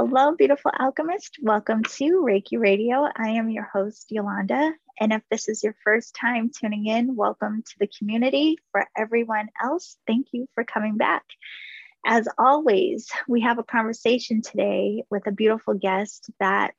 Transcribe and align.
Hello, 0.00 0.32
beautiful 0.32 0.70
alchemist. 0.78 1.38
Welcome 1.42 1.82
to 1.82 2.22
Reiki 2.24 2.56
Radio. 2.56 3.08
I 3.16 3.30
am 3.30 3.50
your 3.50 3.64
host, 3.64 4.06
Yolanda. 4.10 4.70
And 5.00 5.12
if 5.12 5.22
this 5.28 5.48
is 5.48 5.64
your 5.64 5.74
first 5.82 6.14
time 6.14 6.52
tuning 6.56 6.86
in, 6.86 7.16
welcome 7.16 7.64
to 7.66 7.74
the 7.80 7.88
community. 7.98 8.58
For 8.70 8.86
everyone 8.96 9.48
else, 9.60 9.96
thank 10.06 10.28
you 10.30 10.46
for 10.54 10.62
coming 10.62 10.98
back. 10.98 11.24
As 12.06 12.28
always, 12.38 13.10
we 13.26 13.40
have 13.40 13.58
a 13.58 13.64
conversation 13.64 14.40
today 14.40 15.02
with 15.10 15.26
a 15.26 15.32
beautiful 15.32 15.74
guest 15.74 16.30
that 16.38 16.74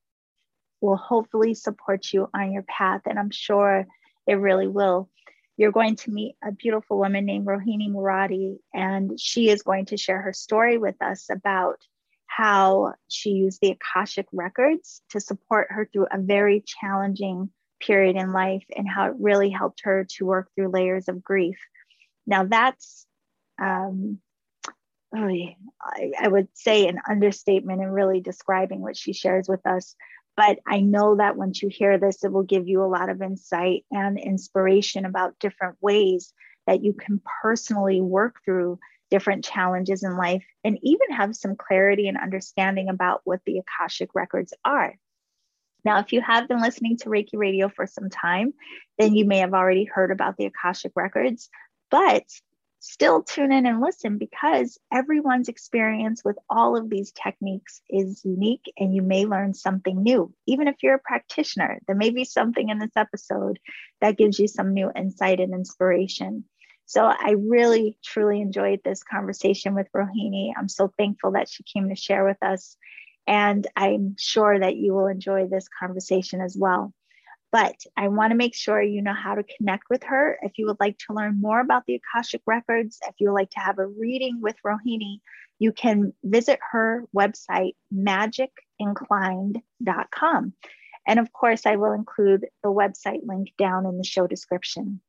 will 0.79 0.95
hopefully 0.95 1.55
support 1.55 2.13
you 2.13 2.29
on 2.33 2.53
your 2.53 2.63
path. 2.63 3.01
And 3.05 3.19
I'm 3.19 3.31
sure 3.31 3.85
it 4.27 4.35
really 4.35 4.69
will. 4.69 5.09
You're 5.57 5.73
going 5.73 5.97
to 5.97 6.11
meet 6.11 6.37
a 6.41 6.53
beautiful 6.53 6.97
woman 6.97 7.25
named 7.25 7.47
Rohini 7.47 7.89
Moradi, 7.89 8.59
and 8.73 9.19
she 9.19 9.49
is 9.49 9.61
going 9.61 9.87
to 9.87 9.97
share 9.97 10.21
her 10.21 10.31
story 10.31 10.77
with 10.77 11.01
us 11.01 11.25
about 11.29 11.81
how 12.29 12.93
she 13.07 13.31
used 13.31 13.59
the 13.59 13.71
Akashic 13.71 14.27
records 14.31 15.01
to 15.09 15.19
support 15.19 15.67
her 15.71 15.89
through 15.91 16.07
a 16.11 16.19
very 16.19 16.63
challenging 16.65 17.49
period 17.81 18.15
in 18.15 18.31
life 18.31 18.63
and 18.75 18.87
how 18.87 19.07
it 19.07 19.15
really 19.19 19.49
helped 19.49 19.81
her 19.83 20.05
to 20.09 20.25
work 20.25 20.49
through 20.53 20.69
layers 20.69 21.07
of 21.07 21.23
grief. 21.23 21.57
Now, 22.27 22.45
that's, 22.45 23.07
um, 23.59 24.19
I, 25.13 25.55
I 26.21 26.27
would 26.27 26.49
say, 26.53 26.87
an 26.87 26.99
understatement 27.09 27.81
in 27.81 27.89
really 27.89 28.21
describing 28.21 28.81
what 28.81 28.95
she 28.95 29.11
shares 29.11 29.49
with 29.49 29.65
us. 29.65 29.95
But 30.37 30.59
I 30.67 30.81
know 30.81 31.17
that 31.17 31.35
once 31.35 31.63
you 31.63 31.67
hear 31.67 31.97
this, 31.97 32.23
it 32.23 32.31
will 32.31 32.43
give 32.43 32.67
you 32.67 32.83
a 32.83 32.85
lot 32.85 33.09
of 33.09 33.23
insight 33.23 33.85
and 33.91 34.19
inspiration 34.19 35.05
about 35.05 35.39
different 35.39 35.77
ways 35.81 36.31
that 36.67 36.83
you 36.83 36.93
can 36.93 37.21
personally 37.41 38.01
work 38.01 38.35
through 38.45 38.79
different 39.09 39.43
challenges 39.43 40.03
in 40.03 40.17
life 40.17 40.45
and 40.63 40.77
even 40.81 41.11
have 41.11 41.35
some 41.35 41.55
clarity 41.55 42.07
and 42.07 42.17
understanding 42.17 42.89
about 42.89 43.21
what 43.23 43.41
the 43.45 43.59
Akashic 43.59 44.13
records 44.13 44.53
are. 44.63 44.95
Now, 45.85 45.99
if 45.99 46.11
you 46.11 46.21
have 46.21 46.47
been 46.47 46.61
listening 46.61 46.97
to 46.97 47.09
Reiki 47.09 47.35
Radio 47.35 47.69
for 47.69 47.87
some 47.87 48.09
time, 48.09 48.53
then 48.97 49.15
you 49.15 49.25
may 49.25 49.39
have 49.39 49.53
already 49.53 49.85
heard 49.85 50.11
about 50.11 50.37
the 50.37 50.45
Akashic 50.45 50.91
records, 50.95 51.49
but 51.89 52.23
still 52.79 53.23
tune 53.23 53.51
in 53.51 53.65
and 53.65 53.81
listen 53.81 54.17
because 54.17 54.77
everyone's 54.91 55.49
experience 55.49 56.23
with 56.23 56.37
all 56.49 56.77
of 56.77 56.89
these 56.89 57.11
techniques 57.11 57.81
is 57.89 58.23
unique 58.23 58.71
and 58.77 58.95
you 58.95 59.01
may 59.01 59.25
learn 59.25 59.53
something 59.53 60.01
new. 60.01 60.33
Even 60.47 60.67
if 60.67 60.77
you're 60.81 60.95
a 60.95 60.99
practitioner, 60.99 61.79
there 61.87 61.95
may 61.95 62.09
be 62.09 62.23
something 62.23 62.69
in 62.69 62.79
this 62.79 62.95
episode 62.95 63.59
that 64.01 64.17
gives 64.17 64.39
you 64.39 64.47
some 64.47 64.73
new 64.73 64.91
insight 64.95 65.39
and 65.39 65.53
inspiration. 65.53 66.45
So 66.89 67.05
I 67.05 67.35
really, 67.37 67.97
truly 68.03 68.41
enjoyed 68.41 68.81
this 68.83 69.03
conversation 69.03 69.75
with 69.75 69.87
Rohini. 69.95 70.51
I'm 70.57 70.67
so 70.67 70.91
thankful 70.97 71.33
that 71.33 71.47
she 71.47 71.61
came 71.61 71.89
to 71.89 71.95
share 71.95 72.25
with 72.25 72.41
us. 72.41 72.75
And 73.27 73.67
I'm 73.75 74.15
sure 74.17 74.59
that 74.59 74.75
you 74.75 74.95
will 74.95 75.05
enjoy 75.05 75.45
this 75.45 75.67
conversation 75.79 76.41
as 76.41 76.57
well. 76.59 76.91
But 77.51 77.75
I 77.95 78.07
want 78.07 78.31
to 78.31 78.35
make 78.35 78.55
sure 78.55 78.81
you 78.81 79.03
know 79.03 79.13
how 79.13 79.35
to 79.35 79.43
connect 79.43 79.83
with 79.91 80.01
her. 80.05 80.39
If 80.41 80.53
you 80.57 80.65
would 80.65 80.79
like 80.79 80.97
to 81.05 81.13
learn 81.13 81.39
more 81.39 81.59
about 81.59 81.85
the 81.85 82.01
Akashic 82.01 82.41
Records, 82.47 82.97
if 83.07 83.13
you 83.19 83.29
would 83.29 83.35
like 83.35 83.51
to 83.51 83.59
have 83.59 83.77
a 83.77 83.85
reading 83.85 84.39
with 84.41 84.55
Rohini, 84.65 85.19
you 85.59 85.71
can 85.71 86.11
visit 86.23 86.57
her 86.71 87.05
website, 87.15 87.75
magicinclined.com. 87.93 90.53
And 91.07 91.19
of 91.19 91.31
course, 91.33 91.67
I 91.67 91.75
will 91.75 91.93
include 91.93 92.47
the 92.63 92.69
website 92.69 93.27
link 93.27 93.49
down 93.59 93.85
in 93.85 93.99
the 93.99 94.03
show 94.03 94.25
description. 94.25 95.01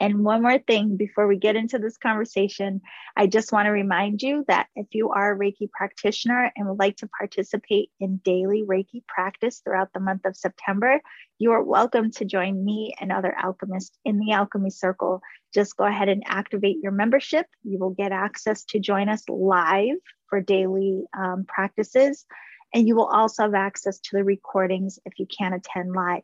And 0.00 0.24
one 0.24 0.42
more 0.42 0.58
thing 0.58 0.96
before 0.96 1.28
we 1.28 1.38
get 1.38 1.54
into 1.54 1.78
this 1.78 1.96
conversation, 1.96 2.80
I 3.16 3.28
just 3.28 3.52
want 3.52 3.66
to 3.66 3.70
remind 3.70 4.22
you 4.22 4.44
that 4.48 4.66
if 4.74 4.88
you 4.90 5.10
are 5.10 5.32
a 5.32 5.38
Reiki 5.38 5.70
practitioner 5.70 6.50
and 6.56 6.68
would 6.68 6.80
like 6.80 6.96
to 6.96 7.08
participate 7.16 7.90
in 8.00 8.16
daily 8.18 8.64
Reiki 8.64 9.06
practice 9.06 9.60
throughout 9.60 9.92
the 9.94 10.00
month 10.00 10.24
of 10.24 10.36
September, 10.36 11.00
you 11.38 11.52
are 11.52 11.62
welcome 11.62 12.10
to 12.12 12.24
join 12.24 12.64
me 12.64 12.94
and 13.00 13.12
other 13.12 13.34
alchemists 13.40 13.96
in 14.04 14.18
the 14.18 14.32
Alchemy 14.32 14.70
Circle. 14.70 15.20
Just 15.54 15.76
go 15.76 15.84
ahead 15.84 16.08
and 16.08 16.24
activate 16.26 16.78
your 16.82 16.92
membership. 16.92 17.46
You 17.62 17.78
will 17.78 17.90
get 17.90 18.10
access 18.10 18.64
to 18.66 18.80
join 18.80 19.08
us 19.08 19.22
live 19.28 19.96
for 20.28 20.40
daily 20.40 21.04
um, 21.16 21.44
practices. 21.46 22.26
And 22.74 22.88
you 22.88 22.96
will 22.96 23.06
also 23.06 23.44
have 23.44 23.54
access 23.54 24.00
to 24.00 24.16
the 24.16 24.24
recordings 24.24 24.98
if 25.04 25.20
you 25.20 25.26
can't 25.26 25.54
attend 25.54 25.92
live. 25.92 26.22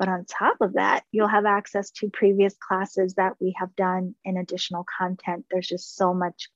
But 0.00 0.08
on 0.08 0.24
top 0.24 0.56
of 0.62 0.72
that, 0.72 1.04
you'll 1.12 1.28
have 1.28 1.44
access 1.44 1.90
to 1.96 2.08
previous 2.08 2.54
classes 2.56 3.14
that 3.18 3.34
we 3.38 3.54
have 3.58 3.76
done 3.76 4.14
in 4.24 4.38
additional 4.38 4.86
content. 4.98 5.44
There's 5.50 5.68
just 5.68 5.94
so 5.94 6.14
much 6.14 6.48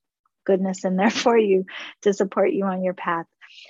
goodness 0.47 0.83
in 0.87 0.97
there 0.97 1.11
for 1.25 1.37
you 1.37 1.67
to 2.03 2.15
support 2.15 2.53
you 2.53 2.65
on 2.65 2.83
your 2.83 2.95
path. 2.95 3.27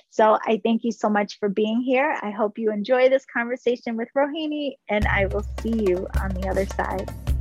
So 0.09 0.39
I 0.41 0.61
thank 0.63 0.85
you 0.85 0.93
so 0.93 1.09
much 1.09 1.37
for 1.39 1.49
being 1.49 1.81
here. 1.81 2.17
I 2.21 2.31
hope 2.31 2.57
you 2.57 2.71
enjoy 2.71 3.09
this 3.09 3.25
conversation 3.25 3.97
with 3.97 4.07
Rohini, 4.17 4.75
and 4.87 5.05
I 5.07 5.25
will 5.25 5.45
see 5.59 5.83
you 5.83 6.07
on 6.21 6.29
the 6.29 6.47
other 6.47 6.65
side. 6.65 7.34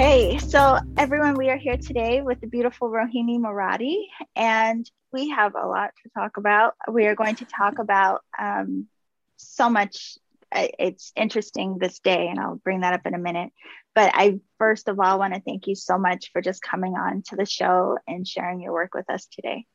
Okay, 0.00 0.38
so 0.38 0.78
everyone, 0.96 1.34
we 1.34 1.50
are 1.50 1.58
here 1.58 1.76
today 1.76 2.22
with 2.22 2.40
the 2.40 2.46
beautiful 2.46 2.88
Rohini 2.88 3.38
Moradi, 3.38 4.04
and 4.34 4.90
we 5.12 5.28
have 5.28 5.54
a 5.54 5.66
lot 5.66 5.90
to 6.02 6.08
talk 6.18 6.38
about. 6.38 6.72
We 6.90 7.04
are 7.04 7.14
going 7.14 7.34
to 7.34 7.44
talk 7.44 7.78
about 7.78 8.22
um, 8.38 8.86
so 9.36 9.68
much. 9.68 10.16
It's 10.50 11.12
interesting 11.16 11.76
this 11.76 11.98
day, 11.98 12.28
and 12.28 12.40
I'll 12.40 12.56
bring 12.56 12.80
that 12.80 12.94
up 12.94 13.02
in 13.04 13.12
a 13.12 13.18
minute. 13.18 13.52
But 13.94 14.12
I 14.14 14.40
first 14.56 14.88
of 14.88 14.98
all 14.98 15.18
want 15.18 15.34
to 15.34 15.40
thank 15.40 15.66
you 15.66 15.74
so 15.74 15.98
much 15.98 16.30
for 16.32 16.40
just 16.40 16.62
coming 16.62 16.94
on 16.94 17.20
to 17.26 17.36
the 17.36 17.44
show 17.44 17.98
and 18.08 18.26
sharing 18.26 18.62
your 18.62 18.72
work 18.72 18.94
with 18.94 19.10
us 19.10 19.26
today. 19.26 19.66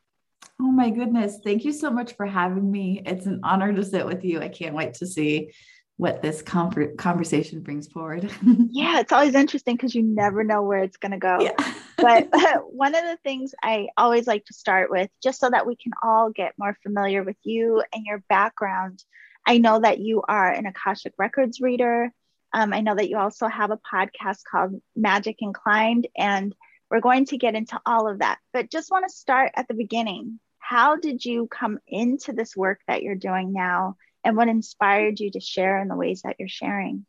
Oh 0.59 0.71
my 0.71 0.89
goodness. 0.89 1.37
Thank 1.43 1.65
you 1.65 1.71
so 1.71 1.91
much 1.91 2.15
for 2.15 2.25
having 2.25 2.71
me. 2.71 2.99
It's 3.05 3.27
an 3.27 3.41
honor 3.43 3.71
to 3.73 3.85
sit 3.85 4.07
with 4.07 4.25
you. 4.25 4.39
I 4.39 4.49
can't 4.49 4.73
wait 4.73 4.95
to 4.95 5.05
see 5.05 5.51
what 5.97 6.21
this 6.21 6.41
conversation 6.41 7.61
brings 7.61 7.87
forward. 7.87 8.29
yeah, 8.71 8.99
it's 8.99 9.13
always 9.13 9.33
interesting 9.33 9.75
because 9.75 9.95
you 9.95 10.03
never 10.03 10.43
know 10.43 10.61
where 10.61 10.83
it's 10.83 10.97
going 10.97 11.13
to 11.13 11.17
go. 11.17 11.39
Yeah. 11.39 11.73
but 11.97 12.27
one 12.69 12.95
of 12.95 13.03
the 13.03 13.17
things 13.23 13.55
I 13.63 13.87
always 13.97 14.27
like 14.27 14.45
to 14.45 14.53
start 14.53 14.91
with, 14.91 15.09
just 15.23 15.39
so 15.39 15.49
that 15.49 15.65
we 15.65 15.75
can 15.75 15.93
all 16.03 16.31
get 16.31 16.53
more 16.57 16.77
familiar 16.83 17.23
with 17.23 17.37
you 17.43 17.81
and 17.93 18.05
your 18.05 18.23
background. 18.27 19.03
I 19.47 19.57
know 19.57 19.79
that 19.79 19.99
you 19.99 20.21
are 20.27 20.51
an 20.51 20.65
Akashic 20.65 21.13
Records 21.17 21.61
reader. 21.61 22.11
Um, 22.53 22.73
I 22.73 22.81
know 22.81 22.95
that 22.95 23.09
you 23.09 23.17
also 23.17 23.47
have 23.47 23.71
a 23.71 23.77
podcast 23.77 24.39
called 24.49 24.81
Magic 24.95 25.37
Inclined, 25.39 26.07
and 26.17 26.53
we're 26.89 26.99
going 26.99 27.25
to 27.27 27.37
get 27.37 27.55
into 27.55 27.79
all 27.85 28.09
of 28.09 28.19
that. 28.19 28.39
But 28.53 28.69
just 28.71 28.91
want 28.91 29.05
to 29.07 29.15
start 29.15 29.51
at 29.55 29.67
the 29.67 29.73
beginning. 29.73 30.39
How 30.59 30.95
did 30.95 31.23
you 31.23 31.47
come 31.47 31.79
into 31.87 32.33
this 32.33 32.55
work 32.55 32.81
that 32.87 33.03
you're 33.03 33.15
doing 33.15 33.53
now? 33.53 33.97
And 34.25 34.35
what 34.35 34.49
inspired 34.49 35.19
you 35.19 35.31
to 35.31 35.39
share 35.39 35.79
in 35.81 35.87
the 35.87 35.95
ways 35.95 36.23
that 36.23 36.35
you're 36.39 36.49
sharing? 36.49 37.05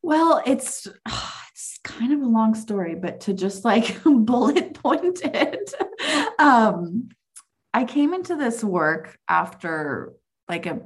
Well, 0.00 0.42
it's 0.46 0.86
it's 1.50 1.78
kind 1.84 2.12
of 2.12 2.22
a 2.22 2.26
long 2.26 2.54
story, 2.54 2.94
but 2.94 3.20
to 3.22 3.34
just 3.34 3.64
like 3.64 4.02
bullet 4.04 4.74
point 4.74 5.20
it, 5.22 5.74
um, 6.38 7.10
I 7.74 7.84
came 7.84 8.14
into 8.14 8.36
this 8.36 8.62
work 8.62 9.18
after 9.28 10.14
like 10.48 10.66
a 10.66 10.80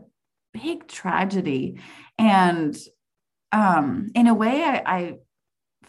big 0.53 0.89
tragedy, 0.89 1.81
and 2.19 2.77
um, 3.53 4.11
in 4.15 4.27
a 4.27 4.35
way, 4.35 4.63
I, 4.65 4.83
I 4.87 5.19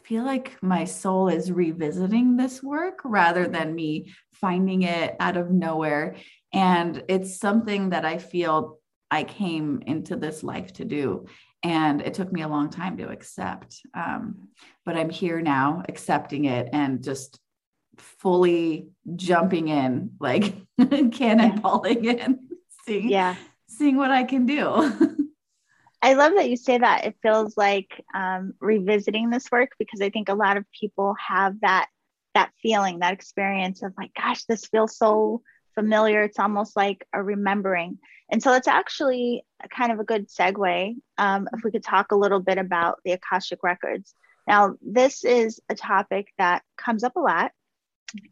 feel 0.04 0.24
like 0.24 0.58
my 0.62 0.86
soul 0.86 1.28
is 1.28 1.52
revisiting 1.52 2.38
this 2.38 2.64
work 2.64 3.02
rather 3.04 3.48
than 3.48 3.76
me 3.76 4.14
finding 4.34 4.84
it 4.84 5.16
out 5.20 5.36
of 5.36 5.52
nowhere. 5.52 6.16
And 6.54 7.04
it's 7.10 7.40
something 7.40 7.90
that 7.90 8.06
I 8.06 8.18
feel 8.18 8.80
I 9.10 9.24
came 9.24 9.82
into 9.86 10.16
this 10.16 10.44
life 10.44 10.74
to 10.74 10.86
do. 10.86 11.26
And 11.64 12.02
it 12.02 12.14
took 12.14 12.32
me 12.32 12.42
a 12.42 12.48
long 12.48 12.70
time 12.70 12.98
to 12.98 13.10
accept. 13.10 13.82
Um, 13.94 14.50
but 14.86 14.96
I'm 14.96 15.10
here 15.10 15.42
now, 15.42 15.84
accepting 15.90 16.46
it 16.46 16.70
and 16.72 17.04
just 17.04 17.40
fully 17.98 18.90
jumping 19.16 19.70
in, 19.70 20.12
like 20.20 20.56
cannonballing 20.80 22.06
in, 22.06 22.40
seeing, 22.86 23.10
yeah. 23.10 23.36
seeing 23.68 23.98
what 23.98 24.12
I 24.12 24.24
can 24.24 24.46
do. 24.46 24.94
I 26.02 26.14
love 26.14 26.34
that 26.36 26.50
you 26.50 26.58
say 26.58 26.78
that. 26.78 27.06
It 27.06 27.16
feels 27.24 27.58
like 27.58 28.04
um, 28.14 28.54
revisiting 28.60 29.30
this 29.30 29.52
work 29.52 29.72
because 29.80 30.00
I 30.00 30.10
think 30.10 30.30
a 30.30 30.36
lot 30.36 30.58
of 30.58 30.66
people 30.80 31.16
have 31.28 31.60
that 31.62 31.88
that 32.36 32.52
feeling, 32.62 33.00
that 33.00 33.14
experience 33.14 33.82
of 33.82 33.94
like, 33.98 34.12
gosh, 34.14 34.44
this 34.44 34.66
feels 34.68 34.96
so 34.96 35.42
familiar. 35.78 36.24
It's 36.24 36.40
almost 36.40 36.76
like 36.76 37.06
a 37.14 37.22
remembering. 37.22 38.00
And 38.32 38.42
so 38.42 38.54
it's 38.54 38.68
actually 38.68 39.46
kind 39.70 39.92
of 39.92 40.00
a 40.00 40.04
good 40.04 40.28
segue 40.28 40.96
um, 41.20 41.48
if 41.54 41.64
we 41.64 41.72
could 41.72 41.84
talk 41.84 42.12
a 42.12 42.18
little 42.18 42.40
bit 42.40 42.58
about 42.58 42.98
the 43.06 43.12
Akashic 43.12 43.60
Records. 43.62 44.16
Now, 44.48 44.76
this 44.82 45.24
is 45.24 45.60
a 45.70 45.76
topic 45.76 46.30
that 46.40 46.64
comes 46.78 47.04
up 47.04 47.16
a 47.16 47.20
lot. 47.20 47.52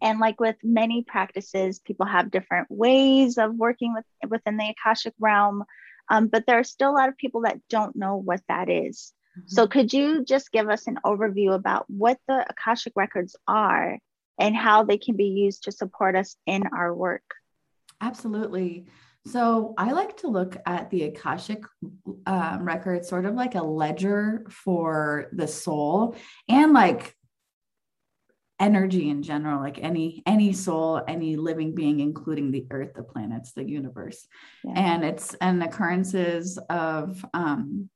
And 0.01 0.19
like 0.19 0.39
with 0.39 0.55
many 0.63 1.03
practices, 1.03 1.79
people 1.79 2.07
have 2.07 2.31
different 2.31 2.67
ways 2.71 3.37
of 3.37 3.53
working 3.53 3.93
with, 3.93 4.05
within 4.27 4.57
the 4.57 4.73
Akashic 4.73 5.13
realm. 5.19 5.63
Um, 6.09 6.27
but 6.27 6.45
there 6.47 6.59
are 6.59 6.63
still 6.63 6.89
a 6.89 6.97
lot 6.97 7.09
of 7.09 7.17
people 7.17 7.41
that 7.41 7.59
don't 7.69 7.95
know 7.95 8.15
what 8.15 8.41
that 8.47 8.69
is. 8.69 9.13
So, 9.47 9.63
mm-hmm. 9.63 9.71
could 9.71 9.93
you 9.93 10.23
just 10.23 10.51
give 10.51 10.69
us 10.69 10.87
an 10.87 10.97
overview 11.05 11.53
about 11.53 11.85
what 11.89 12.17
the 12.27 12.45
Akashic 12.49 12.93
records 12.95 13.35
are 13.47 13.99
and 14.39 14.55
how 14.55 14.83
they 14.83 14.97
can 14.97 15.15
be 15.15 15.25
used 15.25 15.63
to 15.63 15.71
support 15.71 16.15
us 16.15 16.35
in 16.45 16.63
our 16.67 16.93
work? 16.93 17.23
Absolutely. 18.01 18.85
So, 19.27 19.73
I 19.77 19.91
like 19.91 20.17
to 20.17 20.27
look 20.27 20.57
at 20.67 20.91
the 20.91 21.03
Akashic 21.03 21.63
um, 22.27 22.63
record 22.63 23.05
sort 23.05 23.25
of 23.25 23.33
like 23.33 23.55
a 23.55 23.63
ledger 23.63 24.45
for 24.49 25.29
the 25.31 25.47
soul 25.47 26.15
and 26.47 26.73
like 26.73 27.15
energy 28.59 29.09
in 29.09 29.21
general 29.21 29.59
like 29.59 29.79
any 29.83 30.23
any 30.25 30.53
soul 30.53 31.01
any 31.09 31.35
living 31.35 31.75
being 31.75 31.99
including 31.99 32.51
the 32.51 32.65
earth 32.71 32.93
the 32.93 33.03
planets 33.03 33.51
the 33.51 33.67
universe 33.67 34.27
yeah. 34.63 34.71
and 34.75 35.03
it's 35.03 35.33
an 35.41 35.61
occurrences 35.61 36.57
of 36.69 37.25
um 37.33 37.89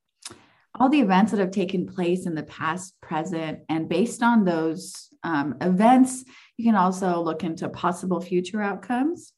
all 0.80 0.88
the 0.88 1.00
events 1.00 1.30
that 1.30 1.40
have 1.40 1.50
taken 1.50 1.86
place 1.86 2.24
in 2.24 2.34
the 2.34 2.42
past, 2.42 2.98
present, 3.02 3.60
and 3.68 3.86
based 3.86 4.22
on 4.22 4.44
those 4.44 5.08
um, 5.22 5.56
events, 5.60 6.24
you 6.56 6.64
can 6.64 6.74
also 6.74 7.20
look 7.20 7.44
into 7.44 7.68
possible 7.68 8.20
future 8.20 8.62
outcomes. 8.62 9.34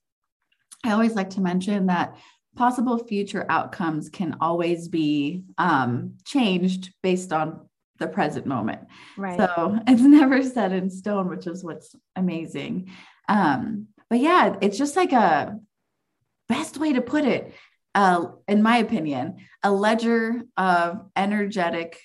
I 0.85 0.93
always 0.93 1.15
like 1.15 1.31
to 1.31 1.41
mention 1.41 1.87
that 1.87 2.17
possible 2.55 2.97
future 2.97 3.45
outcomes 3.49 4.09
can 4.09 4.37
always 4.41 4.87
be 4.87 5.43
um, 5.59 6.15
changed 6.25 6.95
based 7.03 7.33
on 7.33 7.69
the 7.99 8.07
present 8.07 8.47
moment. 8.47 8.83
Right. 9.17 9.37
So 9.37 9.81
it's 9.89 10.03
never 10.03 10.45
set 10.45 10.73
in 10.73 10.91
stone, 10.91 11.29
which 11.29 11.49
is 11.49 11.65
what's 11.65 11.95
amazing. 12.15 12.93
Um, 13.29 13.89
but 14.09 14.21
yeah, 14.21 14.57
it's 14.61 14.79
just 14.79 14.95
like 14.95 15.13
a 15.13 15.59
best 16.49 16.77
way 16.77 16.93
to 16.93 17.01
put 17.01 17.25
it 17.25 17.53
uh, 17.95 18.27
in 18.49 18.63
my 18.63 18.79
opinion, 18.79 19.37
a 19.63 19.73
ledger 19.73 20.43
of 20.57 21.11
energetic 21.17 22.01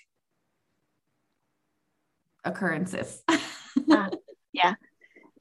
occurrences. 2.44 3.24
uh, 3.30 4.10
yeah. 4.54 4.76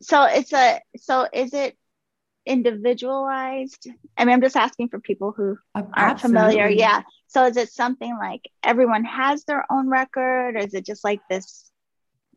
So 0.01 0.25
it's 0.25 0.53
a 0.53 0.81
so 0.97 1.27
is 1.33 1.55
it 1.55 1.77
individualized? 2.45 3.89
I 4.17 4.25
mean, 4.25 4.35
I'm 4.35 4.41
just 4.41 4.57
asking 4.57 4.89
for 4.89 5.01
people 5.01 5.33
who 5.37 5.59
uh, 5.75 5.83
aren't 5.95 6.21
familiar. 6.21 6.69
Yeah. 6.69 7.03
So 7.29 7.45
is 7.47 7.57
it 7.57 7.71
something 7.71 8.17
like 8.17 8.43
everyone 8.63 9.05
has 9.05 9.45
their 9.45 9.65
own 9.71 9.89
record, 9.89 10.57
or 10.57 10.59
is 10.59 10.75
it 10.75 10.87
just 10.87 11.03
like 11.03 11.21
this 11.29 11.71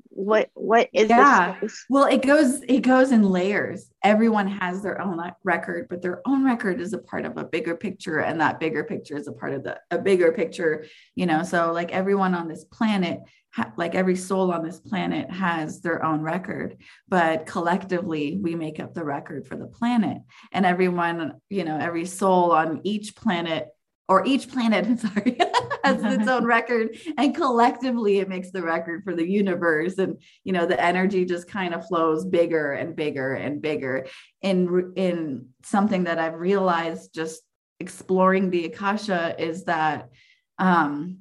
what 0.09 0.49
what 0.55 0.89
is 0.91 1.09
yeah. 1.09 1.59
well 1.89 2.05
it 2.05 2.23
goes 2.23 2.61
it 2.63 2.81
goes 2.81 3.11
in 3.11 3.23
layers. 3.23 3.89
Everyone 4.03 4.47
has 4.47 4.81
their 4.81 4.99
own 4.99 5.19
record 5.43 5.87
but 5.89 6.01
their 6.01 6.21
own 6.27 6.43
record 6.43 6.81
is 6.81 6.93
a 6.93 6.97
part 6.97 7.25
of 7.25 7.37
a 7.37 7.43
bigger 7.43 7.75
picture 7.75 8.19
and 8.19 8.41
that 8.41 8.59
bigger 8.59 8.83
picture 8.83 9.15
is 9.15 9.27
a 9.27 9.31
part 9.31 9.53
of 9.53 9.63
the 9.63 9.79
a 9.91 9.99
bigger 9.99 10.31
picture 10.31 10.85
you 11.15 11.25
know? 11.25 11.43
So 11.43 11.71
like 11.71 11.91
everyone 11.91 12.33
on 12.33 12.47
this 12.47 12.63
planet 12.63 13.19
ha, 13.53 13.71
like 13.77 13.93
every 13.93 14.15
soul 14.15 14.51
on 14.51 14.63
this 14.63 14.79
planet 14.79 15.29
has 15.29 15.81
their 15.81 16.03
own 16.03 16.21
record 16.21 16.77
but 17.07 17.45
collectively 17.45 18.39
we 18.41 18.55
make 18.55 18.79
up 18.79 18.93
the 18.93 19.05
record 19.05 19.47
for 19.47 19.55
the 19.55 19.67
planet. 19.67 20.17
And 20.51 20.65
everyone 20.65 21.33
you 21.49 21.63
know 21.63 21.77
every 21.77 22.05
soul 22.05 22.51
on 22.51 22.81
each 22.83 23.15
planet 23.15 23.67
or 24.09 24.25
each 24.25 24.49
planet, 24.49 24.99
sorry, 24.99 25.37
has 25.83 26.03
its 26.03 26.27
own 26.27 26.43
record, 26.57 26.97
and 27.17 27.35
collectively 27.35 28.17
it 28.17 28.27
makes 28.27 28.51
the 28.51 28.61
record 28.61 29.03
for 29.03 29.15
the 29.15 29.25
universe. 29.25 29.97
And 29.99 30.21
you 30.43 30.51
know, 30.51 30.65
the 30.65 30.83
energy 30.83 31.23
just 31.23 31.47
kind 31.47 31.73
of 31.73 31.87
flows 31.87 32.25
bigger 32.25 32.73
and 32.73 32.95
bigger 32.95 33.35
and 33.35 33.61
bigger. 33.61 34.07
In 34.41 34.93
in 34.97 35.49
something 35.63 36.05
that 36.05 36.19
I've 36.19 36.33
realized 36.33 37.13
just 37.13 37.43
exploring 37.79 38.49
the 38.49 38.65
akasha 38.65 39.35
is 39.37 39.65
that 39.65 40.09
um, 40.57 41.19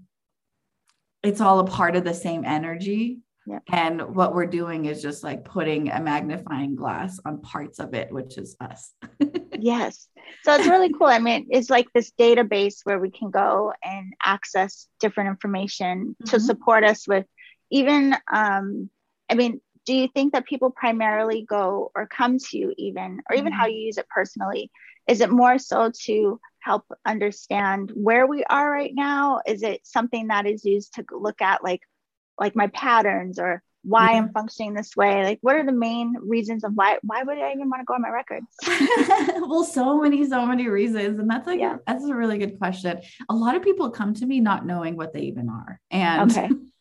it's 1.22 1.40
all 1.40 1.60
a 1.60 1.66
part 1.66 1.94
of 1.94 2.04
the 2.04 2.14
same 2.14 2.44
energy. 2.44 3.20
Yep. 3.48 3.62
And 3.72 4.14
what 4.14 4.34
we're 4.34 4.46
doing 4.46 4.84
is 4.84 5.00
just 5.00 5.24
like 5.24 5.44
putting 5.44 5.90
a 5.90 6.00
magnifying 6.00 6.74
glass 6.74 7.18
on 7.24 7.40
parts 7.40 7.78
of 7.78 7.94
it, 7.94 8.12
which 8.12 8.36
is 8.36 8.56
us. 8.60 8.92
yes. 9.58 10.08
So 10.44 10.54
it's 10.54 10.68
really 10.68 10.92
cool. 10.92 11.06
I 11.06 11.18
mean, 11.18 11.46
it's 11.50 11.70
like 11.70 11.86
this 11.94 12.12
database 12.18 12.80
where 12.84 12.98
we 12.98 13.10
can 13.10 13.30
go 13.30 13.72
and 13.82 14.12
access 14.22 14.86
different 15.00 15.30
information 15.30 16.14
mm-hmm. 16.20 16.30
to 16.30 16.40
support 16.40 16.84
us 16.84 17.08
with 17.08 17.24
even, 17.70 18.14
um, 18.30 18.90
I 19.30 19.34
mean, 19.34 19.62
do 19.86 19.94
you 19.94 20.08
think 20.14 20.34
that 20.34 20.44
people 20.44 20.70
primarily 20.70 21.46
go 21.48 21.90
or 21.94 22.06
come 22.06 22.38
to 22.38 22.58
you 22.58 22.74
even, 22.76 23.22
or 23.30 23.36
even 23.36 23.52
mm-hmm. 23.52 23.60
how 23.60 23.66
you 23.66 23.78
use 23.78 23.96
it 23.96 24.08
personally? 24.10 24.70
Is 25.06 25.22
it 25.22 25.30
more 25.30 25.58
so 25.58 25.90
to 26.04 26.38
help 26.58 26.84
understand 27.06 27.92
where 27.94 28.26
we 28.26 28.44
are 28.44 28.70
right 28.70 28.92
now? 28.94 29.40
Is 29.46 29.62
it 29.62 29.86
something 29.86 30.26
that 30.26 30.44
is 30.44 30.66
used 30.66 30.94
to 30.94 31.04
look 31.12 31.40
at 31.40 31.64
like, 31.64 31.80
like 32.38 32.56
my 32.56 32.68
patterns 32.68 33.38
or 33.38 33.62
why 33.82 34.12
yeah. 34.12 34.18
I'm 34.18 34.32
functioning 34.32 34.74
this 34.74 34.96
way. 34.96 35.24
Like, 35.24 35.38
what 35.40 35.54
are 35.54 35.64
the 35.64 35.72
main 35.72 36.16
reasons 36.20 36.64
of 36.64 36.72
why? 36.74 36.98
Why 37.02 37.22
would 37.22 37.38
I 37.38 37.52
even 37.52 37.70
want 37.70 37.80
to 37.80 37.84
go 37.84 37.94
on 37.94 38.02
my 38.02 38.10
records? 38.10 38.46
well, 39.48 39.64
so 39.64 40.00
many, 40.00 40.28
so 40.28 40.44
many 40.44 40.68
reasons, 40.68 41.18
and 41.18 41.30
that's 41.30 41.46
like 41.46 41.60
yeah. 41.60 41.76
that's 41.86 42.04
a 42.04 42.14
really 42.14 42.38
good 42.38 42.58
question. 42.58 43.00
A 43.28 43.34
lot 43.34 43.54
of 43.54 43.62
people 43.62 43.90
come 43.90 44.14
to 44.14 44.26
me 44.26 44.40
not 44.40 44.66
knowing 44.66 44.96
what 44.96 45.12
they 45.12 45.22
even 45.22 45.48
are, 45.48 45.80
and 45.90 46.30
okay. 46.30 46.48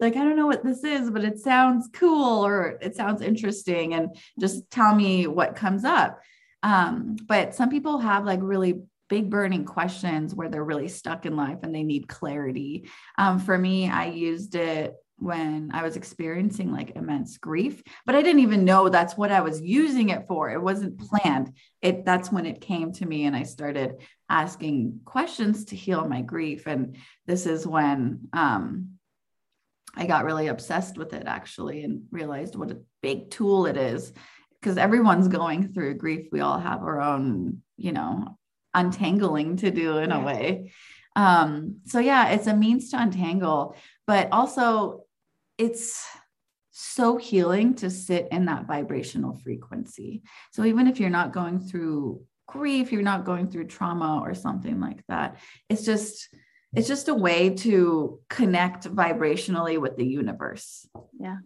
like 0.00 0.16
I 0.16 0.24
don't 0.24 0.36
know 0.36 0.46
what 0.46 0.64
this 0.64 0.84
is, 0.84 1.10
but 1.10 1.24
it 1.24 1.38
sounds 1.38 1.88
cool 1.92 2.44
or 2.46 2.78
it 2.80 2.94
sounds 2.94 3.22
interesting, 3.22 3.94
and 3.94 4.16
just 4.38 4.70
tell 4.70 4.94
me 4.94 5.26
what 5.26 5.56
comes 5.56 5.84
up. 5.84 6.20
Um, 6.62 7.16
but 7.26 7.54
some 7.54 7.70
people 7.70 7.98
have 7.98 8.24
like 8.24 8.38
really 8.42 8.82
big 9.12 9.28
burning 9.28 9.66
questions 9.66 10.34
where 10.34 10.48
they're 10.48 10.64
really 10.64 10.88
stuck 10.88 11.26
in 11.26 11.36
life 11.36 11.58
and 11.62 11.74
they 11.74 11.82
need 11.82 12.08
clarity. 12.08 12.88
Um, 13.18 13.38
for 13.38 13.58
me, 13.58 13.90
I 13.90 14.06
used 14.06 14.54
it 14.54 14.94
when 15.18 15.70
I 15.74 15.82
was 15.82 15.96
experiencing 15.96 16.72
like 16.72 16.96
immense 16.96 17.36
grief, 17.36 17.82
but 18.06 18.14
I 18.14 18.22
didn't 18.22 18.40
even 18.40 18.64
know 18.64 18.88
that's 18.88 19.14
what 19.14 19.30
I 19.30 19.42
was 19.42 19.60
using 19.60 20.08
it 20.08 20.26
for. 20.26 20.50
It 20.50 20.62
wasn't 20.62 20.98
planned. 20.98 21.52
It 21.82 22.06
that's 22.06 22.32
when 22.32 22.46
it 22.46 22.62
came 22.62 22.90
to 22.92 23.04
me 23.04 23.26
and 23.26 23.36
I 23.36 23.42
started 23.42 23.96
asking 24.30 25.00
questions 25.04 25.66
to 25.66 25.76
heal 25.76 26.08
my 26.08 26.22
grief 26.22 26.66
and 26.66 26.96
this 27.26 27.44
is 27.44 27.66
when 27.66 28.30
um 28.32 28.92
I 29.94 30.06
got 30.06 30.24
really 30.24 30.46
obsessed 30.46 30.96
with 30.96 31.12
it 31.12 31.24
actually 31.26 31.84
and 31.84 32.04
realized 32.10 32.56
what 32.56 32.70
a 32.70 32.80
big 33.02 33.30
tool 33.30 33.66
it 33.66 33.76
is 33.76 34.10
because 34.58 34.78
everyone's 34.78 35.28
going 35.28 35.74
through 35.74 35.98
grief. 35.98 36.28
We 36.32 36.40
all 36.40 36.58
have 36.58 36.80
our 36.80 36.98
own, 36.98 37.62
you 37.76 37.92
know, 37.92 38.38
untangling 38.74 39.56
to 39.58 39.70
do 39.70 39.98
in 39.98 40.10
yeah. 40.10 40.20
a 40.20 40.24
way. 40.24 40.72
Um, 41.14 41.78
so 41.84 41.98
yeah, 41.98 42.30
it's 42.30 42.46
a 42.46 42.56
means 42.56 42.90
to 42.90 43.00
untangle, 43.00 43.76
but 44.06 44.28
also 44.32 45.04
it's 45.58 46.04
so 46.70 47.16
healing 47.18 47.74
to 47.74 47.90
sit 47.90 48.28
in 48.32 48.46
that 48.46 48.66
vibrational 48.66 49.34
frequency. 49.34 50.22
So 50.52 50.64
even 50.64 50.86
if 50.86 50.98
you're 50.98 51.10
not 51.10 51.32
going 51.32 51.60
through 51.60 52.24
grief, 52.46 52.92
you're 52.92 53.02
not 53.02 53.24
going 53.24 53.48
through 53.48 53.66
trauma 53.66 54.20
or 54.22 54.34
something 54.34 54.80
like 54.80 55.04
that, 55.08 55.38
it's 55.68 55.84
just 55.84 56.28
it's 56.74 56.88
just 56.88 57.08
a 57.08 57.14
way 57.14 57.50
to 57.50 58.20
connect 58.30 58.84
vibrationally 58.84 59.78
with 59.78 59.96
the 59.96 60.06
universe. 60.06 60.88
Yeah. 61.20 61.36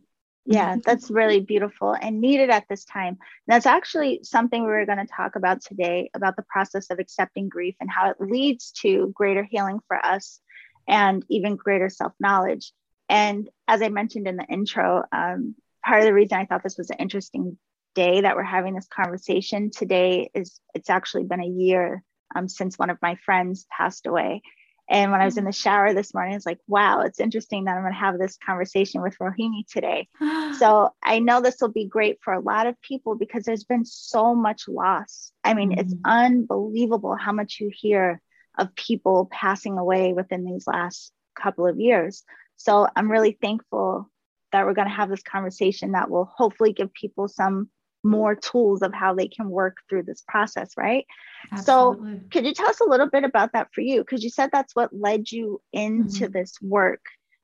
Yeah, 0.49 0.77
that's 0.85 1.11
really 1.11 1.41
beautiful 1.41 1.97
and 2.01 2.21
needed 2.21 2.51
at 2.51 2.69
this 2.69 2.85
time. 2.85 3.19
That's 3.49 3.67
actually 3.67 4.21
something 4.23 4.63
we 4.63 4.69
were 4.69 4.87
going 4.87 5.05
to 5.05 5.07
talk 5.07 5.35
about 5.35 5.61
today 5.61 6.09
about 6.15 6.37
the 6.37 6.45
process 6.49 6.91
of 6.91 7.01
accepting 7.01 7.49
grief 7.49 7.75
and 7.81 7.91
how 7.91 8.11
it 8.11 8.17
leads 8.21 8.71
to 8.83 9.13
greater 9.15 9.43
healing 9.43 9.81
for 9.89 10.05
us 10.05 10.41
and 10.87 11.25
even 11.29 11.57
greater 11.57 11.89
self 11.89 12.13
knowledge. 12.21 12.73
And 13.09 13.49
as 13.67 13.83
I 13.83 13.89
mentioned 13.89 14.29
in 14.29 14.37
the 14.37 14.45
intro, 14.45 15.03
um, 15.13 15.57
part 15.85 16.01
of 16.01 16.07
the 16.07 16.15
reason 16.15 16.39
I 16.39 16.45
thought 16.47 16.63
this 16.63 16.79
was 16.79 16.91
an 16.91 16.99
interesting 16.99 17.59
day 17.95 18.21
that 18.21 18.37
we're 18.37 18.43
having 18.45 18.75
this 18.75 18.89
conversation 18.89 19.71
today 19.71 20.31
is 20.35 20.61
it's 20.75 20.91
actually 20.91 21.25
been 21.25 21.43
a 21.43 21.47
year 21.47 22.05
um, 22.37 22.49
since 22.49 22.79
one 22.79 22.91
of 22.91 22.99
my 23.03 23.17
friends 23.25 23.67
passed 23.77 24.07
away. 24.07 24.43
And 24.89 25.11
when 25.11 25.21
I 25.21 25.25
was 25.25 25.37
in 25.37 25.45
the 25.45 25.53
shower 25.53 25.93
this 25.93 26.15
morning, 26.15 26.35
it's 26.35 26.47
like, 26.47 26.61
wow, 26.69 27.01
it's 27.01 27.19
interesting 27.19 27.65
that 27.65 27.77
I'm 27.77 27.83
going 27.83 27.93
to 27.93 27.99
have 27.99 28.19
this 28.19 28.37
conversation 28.37 29.03
with 29.03 29.19
Rohini 29.19 29.67
today. 29.69 30.09
so 30.59 30.91
I 31.03 31.19
know 31.19 31.41
this 31.41 31.57
will 31.61 31.73
be 31.73 31.87
great 31.87 32.19
for 32.23 32.33
a 32.33 32.41
lot 32.41 32.67
of 32.67 32.81
people 32.83 33.17
because 33.17 33.45
there's 33.45 33.65
been 33.65 33.85
so 33.85 34.35
much 34.35 34.69
loss. 34.69 35.33
I 35.43 35.55
mean, 35.55 35.71
mm-hmm. 35.71 35.81
it's 35.81 35.95
unbelievable 36.05 37.17
how 37.17 37.33
much 37.33 37.59
you 37.61 37.71
hear 37.73 38.21
of 38.59 38.75
people 38.77 39.29
passing 39.31 39.77
away 39.77 40.13
within 40.13 40.45
these 40.45 40.67
last 40.67 41.13
couple 41.35 41.67
of 41.67 41.81
years. 41.81 42.23
So 42.57 42.89
I'm 42.95 43.11
really 43.11 43.37
thankful 43.41 44.11
that 44.53 44.65
we're 44.65 44.75
going 44.75 44.89
to 44.89 44.95
have 44.95 45.11
this 45.11 45.23
conversation 45.23 45.93
that 45.93 46.11
will 46.11 46.31
hopefully 46.37 46.73
give 46.73 46.93
people 46.95 47.29
some 47.29 47.69
more 48.07 48.35
tools 48.35 48.83
of 48.83 48.95
how 48.95 49.15
they 49.15 49.29
can 49.29 49.51
work 49.51 49.79
through 49.89 50.05
this 50.05 50.23
process, 50.27 50.71
right? 50.77 51.05
Absolutely. 51.53 52.15
So, 52.15 52.21
could 52.31 52.47
you 52.47 52.55
tell 52.55 52.69
us 52.69 52.81
a 52.81 52.89
little 52.89 53.09
bit 53.09 53.25
about 53.25 53.53
that 53.53 53.69
for 53.73 53.81
you? 53.81 54.01
Because 54.01 54.23
you 54.25 54.31
said 54.31 54.51
that's 54.53 54.75
what 54.75 54.93
led 54.93 55.31
you 55.31 55.61
into 55.73 56.25
mm-hmm. 56.25 56.33
this 56.33 56.55
work. 56.63 57.01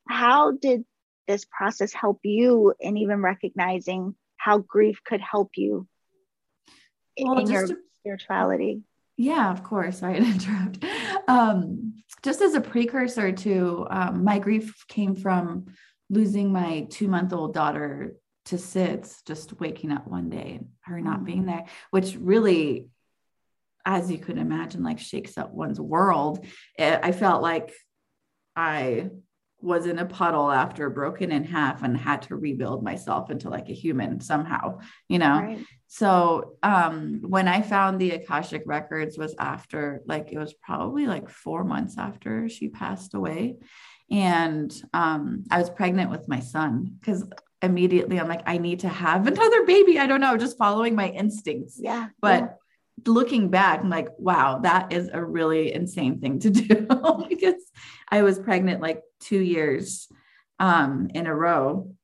How 0.09 0.53
did 0.53 0.85
this 1.29 1.45
process 1.45 1.93
help 1.93 2.21
you 2.23 2.75
in 2.81 2.97
even 2.97 3.23
recognizing 3.23 4.15
how 4.37 4.59
grief 4.59 5.01
could 5.05 5.21
help 5.21 5.51
you 5.57 5.87
well, 7.21 7.39
in 7.39 7.51
your 7.51 7.67
to, 7.67 7.77
spirituality? 8.01 8.83
Yeah, 9.17 9.51
of 9.51 9.63
course. 9.63 9.99
Sorry 10.01 10.21
to 10.21 10.27
interrupt. 10.27 10.85
um, 11.29 11.95
just 12.23 12.41
as 12.41 12.55
a 12.55 12.61
precursor 12.61 13.33
to 13.33 13.87
um, 13.91 14.25
my 14.25 14.39
grief 14.39 14.85
came 14.89 15.15
from 15.15 15.67
losing 16.11 16.53
my 16.53 16.87
two 16.91 17.09
month 17.09 17.33
old 17.33 17.55
daughter 17.55 18.15
to 18.53 18.59
SIDS, 18.59 19.25
just 19.27 19.59
waking 19.59 19.91
up 19.93 20.07
one 20.07 20.29
day 20.29 20.59
and 20.59 20.69
her 20.83 21.01
not 21.01 21.21
mm. 21.21 21.25
being 21.25 21.47
there, 21.47 21.65
which 21.91 22.17
really, 22.21 22.89
as 23.87 24.11
you 24.11 24.19
could 24.19 24.37
imagine, 24.39 24.83
like 24.83 24.99
shakes 24.99 25.39
up 25.39 25.53
one's 25.53 25.81
world. 25.81 26.45
It, 26.79 27.01
I 27.03 27.13
felt 27.13 27.43
like 27.43 27.73
I 28.55 29.09
was 29.63 29.87
in 29.87 29.99
a 29.99 30.05
puddle 30.05 30.51
after 30.51 30.91
broken 30.91 31.33
in 31.33 31.45
half 31.45 31.83
and 31.83 31.97
had 31.97 32.23
to 32.23 32.37
rebuild 32.37 32.83
myself 32.83 33.31
into 33.31 33.49
like 33.49 33.71
a 33.71 33.75
human 33.75 34.21
somehow, 34.21 34.81
you 35.09 35.19
know? 35.19 35.41
Right. 35.41 35.65
So 35.87 36.57
um 36.63 37.21
when 37.23 37.47
I 37.49 37.63
found 37.63 38.01
the 38.01 38.11
Akashic 38.11 38.65
records 38.67 39.17
was 39.17 39.35
after 39.39 40.03
like 40.05 40.33
it 40.33 40.39
was 40.39 40.53
probably 40.53 41.07
like 41.07 41.31
4 41.31 41.65
months 41.65 41.97
after 41.97 42.49
she 42.49 42.69
passed 42.69 43.15
away 43.15 43.57
and 44.11 44.75
um 44.93 45.45
I 45.49 45.59
was 45.59 45.71
pregnant 45.71 46.11
with 46.11 46.29
my 46.29 46.41
son 46.41 46.99
cuz 47.03 47.23
immediately 47.63 48.19
I'm 48.19 48.29
like 48.29 48.43
I 48.47 48.59
need 48.59 48.81
to 48.81 48.89
have 48.89 49.27
another 49.27 49.65
baby. 49.65 49.99
I 49.99 50.07
don't 50.07 50.21
know, 50.21 50.37
just 50.37 50.59
following 50.59 50.95
my 50.95 51.09
instincts. 51.09 51.79
Yeah. 51.81 52.09
But 52.21 52.41
yeah 52.41 52.49
looking 53.07 53.49
back, 53.49 53.81
I'm 53.81 53.91
like, 53.91 54.09
wow, 54.19 54.61
that 54.61 54.93
is 54.93 55.09
a 55.13 55.23
really 55.23 55.73
insane 55.73 56.21
thing 56.21 56.39
to 56.41 56.51
do 56.51 56.87
because 57.29 57.63
I 58.09 58.23
was 58.23 58.39
pregnant 58.39 58.81
like 58.81 59.03
two 59.21 59.41
years 59.41 60.09
um, 60.59 61.09
in 61.15 61.27
a 61.27 61.35
row 61.35 61.95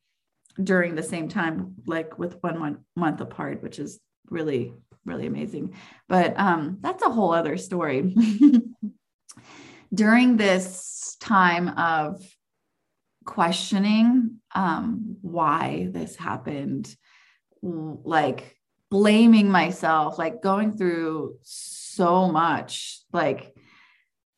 during 0.62 0.94
the 0.94 1.02
same 1.02 1.28
time, 1.28 1.74
like 1.86 2.18
with 2.18 2.42
one 2.42 2.58
month, 2.58 2.78
month 2.96 3.20
apart, 3.20 3.62
which 3.62 3.78
is 3.78 4.00
really, 4.28 4.72
really 5.04 5.26
amazing. 5.26 5.74
But 6.08 6.38
um, 6.38 6.78
that's 6.80 7.02
a 7.02 7.10
whole 7.10 7.32
other 7.32 7.56
story. 7.56 8.14
during 9.94 10.36
this 10.36 11.16
time 11.20 11.68
of 11.68 12.22
questioning 13.28 14.40
um, 14.54 15.18
why 15.20 15.88
this 15.90 16.16
happened, 16.16 16.96
like 17.62 18.56
blaming 18.90 19.50
myself, 19.50 20.18
like 20.18 20.42
going 20.42 20.72
through 20.72 21.36
so 21.42 22.32
much, 22.32 23.00
like 23.12 23.54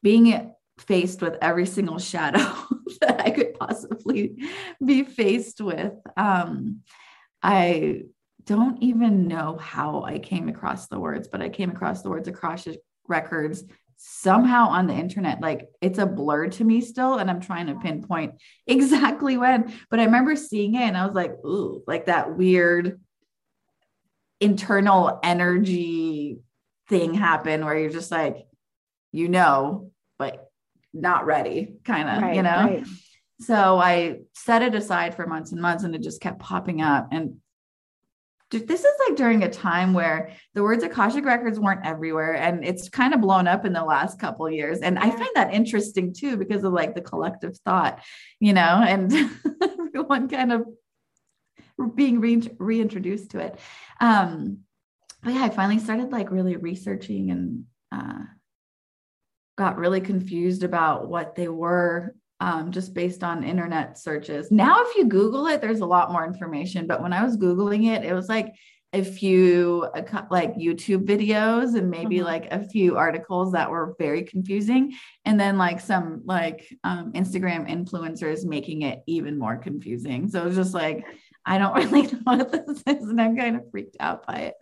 being 0.02 0.52
faced 0.80 1.22
with 1.22 1.36
every 1.40 1.66
single 1.66 2.00
shadow 2.00 2.44
that 3.00 3.20
I 3.24 3.30
could 3.30 3.54
possibly 3.54 4.42
be 4.84 5.04
faced 5.04 5.60
with. 5.60 5.92
Um, 6.16 6.80
I 7.44 8.02
don't 8.44 8.82
even 8.82 9.28
know 9.28 9.56
how 9.56 10.02
I 10.02 10.18
came 10.18 10.48
across 10.48 10.88
the 10.88 10.98
words, 10.98 11.28
but 11.28 11.40
I 11.40 11.48
came 11.48 11.70
across 11.70 12.02
the 12.02 12.10
words 12.10 12.26
Akashic 12.26 12.80
records 13.06 13.62
somehow 14.02 14.68
on 14.68 14.86
the 14.86 14.94
internet. 14.94 15.42
Like 15.42 15.68
it's 15.82 15.98
a 15.98 16.06
blur 16.06 16.48
to 16.48 16.64
me 16.64 16.80
still, 16.80 17.18
and 17.18 17.30
I'm 17.30 17.40
trying 17.40 17.66
to 17.66 17.74
pinpoint 17.74 18.34
exactly 18.66 19.36
when. 19.36 19.72
But 19.90 20.00
I 20.00 20.04
remember 20.04 20.36
seeing 20.36 20.74
it 20.74 20.82
and 20.82 20.96
I 20.96 21.04
was 21.04 21.14
like, 21.14 21.32
ooh, 21.44 21.82
like 21.86 22.06
that 22.06 22.36
weird 22.36 23.00
internal 24.40 25.20
energy 25.22 26.38
thing 26.88 27.12
happen 27.12 27.64
where 27.64 27.78
you're 27.78 27.90
just 27.90 28.10
like, 28.10 28.46
you 29.12 29.28
know, 29.28 29.90
but 30.18 30.50
not 30.94 31.26
ready, 31.26 31.74
kind 31.84 32.08
of, 32.08 32.22
right, 32.22 32.36
you 32.36 32.42
know? 32.42 32.64
Right. 32.64 32.86
So 33.40 33.78
I 33.78 34.20
set 34.34 34.62
it 34.62 34.74
aside 34.74 35.14
for 35.14 35.26
months 35.26 35.52
and 35.52 35.60
months 35.60 35.84
and 35.84 35.94
it 35.94 36.02
just 36.02 36.22
kept 36.22 36.40
popping 36.40 36.80
up. 36.80 37.08
And 37.12 37.36
this 38.50 38.84
is 38.84 38.92
like 39.08 39.16
during 39.16 39.42
a 39.42 39.50
time 39.50 39.92
where 39.92 40.32
the 40.54 40.62
words 40.62 40.82
Akashic 40.82 41.24
records 41.24 41.58
weren't 41.58 41.84
everywhere 41.84 42.34
and 42.34 42.64
it's 42.64 42.88
kind 42.88 43.14
of 43.14 43.20
blown 43.20 43.46
up 43.46 43.64
in 43.64 43.72
the 43.72 43.84
last 43.84 44.18
couple 44.18 44.50
years. 44.50 44.78
And. 44.80 44.98
I 45.00 45.10
find 45.10 45.30
that 45.34 45.54
interesting 45.54 46.12
too, 46.12 46.36
because 46.36 46.62
of 46.62 46.72
like 46.72 46.94
the 46.94 47.00
collective 47.00 47.56
thought, 47.58 48.02
you 48.38 48.52
know, 48.52 48.60
and 48.86 49.12
everyone 49.62 50.28
kind 50.28 50.52
of 50.52 50.66
being 51.94 52.20
re- 52.20 52.50
reintroduced 52.58 53.30
to 53.30 53.38
it. 53.40 53.58
Um, 54.00 54.60
but 55.22 55.34
yeah, 55.34 55.44
I 55.44 55.48
finally 55.50 55.78
started 55.78 56.12
like 56.12 56.30
really 56.30 56.56
researching 56.56 57.30
and 57.30 57.64
uh, 57.92 58.24
got 59.56 59.76
really 59.76 60.00
confused 60.00 60.62
about 60.62 61.08
what 61.08 61.34
they 61.34 61.48
were 61.48 62.14
um, 62.40 62.72
just 62.72 62.94
based 62.94 63.22
on 63.22 63.44
internet 63.44 63.98
searches. 63.98 64.50
Now, 64.50 64.82
if 64.82 64.96
you 64.96 65.06
Google 65.06 65.46
it, 65.46 65.60
there's 65.60 65.80
a 65.80 65.86
lot 65.86 66.10
more 66.10 66.24
information. 66.24 66.86
But 66.86 67.02
when 67.02 67.12
I 67.12 67.22
was 67.22 67.36
Googling 67.36 67.94
it, 67.94 68.04
it 68.04 68.14
was 68.14 68.28
like 68.28 68.54
a 68.92 69.04
few 69.04 69.86
like 70.30 70.54
YouTube 70.56 71.04
videos 71.04 71.76
and 71.76 71.90
maybe 71.90 72.16
mm-hmm. 72.16 72.24
like 72.24 72.48
a 72.50 72.66
few 72.66 72.96
articles 72.96 73.52
that 73.52 73.70
were 73.70 73.94
very 73.98 74.24
confusing. 74.24 74.94
And 75.24 75.38
then 75.38 75.58
like 75.58 75.80
some 75.80 76.22
like 76.24 76.66
um, 76.82 77.12
Instagram 77.12 77.70
influencers 77.70 78.44
making 78.44 78.82
it 78.82 79.00
even 79.06 79.38
more 79.38 79.58
confusing. 79.58 80.28
So 80.28 80.40
it 80.40 80.46
was 80.46 80.56
just 80.56 80.74
like, 80.74 81.04
I 81.44 81.58
don't 81.58 81.74
really 81.92 82.02
know 82.02 82.18
what 82.24 82.50
this 82.52 82.82
is, 82.86 83.08
and 83.08 83.20
I'm 83.20 83.36
kind 83.36 83.56
of 83.56 83.70
freaked 83.70 83.96
out 84.00 84.26
by 84.26 84.36
it. 84.36 84.54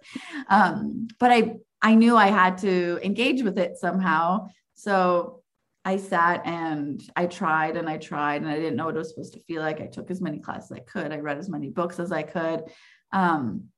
Um, 0.49 1.09
but 1.19 1.31
I 1.33 1.55
I 1.81 1.95
knew 1.95 2.17
I 2.17 2.27
had 2.27 2.59
to 2.59 2.99
engage 3.05 3.43
with 3.43 3.59
it 3.59 3.77
somehow. 3.79 4.49
So 4.75 5.43
I 5.89 5.97
sat 5.97 6.43
and 6.45 7.03
I 7.17 7.25
tried 7.25 7.79
and 7.79 7.89
I 7.89 7.97
tried 7.97 8.43
and 8.43 8.51
I 8.51 8.57
didn't 8.57 8.77
know 8.77 8.85
what 8.85 8.95
it 8.95 8.99
was 8.99 9.09
supposed 9.09 9.33
to 9.33 9.41
feel 9.41 9.63
like. 9.63 9.81
I 9.81 9.87
took 9.87 10.11
as 10.11 10.21
many 10.21 10.39
classes 10.39 10.71
as 10.71 10.77
I 10.77 10.81
could. 10.81 11.13
I 11.13 11.17
read 11.17 11.39
as 11.39 11.49
many 11.49 11.71
books 11.71 11.99
as 11.99 12.13
I 12.13 12.25
could. 12.25 12.65
Um, 13.11 13.69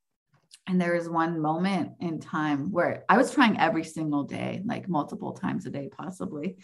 and 0.66 0.80
there 0.80 0.96
was 0.96 1.08
one 1.08 1.40
moment 1.40 1.92
in 2.00 2.18
time 2.18 2.72
where 2.72 3.04
I 3.08 3.16
was 3.16 3.30
trying 3.30 3.60
every 3.60 3.84
single 3.84 4.24
day, 4.24 4.60
like 4.64 4.88
multiple 4.88 5.34
times 5.34 5.66
a 5.66 5.70
day, 5.70 5.88
possibly. 5.88 6.56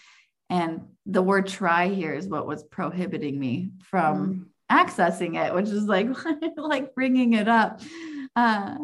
And 0.51 0.81
the 1.07 1.23
word 1.23 1.47
try 1.47 1.91
here 1.91 2.13
is 2.13 2.27
what 2.27 2.49
was 2.49 2.65
prohibiting 2.65 3.39
me 3.39 3.71
from 3.85 4.17
mm 4.35 4.45
accessing 4.69 5.37
it, 5.41 5.55
which 5.55 5.69
is 5.69 5.85
like 5.85 6.09
like 6.57 6.93
bringing 6.93 7.35
it 7.35 7.47
up. 7.47 7.81
Uh, 8.35 8.77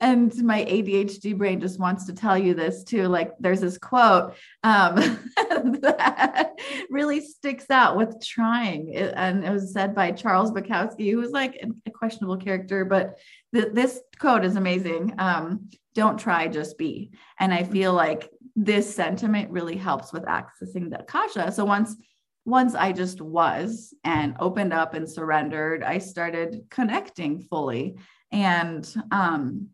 and 0.00 0.34
my 0.44 0.64
ADHD 0.64 1.36
brain 1.36 1.60
just 1.60 1.78
wants 1.78 2.04
to 2.06 2.12
tell 2.12 2.36
you 2.36 2.52
this 2.52 2.84
too. 2.84 3.08
Like 3.08 3.32
there's 3.40 3.60
this 3.60 3.78
quote 3.78 4.34
um, 4.62 4.94
that 5.80 6.52
really 6.90 7.20
sticks 7.20 7.70
out 7.70 7.96
with 7.96 8.22
trying, 8.22 8.92
it, 8.92 9.14
and 9.16 9.44
it 9.44 9.50
was 9.50 9.72
said 9.72 9.94
by 9.94 10.12
Charles 10.12 10.50
Bukowski, 10.50 11.10
who 11.10 11.18
was 11.18 11.30
like 11.30 11.64
a 11.86 11.90
questionable 11.90 12.36
character, 12.36 12.84
but 12.84 13.18
th- 13.54 13.72
this 13.72 14.00
quote 14.18 14.44
is 14.44 14.56
amazing. 14.56 15.14
Um, 15.18 15.70
Don't 15.94 16.18
try, 16.18 16.48
just 16.48 16.76
be. 16.76 17.12
And 17.40 17.54
I 17.54 17.64
feel 17.64 17.94
like 17.94 18.28
this 18.54 18.94
sentiment 18.94 19.50
really 19.50 19.76
helps 19.76 20.12
with 20.12 20.24
accessing 20.24 20.90
the 20.90 21.00
akasha. 21.00 21.52
So 21.52 21.64
once 21.64 21.96
once 22.44 22.76
I 22.76 22.92
just 22.92 23.20
was 23.20 23.92
and 24.04 24.36
opened 24.38 24.72
up 24.72 24.94
and 24.94 25.10
surrendered, 25.10 25.82
I 25.82 25.98
started 25.98 26.66
connecting 26.70 27.40
fully. 27.40 27.96
And 28.30 28.88
um, 29.10 29.68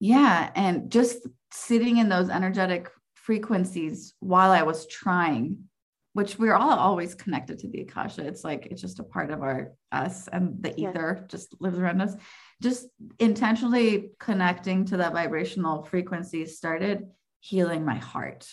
yeah, 0.00 0.50
and 0.54 0.90
just 0.90 1.26
sitting 1.52 1.98
in 1.98 2.08
those 2.08 2.28
energetic 2.28 2.90
frequencies 3.14 4.14
while 4.20 4.52
I 4.52 4.62
was 4.62 4.86
trying, 4.86 5.64
which 6.12 6.38
we're 6.38 6.54
all 6.54 6.78
always 6.78 7.14
connected 7.14 7.58
to 7.58 7.68
the 7.68 7.82
Akasha. 7.82 8.26
It's 8.26 8.44
like 8.44 8.66
it's 8.70 8.80
just 8.80 9.00
a 9.00 9.04
part 9.04 9.30
of 9.30 9.42
our 9.42 9.72
us 9.92 10.28
and 10.28 10.62
the 10.62 10.78
ether 10.80 11.18
yeah. 11.20 11.26
just 11.28 11.54
lives 11.60 11.78
around 11.78 12.00
us. 12.00 12.14
Just 12.62 12.86
intentionally 13.18 14.10
connecting 14.18 14.84
to 14.86 14.96
that 14.98 15.12
vibrational 15.12 15.82
frequency 15.82 16.46
started 16.46 17.06
healing 17.40 17.84
my 17.84 17.96
heart. 17.96 18.48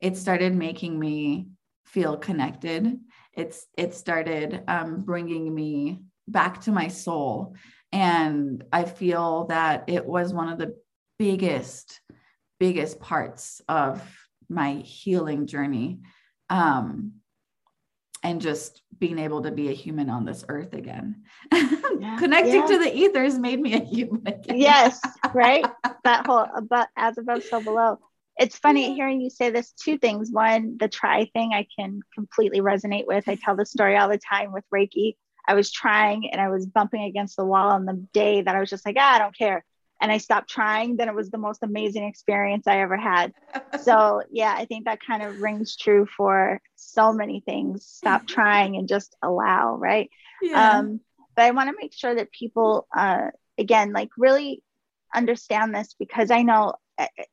It 0.00 0.16
started 0.16 0.54
making 0.54 0.98
me 0.98 1.48
feel 1.84 2.16
connected. 2.16 2.98
It's 3.32 3.66
it 3.76 3.94
started 3.94 4.62
um, 4.68 5.02
bringing 5.02 5.54
me 5.54 6.00
back 6.28 6.62
to 6.62 6.72
my 6.72 6.88
soul, 6.88 7.56
and 7.92 8.64
I 8.72 8.84
feel 8.84 9.46
that 9.48 9.84
it 9.88 10.04
was 10.06 10.32
one 10.32 10.48
of 10.48 10.58
the 10.58 10.76
biggest 11.18 12.00
biggest 12.60 13.00
parts 13.00 13.60
of 13.68 14.00
my 14.48 14.74
healing 14.74 15.46
journey. 15.46 16.00
Um, 16.50 17.14
and 18.22 18.40
just 18.40 18.80
being 18.98 19.18
able 19.18 19.42
to 19.42 19.50
be 19.50 19.68
a 19.68 19.72
human 19.72 20.08
on 20.08 20.24
this 20.24 20.46
earth 20.48 20.72
again. 20.72 21.24
Yeah, 21.52 22.16
Connecting 22.18 22.62
yeah. 22.62 22.66
to 22.66 22.78
the 22.78 22.96
ethers 22.96 23.38
made 23.38 23.60
me 23.60 23.74
a 23.74 23.84
human 23.84 24.26
again. 24.26 24.58
yes, 24.58 24.98
right? 25.34 25.66
That 26.04 26.26
whole 26.26 26.46
about 26.56 26.88
as 26.96 27.18
above, 27.18 27.42
so 27.44 27.62
below 27.62 27.98
it's 28.36 28.56
funny 28.56 28.94
hearing 28.94 29.20
you 29.20 29.30
say 29.30 29.50
this 29.50 29.72
two 29.72 29.98
things 29.98 30.30
one 30.30 30.76
the 30.78 30.88
try 30.88 31.24
thing 31.32 31.52
i 31.52 31.66
can 31.78 32.00
completely 32.14 32.60
resonate 32.60 33.06
with 33.06 33.28
i 33.28 33.36
tell 33.36 33.56
the 33.56 33.66
story 33.74 33.96
all 33.96 34.08
the 34.08 34.18
time 34.18 34.52
with 34.52 34.64
reiki 34.74 35.16
i 35.46 35.54
was 35.54 35.70
trying 35.70 36.30
and 36.30 36.40
i 36.40 36.48
was 36.48 36.66
bumping 36.66 37.02
against 37.04 37.36
the 37.36 37.44
wall 37.44 37.70
on 37.70 37.84
the 37.84 38.06
day 38.12 38.42
that 38.42 38.56
i 38.56 38.60
was 38.60 38.70
just 38.70 38.84
like 38.84 38.96
ah, 38.98 39.14
i 39.14 39.18
don't 39.18 39.36
care 39.36 39.64
and 40.04 40.12
i 40.12 40.18
stopped 40.18 40.50
trying 40.50 40.96
then 40.96 41.08
it 41.08 41.14
was 41.14 41.30
the 41.30 41.38
most 41.38 41.62
amazing 41.62 42.04
experience 42.04 42.66
i 42.66 42.80
ever 42.80 42.96
had 42.96 43.32
so 43.82 44.22
yeah 44.30 44.54
i 44.56 44.66
think 44.66 44.84
that 44.84 44.98
kind 45.04 45.22
of 45.22 45.40
rings 45.40 45.76
true 45.76 46.06
for 46.14 46.60
so 46.76 47.10
many 47.10 47.40
things 47.40 47.86
stop 47.86 48.26
trying 48.28 48.76
and 48.76 48.86
just 48.86 49.16
allow 49.22 49.74
right 49.76 50.10
yeah. 50.42 50.78
um, 50.78 51.00
but 51.34 51.46
i 51.46 51.50
want 51.52 51.70
to 51.70 51.76
make 51.80 51.94
sure 51.94 52.14
that 52.14 52.30
people 52.30 52.86
uh, 52.94 53.28
again 53.56 53.94
like 53.94 54.10
really 54.18 54.62
understand 55.14 55.74
this 55.74 55.94
because 55.98 56.30
i 56.30 56.42
know 56.42 56.74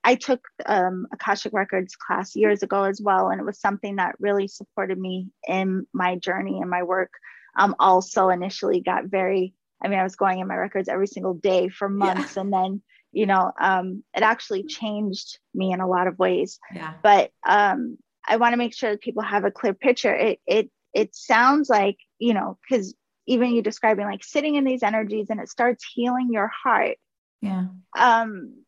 I 0.03 0.15
took 0.15 0.43
um, 0.65 1.05
Akashic 1.13 1.53
Records 1.53 1.95
class 1.95 2.35
years 2.35 2.63
ago 2.63 2.83
as 2.83 2.99
well, 2.99 3.29
and 3.29 3.39
it 3.39 3.43
was 3.45 3.59
something 3.59 3.97
that 3.97 4.15
really 4.19 4.47
supported 4.47 4.97
me 4.97 5.29
in 5.47 5.85
my 5.93 6.15
journey 6.15 6.59
and 6.59 6.67
my 6.67 6.81
work. 6.81 7.11
Um, 7.55 7.75
also, 7.77 8.29
initially 8.29 8.81
got 8.81 9.05
very, 9.05 9.53
I 9.83 9.87
mean, 9.87 9.99
I 9.99 10.03
was 10.03 10.15
going 10.15 10.39
in 10.39 10.47
my 10.47 10.55
records 10.55 10.89
every 10.89 11.07
single 11.07 11.33
day 11.33 11.69
for 11.69 11.89
months, 11.89 12.35
yeah. 12.35 12.41
and 12.41 12.53
then, 12.53 12.81
you 13.11 13.25
know, 13.25 13.51
um, 13.59 14.03
it 14.15 14.23
actually 14.23 14.63
changed 14.63 15.39
me 15.53 15.71
in 15.71 15.81
a 15.81 15.87
lot 15.87 16.07
of 16.07 16.19
ways. 16.19 16.59
Yeah. 16.73 16.93
But 17.01 17.31
um, 17.47 17.97
I 18.27 18.37
want 18.37 18.53
to 18.53 18.57
make 18.57 18.73
sure 18.73 18.91
that 18.91 19.01
people 19.01 19.23
have 19.23 19.45
a 19.45 19.51
clear 19.51 19.73
picture. 19.73 20.13
It 20.13 20.39
it 20.45 20.71
it 20.93 21.15
sounds 21.15 21.69
like 21.69 21.97
you 22.19 22.33
know, 22.33 22.57
because 22.61 22.93
even 23.27 23.51
you 23.51 23.61
describing 23.61 24.05
like 24.05 24.23
sitting 24.23 24.55
in 24.55 24.65
these 24.65 24.83
energies 24.83 25.27
and 25.29 25.39
it 25.39 25.49
starts 25.49 25.85
healing 25.93 26.29
your 26.31 26.51
heart. 26.63 26.97
Yeah. 27.41 27.65
Um 27.97 28.63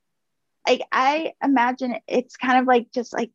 like 0.68 0.82
I 0.92 1.34
imagine 1.44 1.96
it's 2.08 2.38
kind 2.38 2.60
of 2.60 2.66
like 2.66 2.88
just 2.94 3.14
like 3.14 3.32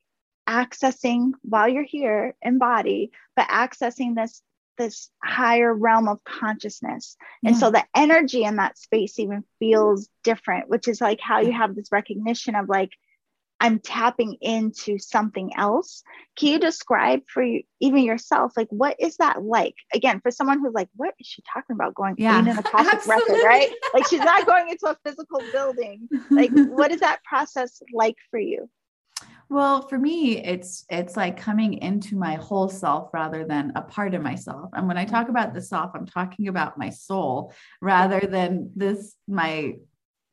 accessing 0.48 1.32
while 1.42 1.68
you're 1.68 1.84
here 1.84 2.34
in 2.40 2.58
body, 2.58 3.10
but 3.36 3.48
accessing 3.48 4.14
this 4.14 4.42
this 4.78 5.10
higher 5.22 5.74
realm 5.74 6.08
of 6.08 6.22
consciousness. 6.24 7.16
Yeah. 7.42 7.50
And 7.50 7.58
so 7.58 7.70
the 7.70 7.84
energy 7.94 8.44
in 8.44 8.56
that 8.56 8.78
space 8.78 9.18
even 9.18 9.44
feels 9.58 10.08
different, 10.24 10.68
which 10.68 10.88
is 10.88 11.00
like 11.00 11.20
how 11.20 11.40
you 11.40 11.52
have 11.52 11.74
this 11.74 11.92
recognition 11.92 12.54
of 12.54 12.68
like, 12.68 12.90
I'm 13.60 13.80
tapping 13.80 14.36
into 14.40 14.98
something 14.98 15.50
else. 15.56 16.04
Can 16.36 16.50
you 16.50 16.58
describe 16.60 17.22
for 17.28 17.42
you, 17.42 17.62
even 17.80 18.04
yourself, 18.04 18.52
like 18.56 18.68
what 18.70 18.96
is 19.00 19.16
that 19.16 19.42
like? 19.42 19.74
Again, 19.92 20.20
for 20.20 20.30
someone 20.30 20.60
who's 20.60 20.74
like, 20.74 20.88
what 20.94 21.14
is 21.18 21.26
she 21.26 21.42
talking 21.52 21.74
about 21.74 21.94
going 21.94 22.14
yeah, 22.18 22.38
in 22.38 22.46
a 22.46 22.60
Akashic 22.60 23.06
record, 23.06 23.42
right? 23.44 23.70
Like 23.92 24.06
she's 24.06 24.20
not 24.20 24.46
going 24.46 24.68
into 24.68 24.86
a 24.86 24.96
physical 25.04 25.40
building. 25.52 26.08
Like, 26.30 26.50
what 26.54 26.92
is 26.92 27.00
that 27.00 27.24
process 27.24 27.82
like 27.92 28.16
for 28.30 28.38
you? 28.38 28.70
Well, 29.50 29.88
for 29.88 29.98
me, 29.98 30.44
it's 30.44 30.84
it's 30.90 31.16
like 31.16 31.38
coming 31.38 31.74
into 31.74 32.16
my 32.16 32.34
whole 32.34 32.68
self 32.68 33.08
rather 33.14 33.44
than 33.44 33.72
a 33.76 33.82
part 33.82 34.14
of 34.14 34.22
myself. 34.22 34.70
And 34.74 34.86
when 34.86 34.98
I 34.98 35.04
talk 35.04 35.28
about 35.28 35.54
the 35.54 35.62
self, 35.62 35.92
I'm 35.94 36.06
talking 36.06 36.48
about 36.48 36.78
my 36.78 36.90
soul 36.90 37.54
rather 37.80 38.20
than 38.20 38.72
this 38.76 39.14
my 39.26 39.76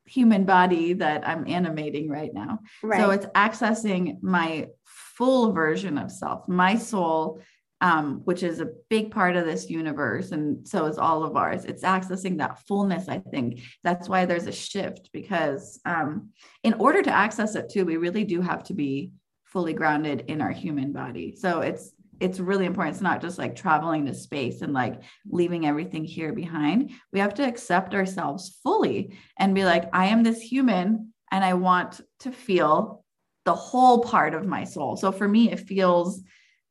human 0.06 0.46
body 0.46 0.94
that 0.94 1.28
I'm 1.28 1.48
animating 1.48 2.10
right 2.10 2.34
now. 2.34 2.60
Right. 2.84 3.00
So 3.00 3.12
it's 3.12 3.26
accessing 3.28 4.22
my 4.22 4.68
full 4.84 5.54
version 5.54 5.98
of 5.98 6.12
self, 6.12 6.48
my 6.48 6.78
soul, 6.78 7.42
um, 7.82 8.22
which 8.24 8.44
is 8.44 8.60
a 8.60 8.70
big 8.90 9.12
part 9.12 9.36
of 9.36 9.46
this 9.46 9.70
universe. 9.70 10.32
And 10.32 10.68
so 10.68 10.86
is 10.86 10.98
all 10.98 11.24
of 11.24 11.36
ours. 11.36 11.66
It's 11.66 11.84
accessing 11.84 12.38
that 12.38 12.66
fullness, 12.68 13.10
I 13.10 13.20
think. 13.20 13.62
That's 13.84 14.08
why 14.08 14.26
there's 14.26 14.48
a 14.48 14.52
shift 14.52 15.10
because 15.12 15.80
um, 15.86 16.30
in 16.64 16.74
order 16.76 17.02
to 17.02 17.12
access 17.12 17.56
it 17.56 17.70
too, 17.70 17.86
we 17.86 17.98
really 17.98 18.24
do 18.24 18.42
have 18.42 18.64
to 18.66 18.74
be 18.74 19.12
fully 19.44 19.74
grounded 19.74 20.26
in 20.28 20.42
our 20.42 20.52
human 20.52 20.92
body. 20.92 21.36
So 21.36 21.62
it's 21.62 21.92
it's 22.22 22.40
really 22.40 22.66
important. 22.66 22.96
It's 22.96 23.04
not 23.04 23.22
just 23.22 23.38
like 23.38 23.58
traveling 23.58 24.06
to 24.06 24.14
space 24.14 24.62
and 24.62 24.74
like 24.74 25.02
leaving 25.30 25.66
everything 25.66 26.06
here 26.06 26.32
behind. 26.32 26.92
We 27.12 27.20
have 27.20 27.34
to 27.36 27.48
accept 27.48 27.94
ourselves 27.94 28.58
fully 28.64 29.18
and 29.38 29.54
be 29.54 29.66
like, 29.66 29.90
I 29.92 30.06
am 30.08 30.24
this 30.24 30.40
human 30.40 31.14
and 31.32 31.44
I 31.44 31.56
want 31.56 32.00
to 32.20 32.32
feel 32.32 33.04
the 33.44 33.54
whole 33.54 34.00
part 34.00 34.34
of 34.34 34.48
my 34.48 34.64
soul. 34.64 34.96
So 34.96 35.12
for 35.12 35.28
me, 35.28 35.52
it 35.52 35.60
feels 35.60 36.22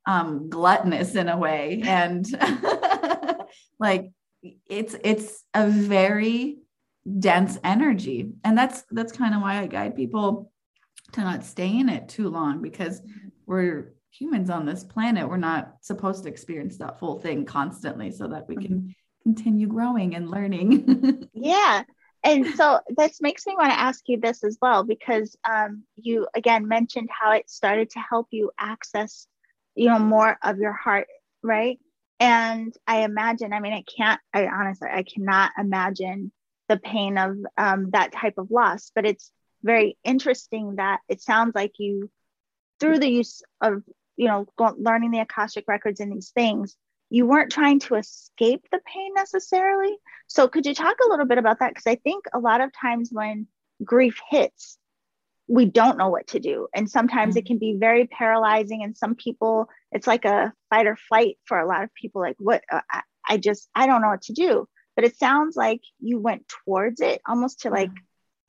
um, 0.07 0.49
gluttonous 0.49 1.15
in 1.15 1.29
a 1.29 1.37
way. 1.37 1.83
And 1.87 2.27
like 3.79 4.11
it's 4.69 4.95
it's 5.03 5.45
a 5.55 5.69
very 5.69 6.59
dense 7.19 7.59
energy. 7.65 8.33
And 8.45 8.57
that's 8.57 8.85
that's 8.91 9.13
kind 9.13 9.35
of 9.35 9.43
why 9.43 9.59
I 9.59 9.67
guide 9.67 9.97
people 9.97 10.51
to 11.13 11.21
not 11.21 11.45
stay 11.45 11.79
in 11.79 11.89
it 11.89 12.09
too 12.09 12.29
long 12.29 12.61
because 12.61 13.01
we're 13.47 13.95
humans 14.11 14.49
on 14.49 14.65
this 14.65 14.85
planet 14.85 15.29
we're 15.29 15.37
not 15.37 15.75
supposed 15.81 16.23
to 16.23 16.29
experience 16.29 16.79
that 16.79 16.99
full 17.01 17.19
thing 17.19 17.45
constantly 17.45 18.11
so 18.13 18.29
that 18.29 18.49
we 18.49 18.55
can 18.57 18.95
continue 19.25 19.67
growing 19.67 20.15
and 20.15 20.31
learning 20.31 21.29
yeah 21.35 21.83
and 22.23 22.47
so 22.55 22.81
this 22.97 23.21
makes 23.21 23.47
me 23.47 23.55
want 23.57 23.71
to 23.71 23.79
ask 23.79 24.05
you 24.07 24.19
this 24.19 24.45
as 24.45 24.57
well 24.63 24.85
because 24.85 25.37
um, 25.51 25.83
you 25.97 26.27
again 26.37 26.67
mentioned 26.67 27.09
how 27.11 27.33
it 27.33 27.51
started 27.51 27.91
to 27.91 27.99
help 27.99 28.29
you 28.31 28.53
access 28.59 29.27
you 29.75 29.89
know 29.89 29.99
more 29.99 30.37
of 30.43 30.59
your 30.59 30.73
heart 30.73 31.07
right 31.43 31.79
and 32.21 32.75
i 32.87 33.05
imagine 33.05 33.53
i 33.53 33.61
mean 33.61 33.73
i 33.73 33.85
can't 33.97 34.21
i 34.33 34.47
honestly 34.47 34.89
i 34.91 35.03
cannot 35.03 35.51
imagine 35.59 36.33
the 36.69 36.79
pain 36.79 37.19
of 37.19 37.37
um, 37.59 37.91
that 37.91 38.13
type 38.13 38.35
of 38.39 38.51
loss 38.51 38.91
but 38.95 39.05
it's 39.05 39.31
very 39.63 39.99
interesting 40.05 40.77
that 40.77 41.01
it 41.09 41.21
sounds 41.21 41.55
like 41.55 41.73
you 41.79 42.11
through 42.81 42.99
the 42.99 43.11
use 43.11 43.43
of 43.61 43.83
you 44.17 44.29
know, 44.29 44.47
go, 44.57 44.75
learning 44.79 45.11
the 45.11 45.21
Akashic 45.21 45.65
records 45.67 46.01
and 46.01 46.13
these 46.13 46.31
things, 46.31 46.77
you 47.11 47.27
weren't 47.27 47.53
trying 47.53 47.81
to 47.81 47.97
escape 47.97 48.65
the 48.71 48.81
pain 48.87 49.13
necessarily. 49.15 49.97
So, 50.27 50.49
could 50.49 50.67
you 50.67 50.75
talk 50.75 50.97
a 51.05 51.09
little 51.09 51.27
bit 51.27 51.39
about 51.39 51.59
that? 51.61 51.71
Because 51.71 51.87
I 51.87 51.97
think 51.97 52.25
a 52.33 52.39
lot 52.39 52.61
of 52.61 52.73
times 52.73 53.11
when 53.13 53.47
grief 53.85 54.19
hits, 54.31 54.79
we 55.47 55.67
don't 55.67 55.99
know 55.99 56.09
what 56.09 56.27
to 56.29 56.41
do. 56.41 56.69
And 56.75 56.91
sometimes 56.91 57.33
mm-hmm. 57.33 57.39
it 57.39 57.47
can 57.47 57.59
be 57.59 57.77
very 57.79 58.07
paralyzing. 58.07 58.83
And 58.83 58.97
some 58.97 59.15
people, 59.15 59.69
it's 59.93 60.07
like 60.07 60.25
a 60.25 60.53
fight 60.71 60.87
or 60.87 60.97
flight 60.97 61.37
for 61.45 61.59
a 61.59 61.67
lot 61.67 61.85
of 61.85 61.95
people. 61.95 62.23
Like, 62.23 62.37
what? 62.39 62.63
Uh, 62.71 62.81
I, 62.91 63.03
I 63.29 63.37
just, 63.37 63.69
I 63.75 63.87
don't 63.87 64.03
know 64.03 64.09
what 64.09 64.23
to 64.23 64.33
do. 64.33 64.67
But 64.97 65.05
it 65.05 65.19
sounds 65.19 65.57
like 65.57 65.81
you 65.99 66.19
went 66.19 66.49
towards 66.65 67.01
it 67.01 67.21
almost 67.27 67.63
to 67.63 67.71
like 67.71 67.91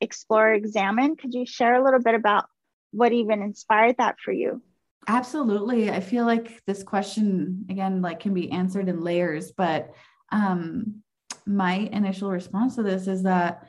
explore, 0.00 0.52
examine. 0.52 1.16
Could 1.16 1.34
you 1.34 1.44
share 1.44 1.74
a 1.74 1.84
little 1.84 2.00
bit 2.00 2.14
about 2.14 2.46
what 2.92 3.12
even 3.12 3.42
inspired 3.42 3.96
that 3.98 4.16
for 4.24 4.32
you? 4.32 4.62
Absolutely. 5.08 5.90
I 5.90 6.00
feel 6.00 6.24
like 6.24 6.62
this 6.66 6.82
question 6.82 7.66
again 7.70 8.02
like 8.02 8.20
can 8.20 8.34
be 8.34 8.50
answered 8.50 8.88
in 8.88 9.02
layers, 9.02 9.52
but 9.52 9.92
um 10.32 11.02
my 11.46 11.74
initial 11.74 12.30
response 12.30 12.74
to 12.74 12.82
this 12.82 13.06
is 13.06 13.22
that 13.22 13.68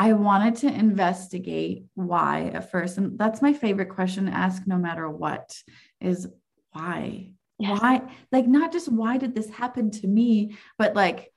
I 0.00 0.14
wanted 0.14 0.56
to 0.56 0.72
investigate 0.72 1.84
why 1.92 2.50
at 2.54 2.70
first. 2.70 2.96
And 2.96 3.18
that's 3.18 3.42
my 3.42 3.52
favorite 3.52 3.90
question 3.90 4.24
to 4.24 4.32
ask 4.32 4.66
no 4.66 4.78
matter 4.78 5.10
what 5.10 5.54
is 6.00 6.26
why? 6.72 7.32
Yes. 7.58 7.78
Why? 7.78 8.10
Like, 8.32 8.46
not 8.46 8.72
just 8.72 8.90
why 8.90 9.18
did 9.18 9.34
this 9.34 9.50
happen 9.50 9.90
to 9.90 10.06
me, 10.06 10.56
but 10.78 10.96
like, 10.96 11.30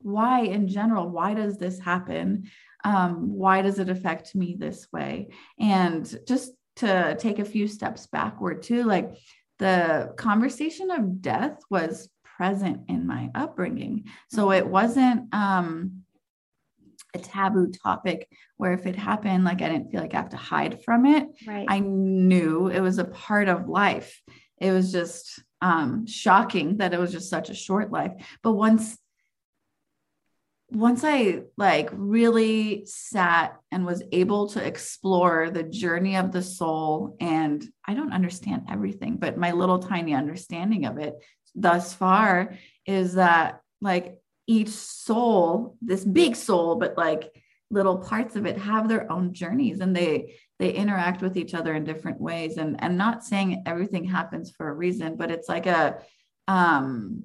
why 0.00 0.40
in 0.40 0.66
general? 0.66 1.08
Why 1.08 1.34
does 1.34 1.58
this 1.58 1.78
happen? 1.78 2.50
Um, 2.82 3.34
why 3.34 3.62
does 3.62 3.78
it 3.78 3.88
affect 3.88 4.34
me 4.34 4.56
this 4.58 4.88
way? 4.92 5.28
And 5.60 6.04
just 6.26 6.50
to 6.76 7.14
take 7.20 7.38
a 7.38 7.44
few 7.44 7.68
steps 7.68 8.08
backward 8.08 8.62
too 8.62 8.82
like 8.84 9.12
the 9.58 10.12
conversation 10.16 10.90
of 10.90 11.20
death 11.20 11.60
was 11.70 12.08
present 12.24 12.80
in 12.88 13.06
my 13.06 13.30
upbringing 13.34 14.04
so 14.30 14.52
it 14.52 14.66
wasn't 14.66 15.32
um 15.34 16.01
a 17.14 17.18
taboo 17.18 17.70
topic 17.70 18.28
where 18.56 18.72
if 18.72 18.86
it 18.86 18.96
happened 18.96 19.44
like 19.44 19.60
i 19.62 19.68
didn't 19.68 19.90
feel 19.90 20.00
like 20.00 20.14
i 20.14 20.18
have 20.18 20.30
to 20.30 20.36
hide 20.36 20.82
from 20.84 21.06
it. 21.06 21.28
Right. 21.46 21.66
i 21.68 21.78
knew 21.80 22.68
it 22.68 22.80
was 22.80 22.98
a 22.98 23.04
part 23.04 23.48
of 23.48 23.68
life. 23.68 24.20
It 24.58 24.72
was 24.72 24.92
just 24.92 25.42
um 25.60 26.06
shocking 26.06 26.78
that 26.78 26.94
it 26.94 27.00
was 27.00 27.12
just 27.12 27.30
such 27.30 27.50
a 27.50 27.54
short 27.54 27.90
life. 27.90 28.12
But 28.42 28.52
once 28.52 28.96
once 30.70 31.04
I 31.04 31.42
like 31.58 31.90
really 31.92 32.86
sat 32.86 33.58
and 33.70 33.84
was 33.84 34.02
able 34.10 34.48
to 34.50 34.66
explore 34.66 35.50
the 35.50 35.62
journey 35.62 36.16
of 36.16 36.32
the 36.32 36.42
soul, 36.42 37.16
and 37.20 37.62
I 37.86 37.94
don't 37.94 38.12
understand 38.12 38.62
everything, 38.70 39.16
but 39.16 39.36
my 39.36 39.52
little 39.52 39.78
tiny 39.78 40.14
understanding 40.14 40.86
of 40.86 40.96
it 40.96 41.14
thus 41.54 41.92
far 41.92 42.54
is 42.86 43.14
that 43.14 43.60
like 43.82 44.16
each 44.46 44.68
soul, 44.68 45.76
this 45.80 46.04
big 46.04 46.36
soul, 46.36 46.76
but 46.76 46.96
like 46.96 47.32
little 47.70 47.98
parts 47.98 48.36
of 48.36 48.46
it 48.46 48.58
have 48.58 48.88
their 48.88 49.10
own 49.10 49.32
journeys 49.32 49.80
and 49.80 49.96
they 49.96 50.34
they 50.58 50.72
interact 50.72 51.22
with 51.22 51.36
each 51.36 51.54
other 51.54 51.74
in 51.74 51.84
different 51.84 52.20
ways. 52.20 52.56
And 52.56 52.82
and 52.82 52.98
not 52.98 53.24
saying 53.24 53.62
everything 53.66 54.04
happens 54.04 54.50
for 54.50 54.68
a 54.68 54.74
reason 54.74 55.16
but 55.16 55.30
it's 55.30 55.48
like 55.48 55.66
a 55.66 55.98
um 56.48 57.24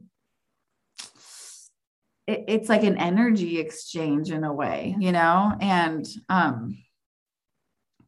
it, 2.28 2.44
it's 2.48 2.70
like 2.70 2.84
an 2.84 2.98
energy 2.98 3.58
exchange 3.58 4.32
in 4.32 4.44
a 4.44 4.54
way, 4.54 4.96
you 5.00 5.12
know? 5.12 5.54
And 5.60 6.06
um, 6.30 6.78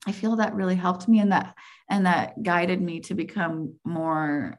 I 0.06 0.12
feel 0.12 0.36
that 0.36 0.56
really 0.56 0.76
helped 0.76 1.08
me 1.08 1.20
and 1.20 1.32
that 1.32 1.56
and 1.90 2.06
that 2.06 2.44
guided 2.44 2.82
me 2.82 3.00
to 3.02 3.16
become 3.16 3.76
more 3.84 4.59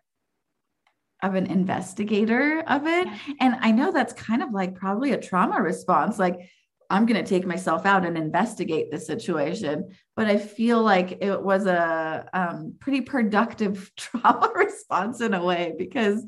of 1.22 1.35
an 1.35 1.46
investigator 1.46 2.62
of 2.66 2.87
it. 2.87 3.09
And 3.40 3.56
I 3.61 3.72
know 3.72 3.92
that's 3.92 4.12
kind 4.12 4.42
of 4.42 4.50
like 4.52 4.74
probably 4.74 5.12
a 5.12 5.20
trauma 5.20 5.61
response. 5.61 6.18
Like 6.18 6.50
I'm 6.90 7.06
going 7.06 7.22
to 7.22 7.28
take 7.28 7.46
myself 7.46 7.87
out 7.87 8.04
and 8.04 8.18
investigate 8.18 8.90
the 8.90 8.98
situation. 8.98 9.90
But 10.16 10.26
I 10.26 10.38
feel 10.38 10.83
like 10.83 11.18
it 11.22 11.40
was 11.40 11.66
a 11.66 12.28
um, 12.33 12.74
pretty 12.80 13.00
productive 13.00 13.92
trauma 13.96 14.50
response 14.54 15.20
in 15.20 15.33
a 15.33 15.44
way 15.44 15.72
because 15.78 16.26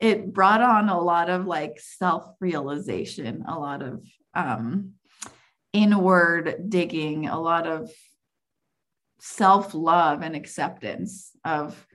it 0.00 0.32
brought 0.32 0.60
on 0.60 0.90
a 0.90 1.00
lot 1.00 1.30
of 1.30 1.46
like 1.46 1.80
self 1.80 2.26
realization, 2.40 3.44
a 3.48 3.58
lot 3.58 3.82
of 3.82 4.04
um, 4.34 4.92
inward 5.72 6.66
digging, 6.68 7.28
a 7.28 7.40
lot 7.40 7.66
of 7.66 7.90
self 9.18 9.72
love 9.72 10.22
and 10.22 10.36
acceptance 10.36 11.30
of 11.44 11.86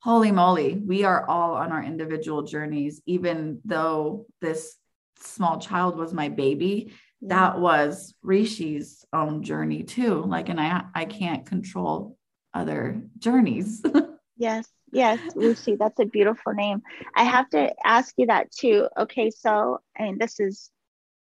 holy 0.00 0.32
moly, 0.32 0.74
we 0.74 1.04
are 1.04 1.28
all 1.28 1.54
on 1.54 1.72
our 1.72 1.82
individual 1.82 2.42
journeys, 2.42 3.02
even 3.06 3.60
though 3.64 4.26
this 4.40 4.76
small 5.20 5.58
child 5.58 5.96
was 5.96 6.12
my 6.12 6.28
baby. 6.28 6.92
Yeah. 7.20 7.28
That 7.28 7.60
was 7.60 8.14
Rishi's 8.22 9.04
own 9.12 9.42
journey 9.42 9.82
too. 9.82 10.22
Like, 10.22 10.48
and 10.48 10.60
I 10.60 10.84
I 10.94 11.04
can't 11.04 11.44
control 11.44 12.16
other 12.54 13.02
journeys. 13.18 13.82
yes, 14.36 14.68
yes, 14.92 15.18
Lucy, 15.34 15.76
that's 15.76 15.98
a 15.98 16.04
beautiful 16.04 16.52
name. 16.52 16.82
I 17.16 17.24
have 17.24 17.48
to 17.50 17.74
ask 17.84 18.14
you 18.16 18.26
that 18.26 18.52
too. 18.52 18.88
Okay, 18.96 19.30
so 19.30 19.80
I 19.98 20.04
mean 20.04 20.18
this 20.18 20.38
is 20.38 20.70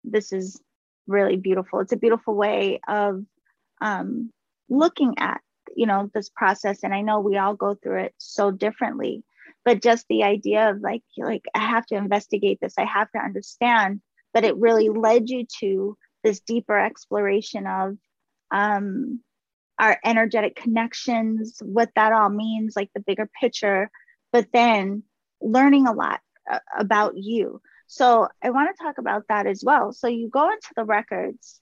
this 0.04 0.32
is 0.32 0.60
really 1.06 1.36
beautiful. 1.36 1.80
It's 1.80 1.92
a 1.92 1.98
beautiful 1.98 2.34
way 2.34 2.80
of 2.88 3.24
um, 3.80 4.30
looking 4.68 5.14
at 5.18 5.42
you 5.76 5.86
know 5.86 6.10
this 6.14 6.28
process 6.30 6.82
and 6.82 6.94
i 6.94 7.00
know 7.00 7.20
we 7.20 7.36
all 7.36 7.54
go 7.54 7.74
through 7.74 8.00
it 8.00 8.14
so 8.18 8.50
differently 8.50 9.22
but 9.64 9.82
just 9.82 10.06
the 10.08 10.22
idea 10.22 10.70
of 10.70 10.80
like 10.80 11.02
like 11.18 11.44
i 11.54 11.60
have 11.60 11.86
to 11.86 11.96
investigate 11.96 12.58
this 12.60 12.74
i 12.78 12.84
have 12.84 13.10
to 13.12 13.18
understand 13.18 14.00
but 14.32 14.44
it 14.44 14.56
really 14.56 14.88
led 14.88 15.28
you 15.28 15.44
to 15.60 15.96
this 16.22 16.40
deeper 16.40 16.78
exploration 16.78 17.66
of 17.66 17.96
um, 18.50 19.20
our 19.78 19.98
energetic 20.04 20.56
connections 20.56 21.60
what 21.62 21.90
that 21.96 22.12
all 22.12 22.30
means 22.30 22.74
like 22.76 22.90
the 22.94 23.00
bigger 23.00 23.28
picture 23.40 23.90
but 24.32 24.48
then 24.52 25.02
learning 25.40 25.86
a 25.86 25.92
lot 25.92 26.20
uh, 26.50 26.58
about 26.78 27.16
you. 27.16 27.60
So 27.86 28.28
i 28.42 28.50
want 28.50 28.74
to 28.74 28.82
talk 28.82 28.98
about 28.98 29.24
that 29.28 29.46
as 29.46 29.62
well. 29.64 29.92
So 29.92 30.08
you 30.08 30.28
go 30.28 30.50
into 30.50 30.72
the 30.74 30.84
records 30.84 31.60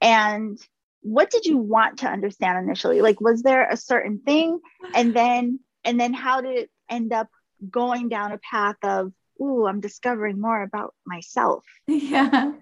and 0.00 0.58
what 1.02 1.30
did 1.30 1.46
you 1.46 1.58
want 1.58 1.98
to 1.98 2.08
understand 2.08 2.64
initially? 2.64 3.00
Like 3.00 3.20
was 3.20 3.42
there 3.42 3.68
a 3.68 3.76
certain 3.76 4.20
thing? 4.24 4.60
And 4.94 5.14
then 5.14 5.60
and 5.84 5.98
then 5.98 6.12
how 6.12 6.40
did 6.40 6.58
it 6.58 6.70
end 6.88 7.12
up 7.12 7.28
going 7.68 8.08
down 8.08 8.32
a 8.32 8.38
path 8.38 8.76
of 8.82 9.12
ooh 9.42 9.66
i'm 9.66 9.80
discovering 9.80 10.40
more 10.40 10.62
about 10.62 10.94
myself. 11.06 11.64
Yeah. 11.86 12.52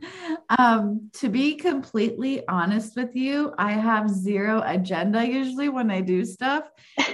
Um 0.59 1.11
to 1.15 1.29
be 1.29 1.55
completely 1.55 2.47
honest 2.49 2.97
with 2.97 3.15
you 3.15 3.53
i 3.59 3.73
have 3.73 4.09
zero 4.09 4.63
agenda 4.65 5.27
usually 5.27 5.69
when 5.69 5.91
i 5.91 6.01
do 6.01 6.25
stuff. 6.25 6.65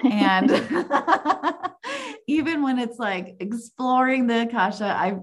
And 0.04 0.50
even 2.26 2.62
when 2.62 2.78
it's 2.78 2.98
like 2.98 3.36
exploring 3.40 4.26
the 4.26 4.42
akasha 4.42 4.94
I've 4.96 5.20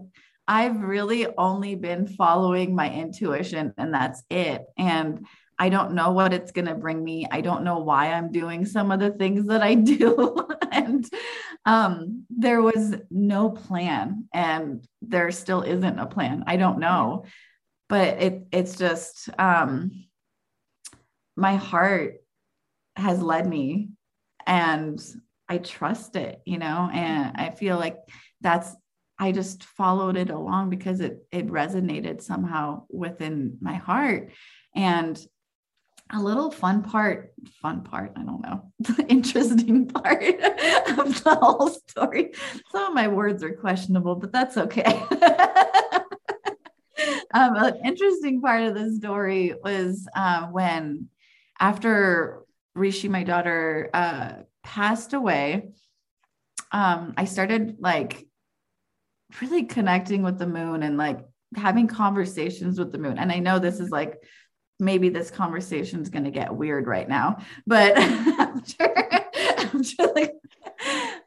I've 0.47 0.81
really 0.81 1.27
only 1.37 1.75
been 1.75 2.07
following 2.07 2.75
my 2.75 2.91
intuition 2.91 3.73
and 3.77 3.93
that's 3.93 4.21
it. 4.29 4.65
And 4.77 5.25
I 5.61 5.69
don't 5.69 5.93
know 5.93 6.09
what 6.11 6.33
it's 6.33 6.51
going 6.51 6.65
to 6.65 6.73
bring 6.73 7.03
me. 7.03 7.27
I 7.29 7.41
don't 7.41 7.63
know 7.63 7.77
why 7.77 8.11
I'm 8.11 8.31
doing 8.31 8.65
some 8.65 8.89
of 8.91 8.99
the 8.99 9.11
things 9.11 9.45
that 9.45 9.61
I 9.61 9.75
do. 9.95 10.47
and 10.71 11.07
um, 11.67 12.25
there 12.31 12.63
was 12.63 12.95
no 13.11 13.51
plan, 13.51 14.27
and 14.33 14.83
there 15.03 15.29
still 15.29 15.61
isn't 15.61 15.99
a 15.99 16.07
plan. 16.07 16.45
I 16.47 16.57
don't 16.57 16.79
know. 16.79 17.25
But 17.89 18.23
it 18.23 18.47
it's 18.51 18.75
just 18.75 19.29
um, 19.37 20.05
my 21.35 21.57
heart 21.57 22.15
has 22.95 23.21
led 23.21 23.45
me 23.47 23.89
and 24.47 24.99
I 25.47 25.59
trust 25.59 26.15
it, 26.15 26.41
you 26.43 26.57
know, 26.57 26.89
and 26.91 27.33
I 27.35 27.51
feel 27.51 27.77
like 27.77 27.97
that's 28.39 28.75
I 29.19 29.31
just 29.31 29.63
followed 29.63 30.17
it 30.17 30.31
along 30.31 30.71
because 30.71 31.01
it 31.01 31.19
it 31.31 31.45
resonated 31.49 32.23
somehow 32.23 32.85
within 32.89 33.59
my 33.61 33.75
heart. 33.75 34.31
And 34.75 35.23
a 36.13 36.21
little 36.21 36.51
fun 36.51 36.83
part, 36.83 37.33
fun 37.61 37.83
part, 37.83 38.11
I 38.15 38.23
don't 38.23 38.41
know, 38.41 38.71
interesting 39.07 39.87
part 39.87 40.21
of 40.23 41.23
the 41.23 41.37
whole 41.39 41.69
story. 41.69 42.33
Some 42.71 42.87
of 42.87 42.93
my 42.93 43.07
words 43.07 43.43
are 43.43 43.53
questionable, 43.53 44.15
but 44.15 44.31
that's 44.31 44.57
okay. 44.57 44.83
um, 47.33 47.55
an 47.55 47.79
interesting 47.85 48.41
part 48.41 48.63
of 48.63 48.75
the 48.75 48.93
story 48.93 49.53
was 49.63 50.07
uh, 50.15 50.47
when, 50.47 51.07
after 51.59 52.43
Rishi, 52.75 53.07
my 53.07 53.23
daughter, 53.23 53.89
uh, 53.93 54.33
passed 54.63 55.13
away, 55.13 55.69
um, 56.71 57.13
I 57.17 57.25
started 57.25 57.77
like 57.79 58.27
really 59.41 59.63
connecting 59.63 60.23
with 60.23 60.37
the 60.37 60.47
moon 60.47 60.83
and 60.83 60.97
like 60.97 61.19
having 61.55 61.87
conversations 61.87 62.79
with 62.79 62.91
the 62.91 62.97
moon. 62.97 63.17
And 63.17 63.31
I 63.31 63.39
know 63.39 63.59
this 63.59 63.79
is 63.79 63.89
like 63.89 64.21
maybe 64.81 65.09
this 65.09 65.31
conversation 65.31 66.01
is 66.01 66.09
going 66.09 66.25
to 66.25 66.31
get 66.31 66.53
weird 66.53 66.87
right 66.87 67.07
now, 67.07 67.37
but 67.67 67.95
after, 67.97 68.93
after 68.97 70.07
like 70.15 70.33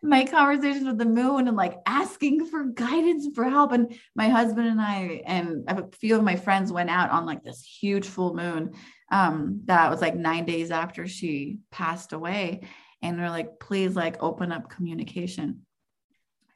my 0.03 0.27
conversations 0.27 0.87
with 0.87 0.99
the 0.99 1.05
moon 1.05 1.49
and 1.49 1.57
like 1.57 1.79
asking 1.87 2.47
for 2.47 2.65
guidance 2.65 3.29
for 3.35 3.45
help. 3.45 3.73
And 3.73 3.97
my 4.15 4.29
husband 4.29 4.67
and 4.67 4.81
I 4.81 5.23
and 5.25 5.65
a 5.69 5.87
few 5.93 6.17
of 6.17 6.25
my 6.25 6.37
friends 6.37 6.73
went 6.73 6.91
out 6.91 7.11
on 7.11 7.25
like 7.25 7.43
this 7.43 7.65
huge 7.65 8.07
full 8.07 8.35
moon 8.35 8.75
um, 9.11 9.63
that 9.67 9.91
was 9.91 10.01
like 10.01 10.17
nine 10.17 10.45
days 10.45 10.71
after 10.71 11.07
she 11.07 11.59
passed 11.71 12.13
away. 12.13 12.63
And 13.03 13.19
we're 13.19 13.31
like, 13.31 13.61
please 13.61 13.95
like 13.95 14.23
open 14.23 14.51
up 14.51 14.69
communication. 14.69 15.63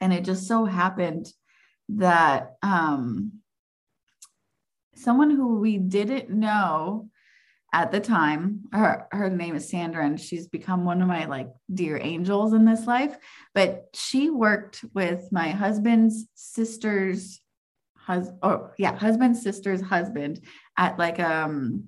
And 0.01 0.13
it 0.13 0.25
just 0.25 0.47
so 0.47 0.65
happened 0.65 1.31
that 1.89 2.55
um 2.61 3.38
someone 4.99 5.29
who 5.31 5.59
we 5.59 5.77
didn't 5.77 6.29
know 6.29 7.09
at 7.71 7.91
the 7.91 7.99
time 7.99 8.61
her 8.73 9.07
her 9.11 9.29
name 9.29 9.55
is 9.55 9.69
Sandra 9.69 10.05
and 10.05 10.19
she's 10.19 10.47
become 10.47 10.85
one 10.85 11.01
of 11.01 11.07
my 11.07 11.25
like 11.25 11.49
dear 11.71 11.99
angels 12.01 12.53
in 12.53 12.65
this 12.65 12.87
life. 12.87 13.15
But 13.53 13.89
she 13.93 14.29
worked 14.29 14.83
with 14.93 15.31
my 15.31 15.49
husband's 15.49 16.25
sister's 16.35 17.39
husband 17.95 18.39
oh 18.41 18.71
yeah 18.77 18.95
husband's 18.95 19.43
sister's 19.43 19.81
husband 19.81 20.41
at 20.77 20.97
like 20.97 21.19
um 21.19 21.83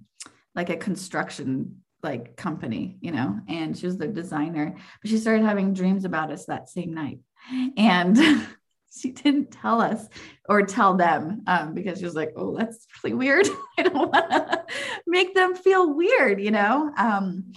like 0.53 0.69
a 0.69 0.77
construction 0.77 1.81
like 2.03 2.35
company 2.35 2.97
you 3.01 3.11
know 3.11 3.39
and 3.47 3.77
she 3.77 3.87
was 3.87 3.97
the 3.97 4.07
designer. 4.07 4.75
But 5.01 5.09
she 5.09 5.17
started 5.17 5.43
having 5.43 5.73
dreams 5.73 6.05
about 6.05 6.31
us 6.31 6.45
that 6.45 6.69
same 6.69 6.93
night. 6.93 7.19
And 7.75 8.17
she 8.93 9.11
didn't 9.11 9.51
tell 9.51 9.81
us 9.81 10.07
or 10.49 10.63
tell 10.63 10.95
them 10.95 11.43
um, 11.47 11.73
because 11.73 11.99
she 11.99 12.05
was 12.05 12.15
like, 12.15 12.33
oh, 12.35 12.57
that's 12.57 12.85
really 13.03 13.15
weird. 13.15 13.47
I 13.77 13.83
don't 13.83 14.11
want 14.11 14.29
to 14.29 14.65
make 15.07 15.33
them 15.33 15.55
feel 15.55 15.93
weird, 15.93 16.41
you 16.41 16.51
know? 16.51 16.91
Um, 16.97 17.53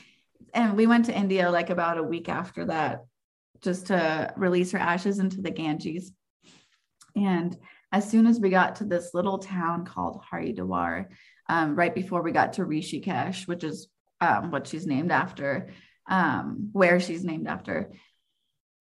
and 0.53 0.77
we 0.77 0.87
went 0.87 1.07
to 1.07 1.17
India 1.17 1.51
like 1.51 1.71
about 1.71 1.99
a 1.99 2.03
week 2.03 2.29
after 2.29 2.67
that 2.67 3.07
just 3.63 3.87
to 3.87 4.33
release 4.37 4.73
her 4.73 4.79
ashes 4.79 5.19
into 5.19 5.41
the 5.41 5.51
Ganges. 5.51 6.13
And 7.17 7.57
as 7.91 8.09
soon 8.09 8.27
as 8.27 8.39
we 8.39 8.51
got 8.51 8.77
to 8.77 8.85
this 8.85 9.15
little 9.15 9.39
town 9.39 9.85
called 9.85 10.23
Haridwar, 10.31 11.07
um, 11.49 11.75
right 11.75 11.95
before 11.95 12.23
we 12.23 12.33
got 12.33 12.55
to 12.55 12.63
Rishikesh, 12.65 13.47
which 13.49 13.65
is 13.65 13.89
um, 14.21 14.51
what 14.51 14.67
she's 14.67 14.87
named 14.87 15.11
after, 15.11 15.71
um, 16.09 16.71
where 16.73 17.01
she's 17.01 17.25
named 17.25 17.49
after, 17.49 17.93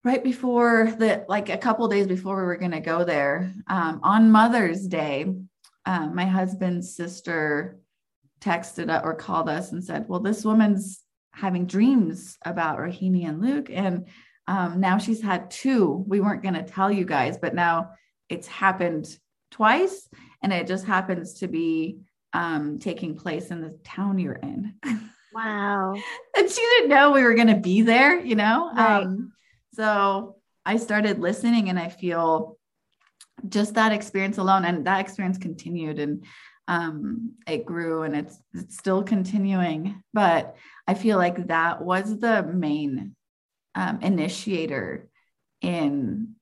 right 0.03 0.23
before 0.23 0.93
the 0.97 1.25
like 1.27 1.49
a 1.49 1.57
couple 1.57 1.87
days 1.87 2.07
before 2.07 2.37
we 2.37 2.43
were 2.43 2.57
going 2.57 2.71
to 2.71 2.79
go 2.79 3.03
there 3.03 3.53
um, 3.67 3.99
on 4.03 4.31
mother's 4.31 4.87
day 4.87 5.33
um, 5.85 6.15
my 6.15 6.25
husband's 6.25 6.95
sister 6.95 7.79
texted 8.41 9.03
or 9.03 9.13
called 9.13 9.49
us 9.49 9.71
and 9.71 9.83
said 9.83 10.07
well 10.07 10.19
this 10.19 10.43
woman's 10.43 11.01
having 11.31 11.65
dreams 11.65 12.37
about 12.45 12.77
rohini 12.77 13.27
and 13.27 13.41
luke 13.41 13.69
and 13.71 14.05
um, 14.47 14.79
now 14.79 14.97
she's 14.97 15.21
had 15.21 15.49
two. 15.51 16.03
We 16.07 16.19
weren't 16.19 16.43
going 16.43 16.55
to 16.55 16.63
tell 16.63 16.91
you 16.91 17.05
guys 17.05 17.37
but 17.37 17.55
now 17.55 17.91
it's 18.29 18.47
happened 18.47 19.17
twice 19.51 20.07
and 20.41 20.51
it 20.51 20.67
just 20.67 20.85
happens 20.85 21.35
to 21.35 21.47
be 21.47 21.99
um, 22.33 22.79
taking 22.79 23.15
place 23.15 23.51
in 23.51 23.61
the 23.61 23.77
town 23.83 24.19
you're 24.19 24.33
in. 24.33 24.75
Wow. 25.35 25.95
And 26.37 26.47
she 26.47 26.61
didn't 26.61 26.89
know 26.89 27.09
we 27.09 27.23
were 27.23 27.33
going 27.33 27.47
to 27.47 27.55
be 27.55 27.81
there 27.81 28.19
you 28.19 28.35
know? 28.35 28.71
Right. 28.71 29.01
um, 29.01 29.33
so 29.73 30.38
I 30.65 30.77
started 30.77 31.19
listening 31.19 31.69
and 31.69 31.79
I 31.79 31.89
feel 31.89 32.57
just 33.49 33.73
that 33.73 33.91
experience 33.91 34.38
alone 34.38 34.65
and 34.65 34.86
that 34.86 35.01
experience 35.01 35.38
continued 35.38 35.99
and 35.99 36.23
um, 36.67 37.33
it 37.45 37.65
grew 37.65 38.03
and 38.03 38.15
it's, 38.15 38.38
it's 38.53 38.77
still 38.77 39.03
continuing. 39.03 40.01
But 40.13 40.55
I 40.88 40.93
feel 40.93 41.17
like 41.17 41.47
that 41.47 41.81
was 41.81 42.19
the 42.19 42.43
main 42.43 43.15
um, 43.75 43.99
initiator 44.01 45.09
in 45.62 46.36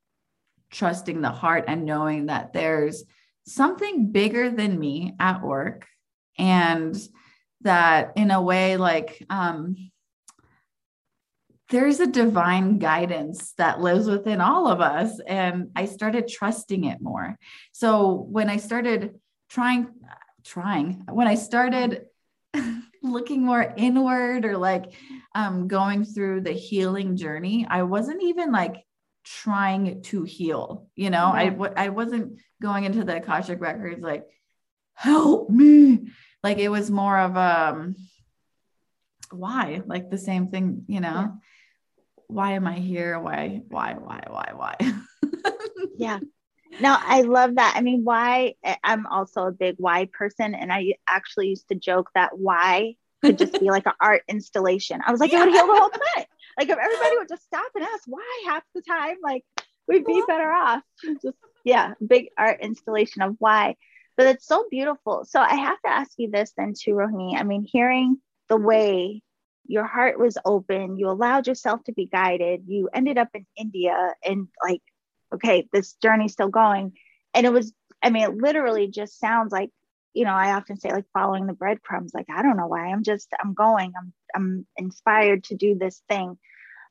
trusting 0.72 1.22
the 1.22 1.30
heart 1.30 1.66
and 1.68 1.86
knowing 1.86 2.28
that 2.28 2.54
there's 2.54 3.04
something 3.48 4.12
bigger 4.12 4.50
than 4.50 4.80
me 4.80 5.16
at 5.20 5.42
work 5.42 5.88
and 6.38 6.96
that 7.62 8.14
in 8.16 8.32
a 8.32 8.42
way 8.42 8.78
like 8.78 9.24
um, 9.30 9.91
there's 11.72 12.00
a 12.00 12.08
divine 12.08 12.78
guidance 12.78 13.54
that 13.54 13.82
lives 13.82 14.08
within 14.08 14.42
all 14.42 14.68
of 14.68 14.82
us. 14.82 15.20
And 15.26 15.72
I 15.76 15.86
started 15.86 16.28
trusting 16.28 16.84
it 16.84 17.02
more. 17.02 17.38
So 17.72 18.12
when 18.30 18.50
I 18.50 18.58
started 18.58 19.16
trying, 19.50 19.88
trying, 20.44 21.06
when 21.10 21.28
I 21.28 21.36
started 21.36 22.06
looking 23.02 23.44
more 23.44 23.74
inward 23.78 24.46
or 24.46 24.58
like 24.58 24.94
um, 25.34 25.68
going 25.68 26.06
through 26.06 26.42
the 26.42 26.52
healing 26.52 27.16
journey. 27.16 27.66
I 27.70 27.84
wasn't 27.84 28.24
even 28.24 28.52
like 28.52 28.86
trying 29.24 30.02
to 30.04 30.24
heal, 30.24 30.88
you 30.96 31.10
know, 31.10 31.32
yeah. 31.34 31.40
I 31.40 31.50
w- 31.50 31.74
I 31.76 31.90
wasn't 31.90 32.40
going 32.62 32.84
into 32.84 33.04
the 33.04 33.18
Akashic 33.18 33.62
records 33.62 34.02
like, 34.02 34.26
help 34.94 35.50
me. 35.50 36.10
Like 36.44 36.58
it 36.58 36.70
was 36.70 36.92
more 36.92 37.18
of 37.18 37.38
um 37.38 37.96
why? 39.32 39.82
Like 39.86 40.10
the 40.10 40.18
same 40.18 40.50
thing, 40.50 40.84
you 40.88 41.00
know. 41.00 41.40
Why 42.32 42.54
am 42.54 42.66
I 42.66 42.76
mm-hmm. 42.76 42.84
here? 42.84 43.20
Why, 43.20 43.62
why, 43.68 43.94
why, 43.94 44.24
why, 44.28 44.52
why? 44.56 44.76
yeah. 45.98 46.20
No, 46.80 46.96
I 46.98 47.22
love 47.22 47.56
that. 47.56 47.74
I 47.76 47.82
mean, 47.82 48.06
why? 48.06 48.54
Eh, 48.64 48.76
I'm 48.84 49.06
also 49.06 49.48
a 49.48 49.52
big 49.52 49.76
why 49.78 50.06
person, 50.06 50.56
and 50.56 50.72
I 50.72 50.94
actually 51.08 51.50
used 51.50 51.68
to 51.68 51.76
joke 51.76 52.10
that 52.16 52.38
why 52.38 52.96
could 53.22 53.38
just 53.38 53.60
be 53.60 53.70
like 53.70 53.86
an 53.86 53.94
art 54.02 54.24
installation. 54.30 55.02
I 55.06 55.12
was 55.12 55.20
like, 55.20 55.34
yeah. 55.34 55.42
it 55.42 55.46
would 55.46 55.54
heal 55.54 55.68
the 55.68 55.76
whole 55.76 55.90
planet. 55.90 56.30
Like 56.58 56.70
if 56.70 56.78
everybody 56.78 57.18
would 57.18 57.28
just 57.30 57.44
stop 57.44 57.70
and 57.76 57.84
ask 57.84 58.04
why 58.08 58.44
half 58.46 58.64
the 58.74 58.82
time, 58.82 59.18
like 59.22 59.44
we'd 59.90 60.06
be 60.06 60.24
better 60.26 60.50
off. 60.50 60.84
Just 61.22 61.36
yeah, 61.66 61.96
big 62.06 62.30
art 62.38 62.62
installation 62.62 63.24
of 63.24 63.36
why. 63.40 63.76
But 64.16 64.28
it's 64.28 64.48
so 64.48 64.68
beautiful. 64.72 65.26
So 65.26 65.42
I 65.42 65.56
have 65.56 65.82
to 65.82 65.92
ask 65.92 66.12
you 66.18 66.32
this 66.32 66.54
then 66.56 66.74
too, 66.80 66.92
Rohini. 66.92 67.38
I 67.38 67.44
mean, 67.44 67.66
hearing 67.70 68.18
the 68.48 68.58
way 68.58 69.22
your 69.72 69.86
heart 69.86 70.20
was 70.20 70.38
open, 70.44 70.98
you 70.98 71.10
allowed 71.10 71.48
yourself 71.48 71.82
to 71.86 71.94
be 71.94 72.06
guided, 72.06 72.64
you 72.68 72.90
ended 72.94 73.18
up 73.18 73.30
in 73.34 73.46
India 73.56 74.14
and 74.24 74.50
like, 74.62 74.82
okay, 75.34 75.70
this 75.72 75.94
journey's 75.94 76.34
still 76.34 76.50
going. 76.50 76.92
And 77.34 77.46
it 77.46 77.54
was, 77.54 77.74
I 78.04 78.10
mean, 78.10 78.24
it 78.24 78.36
literally 78.36 78.88
just 78.88 79.18
sounds 79.18 79.54
like, 79.54 79.70
you 80.14 80.26
know, 80.26 80.34
I 80.34 80.52
often 80.52 80.78
say 80.78 80.92
like 80.92 81.06
following 81.14 81.48
the 81.48 81.54
breadcrumbs. 81.54 82.12
Like, 82.14 82.26
I 82.30 82.42
don't 82.42 82.58
know 82.58 82.68
why. 82.68 82.88
I'm 82.88 83.04
just, 83.04 83.30
I'm 83.42 83.54
going. 83.54 83.94
I'm 83.98 84.14
I'm 84.36 84.68
inspired 84.76 85.46
to 85.46 85.56
do 85.56 85.76
this 85.76 86.02
thing. 86.10 86.38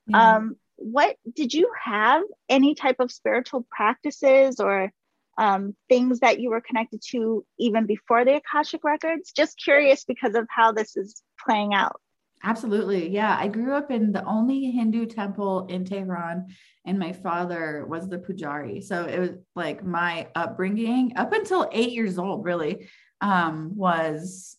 Yeah. 0.06 0.36
Um, 0.36 0.56
what 0.76 1.16
did 1.34 1.52
you 1.52 1.70
have 1.84 2.22
any 2.48 2.74
type 2.74 2.96
of 3.00 3.12
spiritual 3.12 3.66
practices 3.70 4.58
or 4.58 4.90
um, 5.36 5.76
things 5.90 6.20
that 6.20 6.40
you 6.40 6.48
were 6.48 6.62
connected 6.62 7.02
to 7.10 7.44
even 7.58 7.84
before 7.84 8.24
the 8.24 8.36
Akashic 8.36 8.84
records? 8.84 9.32
Just 9.32 9.62
curious 9.62 10.04
because 10.04 10.34
of 10.34 10.46
how 10.48 10.72
this 10.72 10.96
is 10.96 11.22
playing 11.44 11.74
out. 11.74 12.00
Absolutely. 12.42 13.10
Yeah. 13.10 13.36
I 13.38 13.48
grew 13.48 13.74
up 13.74 13.90
in 13.90 14.12
the 14.12 14.24
only 14.24 14.70
Hindu 14.70 15.06
temple 15.06 15.66
in 15.66 15.84
Tehran, 15.84 16.46
and 16.86 16.98
my 16.98 17.12
father 17.12 17.84
was 17.86 18.08
the 18.08 18.18
pujari. 18.18 18.82
So 18.82 19.04
it 19.04 19.18
was 19.18 19.30
like 19.54 19.84
my 19.84 20.28
upbringing 20.34 21.12
up 21.16 21.32
until 21.34 21.68
eight 21.70 21.92
years 21.92 22.18
old, 22.18 22.44
really, 22.44 22.88
um, 23.20 23.76
was 23.76 24.56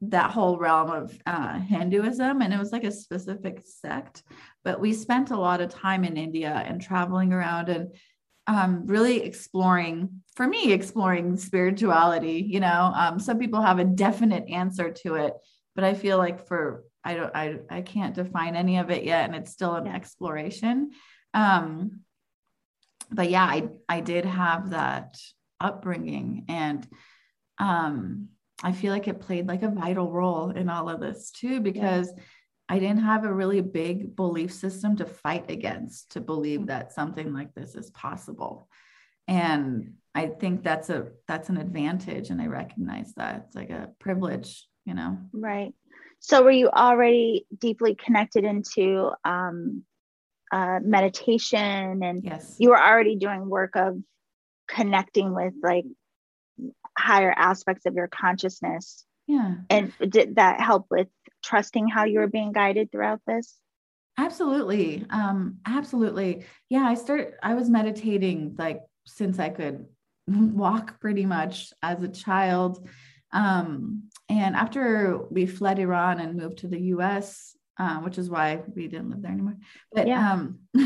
that 0.00 0.30
whole 0.30 0.58
realm 0.58 0.90
of 0.90 1.18
uh, 1.26 1.58
Hinduism. 1.58 2.40
And 2.40 2.54
it 2.54 2.58
was 2.58 2.70
like 2.70 2.84
a 2.84 2.92
specific 2.92 3.62
sect. 3.64 4.22
But 4.62 4.80
we 4.80 4.92
spent 4.92 5.32
a 5.32 5.40
lot 5.40 5.60
of 5.60 5.70
time 5.70 6.04
in 6.04 6.16
India 6.16 6.62
and 6.66 6.80
traveling 6.80 7.32
around 7.32 7.68
and 7.68 7.94
um, 8.46 8.86
really 8.86 9.22
exploring, 9.22 10.22
for 10.36 10.46
me, 10.46 10.72
exploring 10.72 11.36
spirituality. 11.36 12.46
You 12.46 12.60
know, 12.60 12.92
um, 12.94 13.18
some 13.18 13.38
people 13.38 13.60
have 13.60 13.78
a 13.78 13.84
definite 13.84 14.48
answer 14.48 14.90
to 15.02 15.14
it, 15.14 15.32
but 15.74 15.84
I 15.84 15.94
feel 15.94 16.18
like 16.18 16.46
for 16.46 16.84
I 17.02 17.14
don't 17.14 17.34
I 17.34 17.58
I 17.70 17.82
can't 17.82 18.14
define 18.14 18.56
any 18.56 18.78
of 18.78 18.90
it 18.90 19.04
yet, 19.04 19.26
and 19.26 19.34
it's 19.34 19.52
still 19.52 19.74
an 19.74 19.86
exploration. 19.86 20.90
Um, 21.32 22.00
but 23.10 23.30
yeah, 23.30 23.44
I 23.44 23.68
I 23.88 24.00
did 24.00 24.24
have 24.24 24.70
that 24.70 25.16
upbringing, 25.60 26.46
and 26.48 26.86
um, 27.58 28.28
I 28.62 28.72
feel 28.72 28.92
like 28.92 29.08
it 29.08 29.20
played 29.20 29.48
like 29.48 29.62
a 29.62 29.68
vital 29.68 30.10
role 30.10 30.50
in 30.50 30.68
all 30.68 30.88
of 30.88 31.00
this 31.00 31.30
too, 31.30 31.60
because. 31.60 32.12
Yeah 32.16 32.22
I 32.68 32.78
didn't 32.78 33.02
have 33.02 33.24
a 33.24 33.32
really 33.32 33.60
big 33.60 34.16
belief 34.16 34.52
system 34.52 34.96
to 34.96 35.04
fight 35.04 35.50
against 35.50 36.12
to 36.12 36.20
believe 36.20 36.66
that 36.66 36.92
something 36.92 37.32
like 37.32 37.54
this 37.54 37.74
is 37.74 37.90
possible. 37.90 38.68
And 39.28 39.94
I 40.14 40.26
think 40.26 40.62
that's 40.62 40.90
a 40.90 41.08
that's 41.28 41.48
an 41.50 41.58
advantage 41.58 42.30
and 42.30 42.40
I 42.40 42.46
recognize 42.46 43.12
that 43.14 43.46
it's 43.46 43.54
like 43.54 43.70
a 43.70 43.90
privilege, 43.98 44.66
you 44.84 44.94
know. 44.94 45.18
Right. 45.32 45.74
So 46.20 46.42
were 46.42 46.50
you 46.50 46.68
already 46.68 47.46
deeply 47.56 47.94
connected 47.94 48.44
into 48.44 49.10
um 49.24 49.84
uh 50.52 50.80
meditation 50.82 52.02
and 52.02 52.24
yes. 52.24 52.56
you 52.58 52.70
were 52.70 52.80
already 52.80 53.16
doing 53.16 53.48
work 53.48 53.76
of 53.76 53.96
connecting 54.68 55.34
with 55.34 55.54
like 55.62 55.84
higher 56.96 57.34
aspects 57.36 57.86
of 57.86 57.94
your 57.94 58.08
consciousness. 58.08 59.04
Yeah. 59.26 59.56
And 59.70 59.92
did 60.08 60.36
that 60.36 60.60
help 60.60 60.86
with 60.90 61.08
trusting 61.42 61.88
how 61.88 62.04
you 62.04 62.20
were 62.20 62.28
being 62.28 62.52
guided 62.52 62.92
throughout 62.92 63.20
this? 63.26 63.58
Absolutely. 64.16 65.04
Um, 65.10 65.58
absolutely. 65.66 66.44
Yeah, 66.68 66.84
I 66.84 66.94
start 66.94 67.34
I 67.42 67.54
was 67.54 67.68
meditating 67.68 68.54
like 68.58 68.82
since 69.06 69.38
I 69.38 69.48
could 69.48 69.86
walk 70.28 71.00
pretty 71.00 71.26
much 71.26 71.72
as 71.82 72.02
a 72.02 72.08
child. 72.08 72.88
Um, 73.34 74.04
and 74.28 74.56
after 74.56 75.18
we 75.30 75.44
fled 75.44 75.78
Iran 75.78 76.20
and 76.20 76.36
moved 76.36 76.58
to 76.58 76.68
the 76.68 76.80
US, 76.80 77.54
uh, 77.78 77.98
which 77.98 78.18
is 78.18 78.30
why 78.30 78.62
we 78.74 78.86
didn't 78.86 79.10
live 79.10 79.22
there 79.22 79.32
anymore. 79.32 79.56
But 79.92 80.06
yeah. 80.06 80.32
um, 80.32 80.60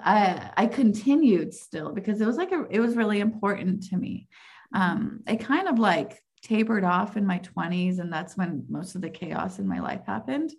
I, 0.00 0.50
I 0.56 0.66
continued 0.66 1.54
still 1.54 1.92
because 1.92 2.20
it 2.20 2.26
was 2.26 2.36
like 2.36 2.52
a, 2.52 2.66
it 2.68 2.80
was 2.80 2.96
really 2.96 3.20
important 3.20 3.84
to 3.90 3.96
me. 3.96 4.28
Um, 4.74 5.20
it 5.26 5.40
kind 5.40 5.68
of 5.68 5.78
like 5.78 6.20
tapered 6.42 6.84
off 6.84 7.16
in 7.16 7.24
my 7.24 7.38
20s 7.38 8.00
and 8.00 8.12
that's 8.12 8.36
when 8.36 8.64
most 8.68 8.94
of 8.94 9.00
the 9.00 9.10
chaos 9.10 9.58
in 9.58 9.68
my 9.68 9.78
life 9.78 10.00
happened 10.06 10.52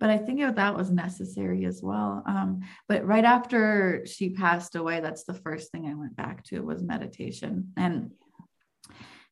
but 0.00 0.08
i 0.08 0.16
think 0.16 0.40
that 0.40 0.74
was 0.74 0.90
necessary 0.90 1.66
as 1.66 1.82
well 1.82 2.22
um, 2.26 2.60
but 2.88 3.06
right 3.06 3.26
after 3.26 4.06
she 4.06 4.30
passed 4.30 4.74
away 4.74 5.00
that's 5.00 5.24
the 5.24 5.34
first 5.34 5.70
thing 5.70 5.86
i 5.86 5.94
went 5.94 6.16
back 6.16 6.42
to 6.44 6.60
was 6.60 6.82
meditation 6.82 7.72
and 7.76 8.10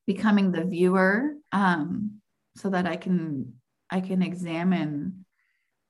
becoming 0.07 0.53
the 0.53 0.64
viewer 0.64 1.35
um, 1.53 2.21
so 2.57 2.71
that 2.71 2.87
i 2.87 2.97
can 2.97 3.55
i 3.90 4.01
can 4.01 4.23
examine 4.23 5.25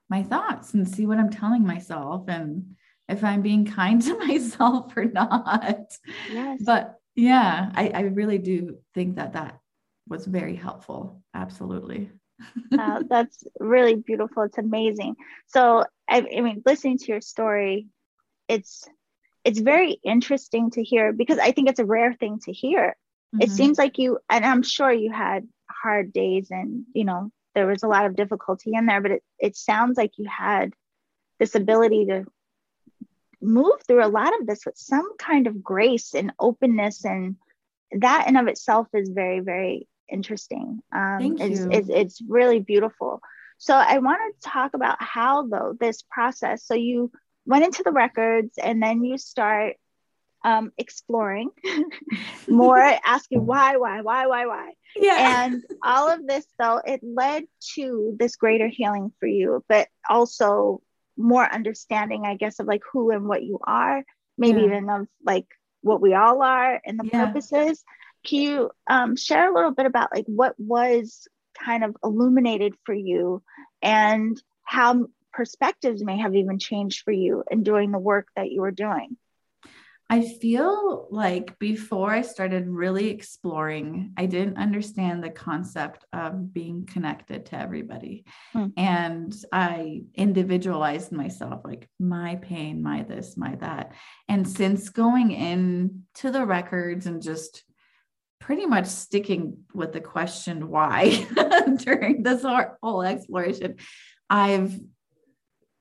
my 0.09 0.23
thoughts 0.23 0.75
and 0.75 0.89
see 0.89 1.07
what 1.07 1.19
i'm 1.19 1.31
telling 1.31 1.65
myself 1.65 2.25
and 2.29 2.77
if 3.09 3.23
i'm 3.25 3.43
being 3.43 3.65
kind 3.81 4.03
to 4.03 4.19
myself 4.19 4.97
or 4.97 5.05
not 5.05 5.97
yes. 6.31 6.61
but 6.65 6.97
yeah 7.15 7.71
I, 7.75 7.89
I 7.89 8.01
really 8.01 8.39
do 8.39 8.79
think 8.95 9.17
that 9.17 9.33
that 9.35 9.59
was 10.09 10.27
very 10.27 10.57
helpful. 10.57 11.23
Absolutely. 11.35 12.11
uh, 12.79 13.03
that's 13.09 13.45
really 13.59 13.97
beautiful. 13.97 14.45
It's 14.45 14.59
amazing. 14.59 15.17
So, 15.47 15.85
I, 16.09 16.19
I 16.19 16.41
mean, 16.41 16.63
listening 16.65 16.99
to 16.99 17.07
your 17.07 17.21
story, 17.21 17.89
it's 18.49 18.85
it's 19.45 19.61
very 19.61 19.93
interesting 20.05 20.71
to 20.73 20.83
hear 20.83 21.13
because 21.13 21.39
I 21.39 21.53
think 21.53 21.69
it's 21.69 21.79
a 21.79 21.85
rare 21.85 22.15
thing 22.15 22.41
to 22.45 22.53
hear. 22.53 22.97
Mm-hmm. 23.37 23.43
It 23.43 23.51
seems 23.51 23.79
like 23.79 23.99
you, 23.99 24.19
and 24.31 24.45
I'm 24.45 24.63
sure 24.63 24.91
you 24.91 25.13
had 25.13 25.47
hard 25.71 26.13
days, 26.13 26.49
and 26.51 26.85
you 26.95 27.05
know 27.05 27.31
there 27.55 27.67
was 27.67 27.83
a 27.83 27.89
lot 27.89 28.07
of 28.07 28.17
difficulty 28.17 28.73
in 28.75 28.87
there, 28.87 29.01
but 29.01 29.11
it 29.11 29.23
it 29.39 29.57
sounds 29.57 29.97
like 29.97 30.13
you 30.17 30.27
had 30.29 30.73
this 31.39 31.55
ability 31.55 32.07
to 32.07 32.25
move 33.43 33.83
through 33.87 34.05
a 34.05 34.09
lot 34.09 34.33
of 34.41 34.47
this 34.47 34.65
with 34.65 34.77
some 34.79 35.17
kind 35.19 35.47
of 35.47 35.63
grace 35.63 36.15
and 36.15 36.33
openness 36.41 37.05
and 37.05 37.37
that 37.93 38.27
in 38.27 38.37
of 38.37 38.49
itself 38.49 38.89
is 38.95 39.11
very 39.11 39.41
very 39.41 39.87
interesting. 40.11 40.81
Um, 40.95 41.19
Thank 41.19 41.41
it's, 41.41 41.61
you. 41.61 41.69
It's, 41.71 41.89
it's 41.91 42.23
really 42.27 42.61
beautiful. 42.61 43.21
So 43.59 43.75
I 43.75 43.99
want 43.99 44.19
to 44.41 44.49
talk 44.49 44.75
about 44.75 45.03
how 45.03 45.47
though 45.47 45.75
this 45.79 46.03
process. 46.03 46.65
So 46.65 46.75
you 46.75 47.11
went 47.45 47.65
into 47.65 47.83
the 47.83 47.93
records 47.93 48.59
and 48.63 48.83
then 48.83 49.05
you 49.05 49.19
start 49.19 49.77
um, 50.47 50.73
exploring 50.79 51.51
more, 52.49 52.79
asking 52.79 53.45
why, 53.45 53.77
why, 53.79 54.01
why, 54.01 54.29
why, 54.29 54.47
why. 54.47 54.73
Yeah. 54.95 55.45
And 55.45 55.65
all 55.83 56.09
of 56.09 56.25
this 56.25 56.47
though, 56.57 56.81
it 56.87 57.01
led 57.03 57.45
to 57.75 58.15
this 58.17 58.37
greater 58.37 58.69
healing 58.69 59.13
for 59.19 59.27
you, 59.27 59.65
but 59.69 59.89
also 60.09 60.81
more 61.17 61.45
understanding, 61.53 62.25
I 62.25 62.37
guess, 62.37 62.61
of 62.61 62.67
like 62.67 62.83
who 62.93 63.11
and 63.11 63.27
what 63.27 63.43
you 63.43 63.59
are, 63.65 64.05
maybe 64.39 64.61
yeah. 64.61 64.67
even 64.67 64.89
of 64.89 65.09
like 65.25 65.47
what 65.81 66.01
we 66.01 66.15
all 66.15 66.41
are 66.43 66.81
and 66.87 67.01
the 67.01 67.11
yeah. 67.13 67.27
purposes. 67.27 67.83
Can 68.25 68.41
you 68.41 68.71
um, 68.89 69.17
share 69.17 69.51
a 69.51 69.55
little 69.55 69.73
bit 69.73 69.87
about 69.87 70.15
like 70.15 70.27
what 70.27 70.55
was 70.59 71.27
kind 71.59 71.83
of 71.83 71.97
illuminated 72.05 72.75
for 72.85 72.95
you 72.95 73.43
and 73.83 74.41
how 74.63 75.09
perspectives 75.33 76.05
may 76.05 76.19
have 76.19 76.37
even 76.37 76.61
changed 76.61 77.03
for 77.03 77.13
you 77.13 77.43
in 77.51 77.65
doing 77.65 77.91
the 77.91 77.99
work 77.99 78.29
that 78.37 78.53
you 78.53 78.61
were 78.61 78.71
doing? 78.71 79.17
I 80.09 80.23
feel 80.23 81.09
like 81.11 81.59
before 81.59 82.13
I 82.13 82.23
started 82.23 82.69
really 82.69 83.09
exploring, 83.11 84.13
I 84.17 84.27
didn't 84.27 84.57
understand 84.57 85.23
the 85.23 85.31
concept 85.31 86.05
of 86.13 86.55
being 86.55 86.87
connected 86.87 87.47
to 87.47 87.59
everybody. 87.59 88.25
Hmm. 88.53 88.67
And 88.77 89.35
I 89.53 90.03
individualized 90.15 91.11
myself 91.11 91.63
like 91.65 91.89
my 91.99 92.37
pain, 92.37 92.83
my 92.83 93.03
this, 93.03 93.37
my 93.37 93.57
that. 93.57 93.95
And 94.29 94.49
since 94.49 94.91
going 94.91 95.33
in 95.33 96.05
to 96.17 96.31
the 96.31 96.47
records 96.47 97.07
and 97.07 97.21
just 97.21 97.65
pretty 98.39 98.67
much 98.67 98.87
sticking 98.87 99.59
with 99.75 99.93
the 99.93 100.01
question 100.01 100.69
why 100.69 101.27
during 101.79 102.23
this 102.23 102.45
whole 102.45 103.03
exploration, 103.03 103.77
I've 104.31 104.79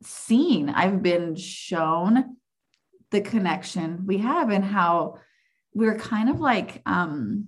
seen, 0.01 0.69
I've 0.69 1.03
been 1.03 1.35
shown 1.35 2.37
the 3.15 3.21
connection 3.21 4.05
we 4.05 4.17
have 4.17 4.49
and 4.49 4.65
how 4.65 5.17
we're 5.73 5.97
kind 5.97 6.29
of 6.29 6.41
like 6.41 6.81
um, 6.85 7.47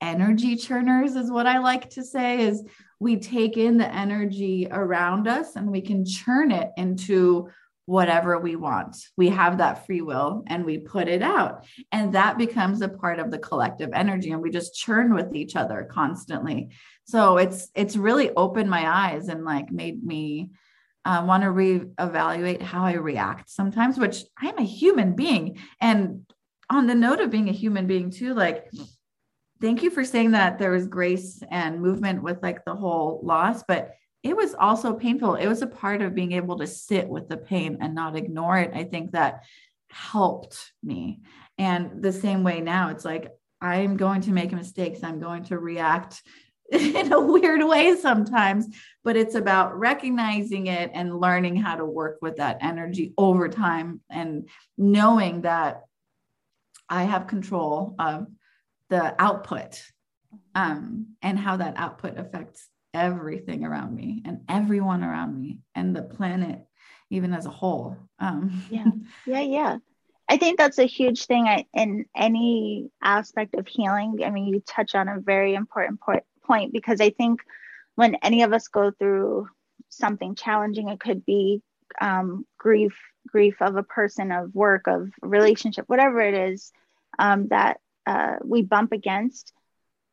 energy 0.00 0.56
churners 0.56 1.14
is 1.14 1.30
what 1.30 1.46
I 1.46 1.58
like 1.58 1.90
to 1.90 2.02
say 2.02 2.40
is 2.40 2.64
we 2.98 3.16
take 3.20 3.56
in 3.56 3.78
the 3.78 3.92
energy 3.92 4.66
around 4.68 5.28
us 5.28 5.54
and 5.54 5.70
we 5.70 5.80
can 5.80 6.04
churn 6.04 6.50
it 6.50 6.70
into 6.76 7.50
whatever 7.86 8.40
we 8.40 8.56
want. 8.56 8.96
We 9.16 9.28
have 9.28 9.58
that 9.58 9.86
free 9.86 10.00
will 10.00 10.42
and 10.48 10.64
we 10.64 10.78
put 10.78 11.06
it 11.06 11.22
out. 11.22 11.66
And 11.92 12.14
that 12.14 12.36
becomes 12.36 12.80
a 12.82 12.88
part 12.88 13.20
of 13.20 13.30
the 13.30 13.38
collective 13.38 13.90
energy 13.92 14.32
and 14.32 14.42
we 14.42 14.50
just 14.50 14.74
churn 14.74 15.14
with 15.14 15.36
each 15.36 15.54
other 15.54 15.86
constantly. 15.88 16.70
So 17.04 17.36
it's 17.36 17.68
it's 17.76 17.96
really 17.96 18.30
opened 18.30 18.70
my 18.70 18.88
eyes 18.88 19.28
and 19.28 19.44
like 19.44 19.70
made 19.70 20.02
me 20.02 20.50
uh, 21.04 21.24
want 21.26 21.42
to 21.42 21.48
reevaluate 21.48 22.62
how 22.62 22.84
I 22.84 22.94
react 22.94 23.50
sometimes, 23.50 23.98
which 23.98 24.24
I'm 24.38 24.58
a 24.58 24.62
human 24.62 25.14
being. 25.14 25.58
And 25.80 26.26
on 26.70 26.86
the 26.86 26.94
note 26.94 27.20
of 27.20 27.30
being 27.30 27.48
a 27.48 27.52
human 27.52 27.86
being 27.86 28.10
too, 28.10 28.34
like 28.34 28.70
thank 29.60 29.82
you 29.82 29.90
for 29.90 30.04
saying 30.04 30.32
that 30.32 30.58
there 30.58 30.70
was 30.70 30.86
grace 30.86 31.42
and 31.50 31.80
movement 31.80 32.22
with 32.22 32.42
like 32.42 32.64
the 32.64 32.74
whole 32.74 33.20
loss, 33.22 33.62
but 33.66 33.94
it 34.22 34.34
was 34.34 34.54
also 34.54 34.94
painful. 34.94 35.34
It 35.34 35.46
was 35.46 35.60
a 35.60 35.66
part 35.66 36.00
of 36.00 36.14
being 36.14 36.32
able 36.32 36.58
to 36.58 36.66
sit 36.66 37.06
with 37.08 37.28
the 37.28 37.36
pain 37.36 37.78
and 37.80 37.94
not 37.94 38.16
ignore 38.16 38.56
it. 38.58 38.72
I 38.74 38.84
think 38.84 39.12
that 39.12 39.44
helped 39.90 40.72
me. 40.82 41.20
And 41.58 42.02
the 42.02 42.12
same 42.12 42.42
way 42.42 42.60
now, 42.60 42.88
it's 42.88 43.04
like 43.04 43.30
I'm 43.60 43.96
going 43.96 44.22
to 44.22 44.32
make 44.32 44.52
mistakes. 44.52 45.00
I'm 45.02 45.20
going 45.20 45.44
to 45.44 45.58
react 45.58 46.22
in 46.96 47.12
a 47.12 47.20
weird 47.20 47.64
way 47.64 47.94
sometimes, 47.96 48.66
but 49.04 49.16
it's 49.16 49.36
about 49.36 49.78
recognizing 49.78 50.66
it 50.66 50.90
and 50.92 51.20
learning 51.20 51.56
how 51.56 51.76
to 51.76 51.84
work 51.84 52.18
with 52.20 52.36
that 52.36 52.58
energy 52.60 53.14
over 53.16 53.48
time 53.48 54.00
and 54.10 54.48
knowing 54.76 55.42
that 55.42 55.82
I 56.88 57.04
have 57.04 57.28
control 57.28 57.94
of 57.98 58.26
the 58.90 59.14
output 59.22 59.80
um, 60.54 61.14
and 61.22 61.38
how 61.38 61.58
that 61.58 61.74
output 61.76 62.18
affects 62.18 62.68
everything 62.92 63.64
around 63.64 63.94
me 63.94 64.22
and 64.24 64.40
everyone 64.48 65.04
around 65.04 65.40
me 65.40 65.60
and 65.74 65.94
the 65.94 66.02
planet 66.02 66.60
even 67.10 67.32
as 67.32 67.46
a 67.46 67.50
whole. 67.50 67.96
Um, 68.18 68.62
yeah. 68.70 68.86
Yeah 69.26 69.40
yeah. 69.40 69.76
I 70.28 70.38
think 70.38 70.58
that's 70.58 70.78
a 70.78 70.86
huge 70.86 71.26
thing 71.26 71.46
in 71.74 72.06
any 72.16 72.90
aspect 73.02 73.54
of 73.54 73.68
healing. 73.68 74.20
I 74.24 74.30
mean 74.30 74.46
you 74.46 74.60
touch 74.66 74.94
on 74.94 75.08
a 75.08 75.20
very 75.20 75.54
important 75.54 76.00
point 76.00 76.24
because 76.48 76.78
i 76.78 76.88
think 76.88 77.18
when 77.72 77.98
any 77.98 78.18
of 78.18 78.36
us 78.38 78.50
go 78.50 78.90
through 78.90 79.46
something 79.88 80.34
challenging 80.34 80.88
it 80.88 80.98
could 81.00 81.24
be 81.24 81.60
um, 82.00 82.44
grief 82.58 82.94
grief 83.28 83.60
of 83.60 83.76
a 83.76 83.82
person 83.82 84.30
of 84.32 84.54
work 84.54 84.86
of 84.86 85.08
relationship 85.22 85.84
whatever 85.88 86.20
it 86.20 86.34
is 86.34 86.72
um, 87.18 87.48
that 87.48 87.78
uh, 88.06 88.36
we 88.44 88.62
bump 88.62 88.92
against 88.92 89.52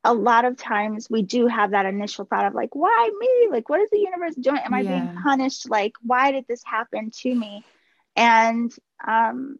a 0.03 0.13
lot 0.13 0.45
of 0.45 0.57
times 0.57 1.07
we 1.09 1.21
do 1.21 1.47
have 1.47 1.71
that 1.71 1.85
initial 1.85 2.25
thought 2.25 2.45
of 2.45 2.53
like 2.53 2.73
why 2.75 3.09
me? 3.19 3.47
Like 3.51 3.69
what 3.69 3.81
is 3.81 3.89
the 3.91 3.99
universe 3.99 4.35
doing? 4.35 4.61
Am 4.63 4.73
i 4.73 4.83
being 4.83 5.09
punished? 5.23 5.69
Like 5.69 5.93
why 6.01 6.31
did 6.31 6.45
this 6.47 6.63
happen 6.65 7.11
to 7.21 7.35
me? 7.35 7.63
And 8.15 8.71
um 9.05 9.57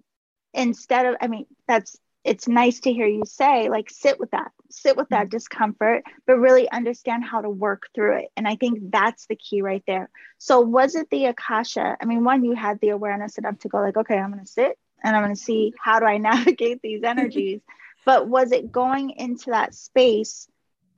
instead 0.53 1.05
of 1.05 1.15
i 1.21 1.27
mean 1.27 1.45
that's 1.67 1.97
it's 2.23 2.47
nice 2.47 2.81
to 2.81 2.91
hear 2.91 3.07
you 3.07 3.23
say 3.25 3.69
like 3.69 3.89
sit 3.89 4.19
with 4.19 4.31
that 4.31 4.51
sit 4.73 4.97
with 4.97 5.09
that 5.09 5.23
mm-hmm. 5.23 5.37
discomfort 5.37 6.03
but 6.25 6.39
really 6.39 6.69
understand 6.71 7.23
how 7.23 7.41
to 7.41 7.49
work 7.49 7.89
through 7.93 8.17
it. 8.19 8.29
And 8.35 8.47
i 8.47 8.55
think 8.55 8.91
that's 8.91 9.27
the 9.27 9.35
key 9.35 9.61
right 9.61 9.83
there. 9.87 10.09
So 10.37 10.61
was 10.61 10.95
it 10.95 11.09
the 11.09 11.25
akasha? 11.25 11.97
I 11.99 12.05
mean 12.05 12.23
one 12.23 12.43
you 12.43 12.53
had 12.53 12.79
the 12.79 12.89
awareness 12.89 13.37
enough 13.37 13.59
to 13.59 13.69
go 13.69 13.79
like 13.79 13.97
okay 13.97 14.17
i'm 14.17 14.31
going 14.31 14.43
to 14.43 14.51
sit 14.51 14.77
and 15.03 15.15
i'm 15.15 15.23
going 15.23 15.35
to 15.35 15.41
see 15.41 15.73
how 15.79 15.99
do 15.99 16.05
i 16.05 16.17
navigate 16.31 16.81
these 16.81 17.03
energies. 17.03 17.61
But 18.05 18.27
was 18.27 18.51
it 18.51 18.71
going 18.71 19.11
into 19.11 19.51
that 19.51 19.75
space 19.75 20.47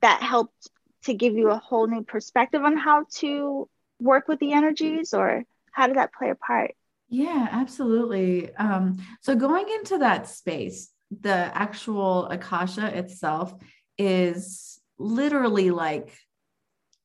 that 0.00 0.22
helped 0.22 0.70
to 1.04 1.14
give 1.14 1.34
you 1.34 1.50
a 1.50 1.58
whole 1.58 1.86
new 1.86 2.02
perspective 2.02 2.62
on 2.62 2.76
how 2.76 3.04
to 3.16 3.68
work 4.00 4.26
with 4.26 4.38
the 4.38 4.52
energies 4.52 5.12
or 5.12 5.44
how 5.70 5.86
did 5.86 5.96
that 5.96 6.14
play 6.14 6.30
a 6.30 6.34
part? 6.34 6.74
Yeah 7.08 7.48
absolutely. 7.50 8.54
Um, 8.56 8.98
so 9.20 9.34
going 9.34 9.68
into 9.68 9.98
that 9.98 10.28
space 10.28 10.90
the 11.20 11.30
actual 11.30 12.26
akasha 12.26 12.86
itself 12.96 13.54
is 13.98 14.80
literally 14.98 15.70
like 15.70 16.16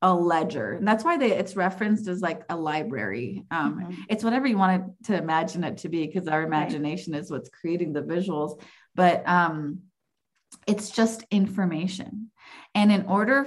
a 0.02 0.14
ledger 0.14 0.72
and 0.72 0.88
that's 0.88 1.04
why 1.04 1.18
they 1.18 1.32
it's 1.32 1.56
referenced 1.56 2.08
as 2.08 2.22
like 2.22 2.42
a 2.48 2.56
library 2.56 3.44
um, 3.50 3.80
mm-hmm. 3.80 4.02
it's 4.08 4.24
whatever 4.24 4.46
you 4.46 4.56
wanted 4.56 4.84
to 5.04 5.14
imagine 5.14 5.62
it 5.62 5.76
to 5.76 5.90
be 5.90 6.06
because 6.06 6.26
our 6.26 6.42
imagination 6.42 7.12
right. 7.12 7.20
is 7.20 7.30
what's 7.30 7.50
creating 7.50 7.92
the 7.92 8.00
visuals 8.00 8.60
but 8.94 9.22
um 9.28 9.82
it's 10.66 10.90
just 10.90 11.24
information. 11.30 12.30
And 12.74 12.92
in 12.92 13.06
order 13.06 13.46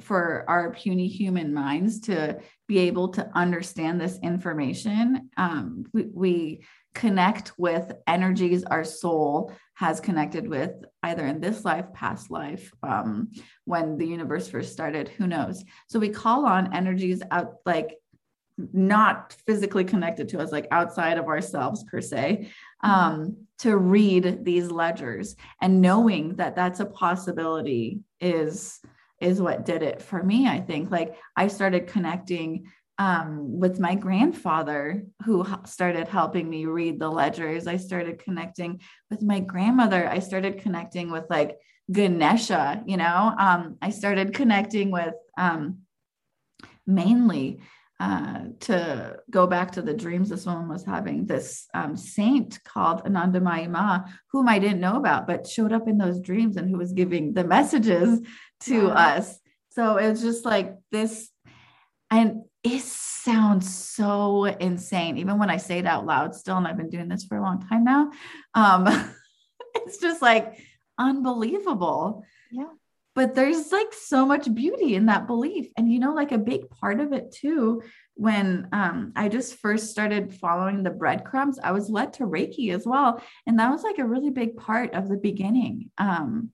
for 0.00 0.44
our 0.48 0.72
puny 0.72 1.08
human 1.08 1.54
minds 1.54 2.00
to 2.00 2.38
be 2.68 2.78
able 2.78 3.08
to 3.08 3.30
understand 3.34 4.00
this 4.00 4.18
information, 4.22 5.30
um, 5.36 5.84
we, 5.92 6.06
we 6.12 6.64
connect 6.94 7.52
with 7.58 7.92
energies 8.06 8.64
our 8.64 8.84
soul 8.84 9.52
has 9.74 10.00
connected 10.00 10.48
with 10.48 10.72
either 11.02 11.26
in 11.26 11.40
this 11.40 11.64
life, 11.64 11.92
past 11.92 12.30
life, 12.30 12.72
um, 12.82 13.30
when 13.64 13.96
the 13.96 14.06
universe 14.06 14.48
first 14.48 14.72
started, 14.72 15.08
who 15.08 15.26
knows? 15.26 15.64
So 15.88 15.98
we 15.98 16.10
call 16.10 16.46
on 16.46 16.74
energies 16.74 17.22
out 17.30 17.54
like 17.66 17.96
not 18.72 19.34
physically 19.46 19.84
connected 19.84 20.28
to 20.28 20.40
us, 20.40 20.52
like 20.52 20.68
outside 20.70 21.18
of 21.18 21.26
ourselves 21.26 21.84
per 21.84 22.00
se, 22.00 22.50
um, 22.82 23.36
to 23.62 23.76
read 23.76 24.44
these 24.44 24.70
ledgers 24.70 25.36
and 25.60 25.80
knowing 25.80 26.36
that 26.36 26.56
that's 26.56 26.80
a 26.80 26.86
possibility 26.86 28.00
is 28.20 28.80
is 29.20 29.40
what 29.40 29.64
did 29.64 29.84
it 29.84 30.02
for 30.02 30.20
me 30.20 30.48
i 30.48 30.58
think 30.58 30.90
like 30.90 31.16
i 31.36 31.46
started 31.46 31.86
connecting 31.86 32.66
um, 32.98 33.58
with 33.58 33.80
my 33.80 33.94
grandfather 33.94 35.04
who 35.24 35.46
started 35.66 36.08
helping 36.08 36.48
me 36.48 36.66
read 36.66 36.98
the 36.98 37.08
ledgers 37.08 37.66
i 37.66 37.76
started 37.76 38.18
connecting 38.18 38.80
with 39.10 39.22
my 39.22 39.40
grandmother 39.40 40.08
i 40.08 40.18
started 40.18 40.58
connecting 40.58 41.10
with 41.10 41.24
like 41.30 41.58
ganesha 41.90 42.82
you 42.86 42.96
know 42.96 43.34
um, 43.38 43.76
i 43.82 43.90
started 43.90 44.34
connecting 44.34 44.90
with 44.90 45.14
um, 45.36 45.78
mainly 46.86 47.60
uh, 48.02 48.46
to 48.58 49.16
go 49.30 49.46
back 49.46 49.70
to 49.70 49.80
the 49.80 49.94
dreams 49.94 50.28
this 50.28 50.44
woman 50.44 50.68
was 50.68 50.84
having, 50.84 51.24
this 51.24 51.68
um, 51.72 51.96
saint 51.96 52.58
called 52.64 53.04
Anandamayi 53.04 53.70
Ma, 53.70 54.00
whom 54.32 54.48
I 54.48 54.58
didn't 54.58 54.80
know 54.80 54.96
about, 54.96 55.28
but 55.28 55.46
showed 55.46 55.72
up 55.72 55.86
in 55.86 55.98
those 55.98 56.20
dreams 56.20 56.56
and 56.56 56.68
who 56.68 56.78
was 56.78 56.92
giving 56.92 57.32
the 57.32 57.44
messages 57.44 58.20
to 58.62 58.88
wow. 58.88 58.94
us. 58.94 59.38
So 59.70 59.98
it's 59.98 60.20
just 60.20 60.44
like 60.44 60.74
this, 60.90 61.30
and 62.10 62.42
it 62.64 62.82
sounds 62.82 63.74
so 63.74 64.44
insane, 64.44 65.18
even 65.18 65.38
when 65.38 65.50
I 65.50 65.56
say 65.56 65.78
it 65.78 65.86
out 65.86 66.06
loud 66.06 66.34
still, 66.34 66.56
and 66.56 66.66
I've 66.66 66.76
been 66.76 66.90
doing 66.90 67.08
this 67.08 67.24
for 67.24 67.36
a 67.36 67.42
long 67.42 67.60
time 67.66 67.84
now. 67.84 68.10
Um, 68.54 68.86
it's 69.74 69.98
just 69.98 70.22
like 70.22 70.58
unbelievable. 70.98 72.24
Yeah 72.50 72.66
but 73.14 73.34
there's 73.34 73.72
like 73.72 73.92
so 73.92 74.24
much 74.24 74.52
beauty 74.54 74.94
in 74.94 75.06
that 75.06 75.26
belief 75.26 75.70
and 75.76 75.92
you 75.92 75.98
know 75.98 76.14
like 76.14 76.32
a 76.32 76.38
big 76.38 76.68
part 76.70 77.00
of 77.00 77.12
it 77.12 77.32
too 77.32 77.82
when 78.14 78.68
um, 78.72 79.12
i 79.16 79.28
just 79.28 79.56
first 79.56 79.90
started 79.90 80.34
following 80.34 80.82
the 80.82 80.90
breadcrumbs 80.90 81.58
i 81.62 81.72
was 81.72 81.90
led 81.90 82.12
to 82.12 82.24
reiki 82.24 82.74
as 82.74 82.86
well 82.86 83.22
and 83.46 83.58
that 83.58 83.70
was 83.70 83.82
like 83.82 83.98
a 83.98 84.04
really 84.04 84.30
big 84.30 84.56
part 84.56 84.92
of 84.94 85.08
the 85.08 85.16
beginning 85.16 85.90
um, 85.98 86.50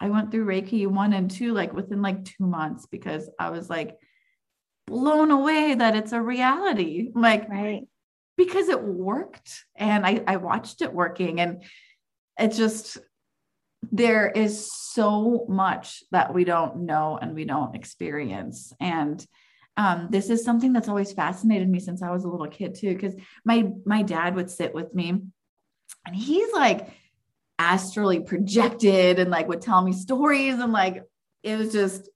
i 0.00 0.08
went 0.08 0.30
through 0.30 0.46
reiki 0.46 0.86
one 0.86 1.12
and 1.12 1.30
two 1.30 1.52
like 1.52 1.72
within 1.72 2.02
like 2.02 2.24
two 2.24 2.46
months 2.46 2.86
because 2.86 3.28
i 3.38 3.50
was 3.50 3.70
like 3.70 3.98
blown 4.86 5.30
away 5.30 5.74
that 5.74 5.96
it's 5.96 6.12
a 6.12 6.20
reality 6.20 7.10
like 7.14 7.48
right 7.48 7.82
because 8.36 8.68
it 8.68 8.82
worked 8.82 9.64
and 9.76 10.04
I, 10.04 10.22
I 10.26 10.36
watched 10.36 10.82
it 10.82 10.92
working 10.92 11.40
and 11.40 11.62
it 12.38 12.48
just 12.52 12.98
there 13.92 14.28
is 14.28 14.72
so 14.72 15.46
much 15.48 16.02
that 16.10 16.34
we 16.34 16.44
don't 16.44 16.86
know 16.86 17.18
and 17.20 17.34
we 17.34 17.44
don't 17.44 17.74
experience. 17.74 18.72
And 18.80 19.24
um, 19.76 20.08
this 20.10 20.30
is 20.30 20.44
something 20.44 20.72
that's 20.72 20.88
always 20.88 21.12
fascinated 21.12 21.68
me 21.68 21.80
since 21.80 22.02
I 22.02 22.10
was 22.10 22.24
a 22.24 22.28
little 22.28 22.48
kid 22.48 22.74
too, 22.74 22.94
because 22.94 23.14
my 23.44 23.70
my 23.84 24.02
dad 24.02 24.36
would 24.36 24.50
sit 24.50 24.72
with 24.72 24.94
me, 24.94 25.08
and 26.06 26.14
he's 26.14 26.52
like 26.52 26.88
astrally 27.58 28.20
projected 28.20 29.18
and 29.18 29.30
like 29.30 29.48
would 29.48 29.60
tell 29.60 29.82
me 29.82 29.92
stories 29.92 30.58
and 30.58 30.72
like 30.72 31.02
it 31.42 31.56
was 31.56 31.72
just 31.72 32.08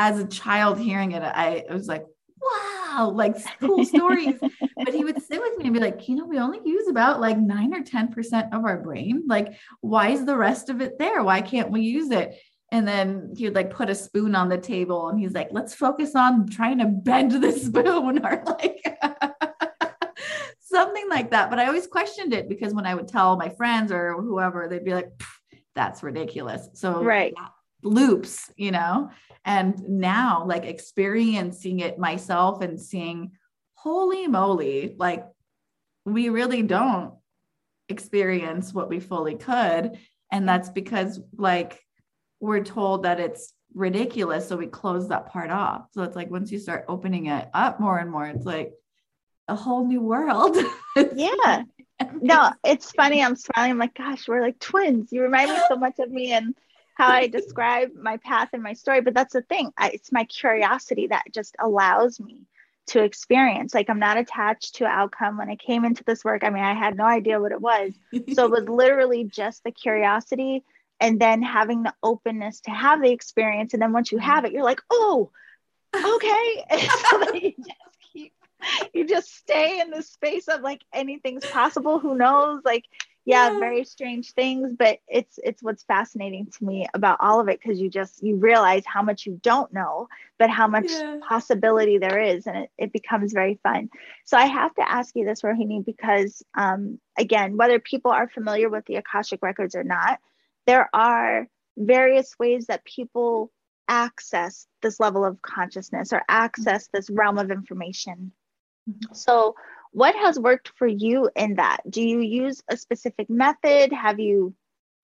as 0.00 0.18
a 0.18 0.26
child 0.26 0.80
hearing 0.80 1.12
it, 1.12 1.22
I 1.22 1.64
it 1.68 1.70
was 1.70 1.86
like 1.86 2.04
wow 2.40 2.80
wow, 2.90 3.10
like 3.10 3.36
cool 3.60 3.84
stories. 3.84 4.36
but 4.76 4.94
he 4.94 5.04
would 5.04 5.22
sit 5.22 5.40
with 5.40 5.58
me 5.58 5.64
and 5.64 5.74
be 5.74 5.80
like, 5.80 6.08
you 6.08 6.16
know, 6.16 6.26
we 6.26 6.38
only 6.38 6.60
use 6.64 6.88
about 6.88 7.20
like 7.20 7.38
nine 7.38 7.74
or 7.74 7.82
10% 7.82 8.52
of 8.52 8.64
our 8.64 8.78
brain. 8.78 9.24
Like, 9.26 9.54
why 9.80 10.10
is 10.10 10.24
the 10.24 10.36
rest 10.36 10.68
of 10.68 10.80
it 10.80 10.98
there? 10.98 11.22
Why 11.22 11.40
can't 11.40 11.70
we 11.70 11.82
use 11.82 12.10
it? 12.10 12.38
And 12.72 12.86
then 12.86 13.32
he 13.36 13.44
would 13.44 13.54
like 13.54 13.70
put 13.70 13.90
a 13.90 13.94
spoon 13.94 14.34
on 14.34 14.48
the 14.48 14.58
table 14.58 15.08
and 15.08 15.18
he's 15.18 15.32
like, 15.32 15.48
let's 15.50 15.74
focus 15.74 16.14
on 16.14 16.48
trying 16.48 16.78
to 16.78 16.86
bend 16.86 17.32
the 17.32 17.52
spoon 17.58 18.24
or 18.24 18.42
like 18.46 18.84
something 20.60 21.08
like 21.08 21.30
that. 21.30 21.50
But 21.50 21.58
I 21.58 21.66
always 21.66 21.88
questioned 21.88 22.32
it 22.32 22.48
because 22.48 22.72
when 22.72 22.86
I 22.86 22.94
would 22.94 23.08
tell 23.08 23.36
my 23.36 23.48
friends 23.48 23.90
or 23.90 24.20
whoever, 24.20 24.68
they'd 24.68 24.84
be 24.84 24.94
like, 24.94 25.10
that's 25.74 26.02
ridiculous. 26.02 26.68
So 26.74 27.02
right. 27.02 27.34
Loops, 27.82 28.52
you 28.56 28.70
know, 28.70 29.10
and 29.44 29.80
now 29.88 30.44
like 30.46 30.64
experiencing 30.64 31.80
it 31.80 31.98
myself 31.98 32.62
and 32.62 32.80
seeing, 32.80 33.32
holy 33.74 34.26
moly, 34.26 34.94
like 34.98 35.24
we 36.04 36.28
really 36.28 36.62
don't 36.62 37.14
experience 37.88 38.72
what 38.72 38.88
we 38.88 39.00
fully 39.00 39.36
could. 39.36 39.98
And 40.32 40.48
that's 40.48 40.68
because 40.68 41.20
like 41.36 41.80
we're 42.40 42.64
told 42.64 43.04
that 43.04 43.20
it's 43.20 43.52
ridiculous. 43.74 44.48
So 44.48 44.56
we 44.56 44.66
close 44.66 45.08
that 45.08 45.26
part 45.26 45.50
off. 45.50 45.86
So 45.92 46.02
it's 46.02 46.16
like 46.16 46.30
once 46.30 46.50
you 46.50 46.58
start 46.58 46.84
opening 46.88 47.26
it 47.26 47.48
up 47.54 47.80
more 47.80 47.98
and 47.98 48.10
more, 48.10 48.26
it's 48.26 48.46
like 48.46 48.72
a 49.48 49.54
whole 49.54 49.86
new 49.86 50.00
world. 50.00 50.56
yeah. 51.14 51.62
No, 52.20 52.50
it's 52.64 52.92
funny. 52.92 53.22
I'm 53.22 53.36
smiling. 53.36 53.72
I'm 53.72 53.78
like, 53.78 53.94
gosh, 53.94 54.26
we're 54.26 54.40
like 54.40 54.58
twins. 54.58 55.12
You 55.12 55.22
remind 55.22 55.50
me 55.50 55.58
so 55.68 55.76
much 55.76 55.98
of 55.98 56.10
me 56.10 56.32
and 56.32 56.54
how 57.00 57.08
I 57.08 57.26
describe 57.28 57.94
my 57.94 58.18
path 58.18 58.50
and 58.52 58.62
my 58.62 58.74
story. 58.74 59.00
But 59.00 59.14
that's 59.14 59.32
the 59.32 59.42
thing. 59.42 59.72
I, 59.76 59.90
it's 59.90 60.12
my 60.12 60.24
curiosity 60.24 61.06
that 61.06 61.24
just 61.32 61.56
allows 61.58 62.20
me 62.20 62.46
to 62.88 63.02
experience. 63.02 63.72
Like 63.72 63.88
I'm 63.88 63.98
not 63.98 64.18
attached 64.18 64.76
to 64.76 64.86
outcome. 64.86 65.38
When 65.38 65.48
I 65.48 65.56
came 65.56 65.84
into 65.84 66.04
this 66.04 66.24
work, 66.24 66.44
I 66.44 66.50
mean, 66.50 66.62
I 66.62 66.74
had 66.74 66.96
no 66.96 67.04
idea 67.04 67.40
what 67.40 67.52
it 67.52 67.60
was. 67.60 67.92
So 68.34 68.44
it 68.44 68.50
was 68.50 68.64
literally 68.68 69.24
just 69.24 69.64
the 69.64 69.70
curiosity 69.70 70.64
and 71.00 71.18
then 71.18 71.42
having 71.42 71.82
the 71.82 71.94
openness 72.02 72.60
to 72.62 72.70
have 72.70 73.00
the 73.00 73.10
experience. 73.10 73.72
And 73.72 73.82
then 73.82 73.92
once 73.92 74.12
you 74.12 74.18
mm-hmm. 74.18 74.30
have 74.30 74.44
it, 74.44 74.52
you're 74.52 74.64
like, 74.64 74.82
oh, 74.90 75.30
okay. 75.94 76.64
so 77.10 77.34
you 77.34 77.54
just 77.56 78.12
keep, 78.12 78.32
you 78.92 79.06
just 79.06 79.34
stay 79.34 79.80
in 79.80 79.90
the 79.90 80.02
space 80.02 80.48
of 80.48 80.60
like 80.60 80.82
anything's 80.92 81.46
possible. 81.46 81.98
Who 81.98 82.14
knows? 82.14 82.60
Like, 82.64 82.84
yeah, 83.24 83.52
yeah, 83.52 83.58
very 83.58 83.84
strange 83.84 84.32
things, 84.32 84.74
but 84.78 84.98
it's 85.06 85.38
it's 85.42 85.62
what's 85.62 85.82
fascinating 85.84 86.46
to 86.46 86.64
me 86.64 86.86
about 86.94 87.18
all 87.20 87.40
of 87.40 87.48
it 87.48 87.60
because 87.60 87.80
you 87.80 87.90
just 87.90 88.22
you 88.22 88.36
realize 88.36 88.82
how 88.86 89.02
much 89.02 89.26
you 89.26 89.38
don't 89.42 89.72
know, 89.72 90.08
but 90.38 90.50
how 90.50 90.66
much 90.66 90.90
yeah. 90.90 91.18
possibility 91.26 91.98
there 91.98 92.18
is, 92.18 92.46
and 92.46 92.56
it, 92.56 92.70
it 92.78 92.92
becomes 92.92 93.32
very 93.32 93.60
fun. 93.62 93.90
So 94.24 94.38
I 94.38 94.46
have 94.46 94.74
to 94.76 94.90
ask 94.90 95.14
you 95.14 95.24
this, 95.24 95.42
Rohini, 95.42 95.84
because 95.84 96.42
um, 96.56 96.98
again, 97.18 97.56
whether 97.56 97.78
people 97.78 98.10
are 98.10 98.28
familiar 98.28 98.68
with 98.70 98.86
the 98.86 98.96
Akashic 98.96 99.40
records 99.42 99.74
or 99.74 99.84
not, 99.84 100.18
there 100.66 100.88
are 100.94 101.46
various 101.76 102.38
ways 102.38 102.66
that 102.66 102.84
people 102.84 103.52
access 103.88 104.66
this 104.82 105.00
level 105.00 105.24
of 105.24 105.42
consciousness 105.42 106.12
or 106.12 106.22
access 106.28 106.88
this 106.88 107.10
realm 107.10 107.38
of 107.38 107.50
information. 107.50 108.32
Mm-hmm. 108.88 109.14
So, 109.14 109.56
what 109.92 110.14
has 110.14 110.38
worked 110.38 110.72
for 110.76 110.86
you 110.86 111.30
in 111.36 111.56
that? 111.56 111.78
Do 111.88 112.02
you 112.02 112.20
use 112.20 112.62
a 112.68 112.76
specific 112.76 113.28
method? 113.28 113.92
Have 113.92 114.20
you 114.20 114.54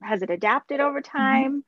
has 0.02 0.22
it 0.22 0.30
adapted 0.30 0.80
over 0.80 1.00
mm-hmm. 1.00 1.18
time? 1.18 1.64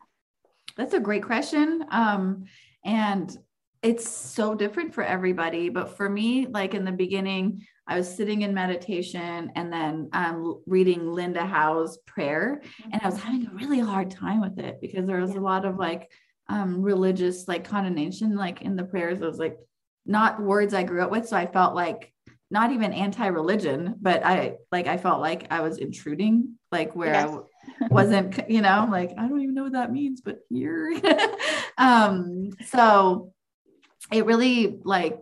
That's 0.77 0.95
a 0.95 1.01
great 1.01 1.25
question. 1.25 1.85
Um, 1.91 2.45
and 2.85 3.37
it's 3.83 4.09
so 4.09 4.55
different 4.55 4.95
for 4.95 5.03
everybody. 5.03 5.69
But 5.69 5.97
for 5.97 6.09
me, 6.09 6.47
like 6.47 6.75
in 6.75 6.85
the 6.85 6.93
beginning, 6.93 7.66
I 7.87 7.97
was 7.97 8.14
sitting 8.14 8.43
in 8.43 8.53
meditation 8.53 9.51
and 9.55 9.73
then 9.73 10.11
um, 10.12 10.61
reading 10.66 11.11
Linda 11.11 11.45
Howe's 11.47 11.97
prayer, 11.99 12.61
and 12.93 13.01
I 13.03 13.09
was 13.09 13.19
having 13.19 13.47
a 13.47 13.55
really 13.55 13.79
hard 13.79 14.11
time 14.11 14.41
with 14.41 14.59
it 14.59 14.79
because 14.81 15.07
there 15.07 15.21
was 15.21 15.35
a 15.35 15.41
lot 15.41 15.64
of 15.64 15.77
like 15.77 16.11
um, 16.49 16.83
religious 16.83 17.49
like 17.49 17.64
connotation, 17.64 18.37
like 18.37 18.62
in 18.62 18.77
the 18.77 18.85
prayers. 18.85 19.21
It 19.21 19.27
was 19.27 19.39
like 19.39 19.57
not 20.05 20.41
words 20.41 20.75
I 20.75 20.83
grew 20.83 21.03
up 21.03 21.11
with, 21.11 21.29
so 21.29 21.37
I 21.37 21.47
felt 21.47 21.75
like 21.75 22.12
not 22.51 22.73
even 22.73 22.93
anti-religion, 22.93 23.97
but 24.01 24.25
I 24.25 24.57
like 24.73 24.87
I 24.87 24.97
felt 24.97 25.21
like 25.21 25.47
I 25.51 25.61
was 25.61 25.79
intruding, 25.79 26.55
like 26.73 26.97
where 26.97 27.13
yes. 27.13 27.37
I 27.83 27.89
wasn't, 27.91 28.51
you 28.51 28.63
know, 28.63 28.89
like 28.91 29.13
I 29.19 29.29
don't 29.29 29.41
even 29.41 29.55
know 29.55 29.65
what 29.65 29.73
that 29.73 29.93
means, 29.93 30.21
but 30.23 30.41
here. 30.49 30.99
um, 31.79 32.51
so 32.67 33.33
it 34.11 34.25
really 34.25 34.81
like 34.85 35.19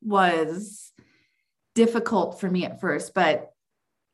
was 0.00 0.92
difficult 1.74 2.40
for 2.40 2.48
me 2.48 2.64
at 2.64 2.80
first, 2.80 3.14
but 3.14 3.52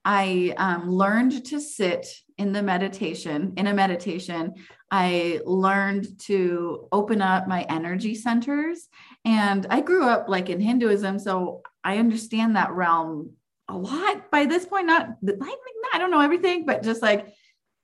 I 0.05 0.55
um, 0.57 0.91
learned 0.91 1.45
to 1.47 1.61
sit 1.61 2.07
in 2.39 2.53
the 2.53 2.63
meditation, 2.63 3.53
in 3.57 3.67
a 3.67 3.75
meditation. 3.75 4.55
I 4.91 5.41
learned 5.45 6.19
to 6.21 6.89
open 6.93 7.21
up 7.21 7.47
my 7.47 7.67
energy 7.69 8.15
centers. 8.15 8.89
And 9.27 9.67
I 9.69 9.83
grew 9.83 10.09
up 10.09 10.29
like 10.29 10.49
in 10.49 10.61
Hinduism. 10.61 11.19
So 11.19 11.63
I 11.89 11.97
understand 11.97 12.57
that 12.57 12.73
realm 12.73 13.33
a 13.67 13.75
lot 13.75 14.31
by 14.31 14.45
this 14.45 14.67
point. 14.67 14.87
Not, 14.87 15.09
like, 15.23 15.59
I 15.95 15.99
don't 15.99 16.11
know 16.11 16.21
everything, 16.21 16.67
but 16.67 16.83
just 16.83 17.01
like 17.01 17.29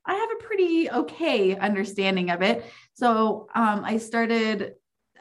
I 0.05 0.15
have 0.15 0.29
a 0.31 0.45
pretty 0.45 0.91
okay 0.91 1.57
understanding 1.57 2.29
of 2.29 2.43
it. 2.43 2.65
So 2.93 3.49
um, 3.55 3.83
I 3.83 3.97
started 3.97 4.75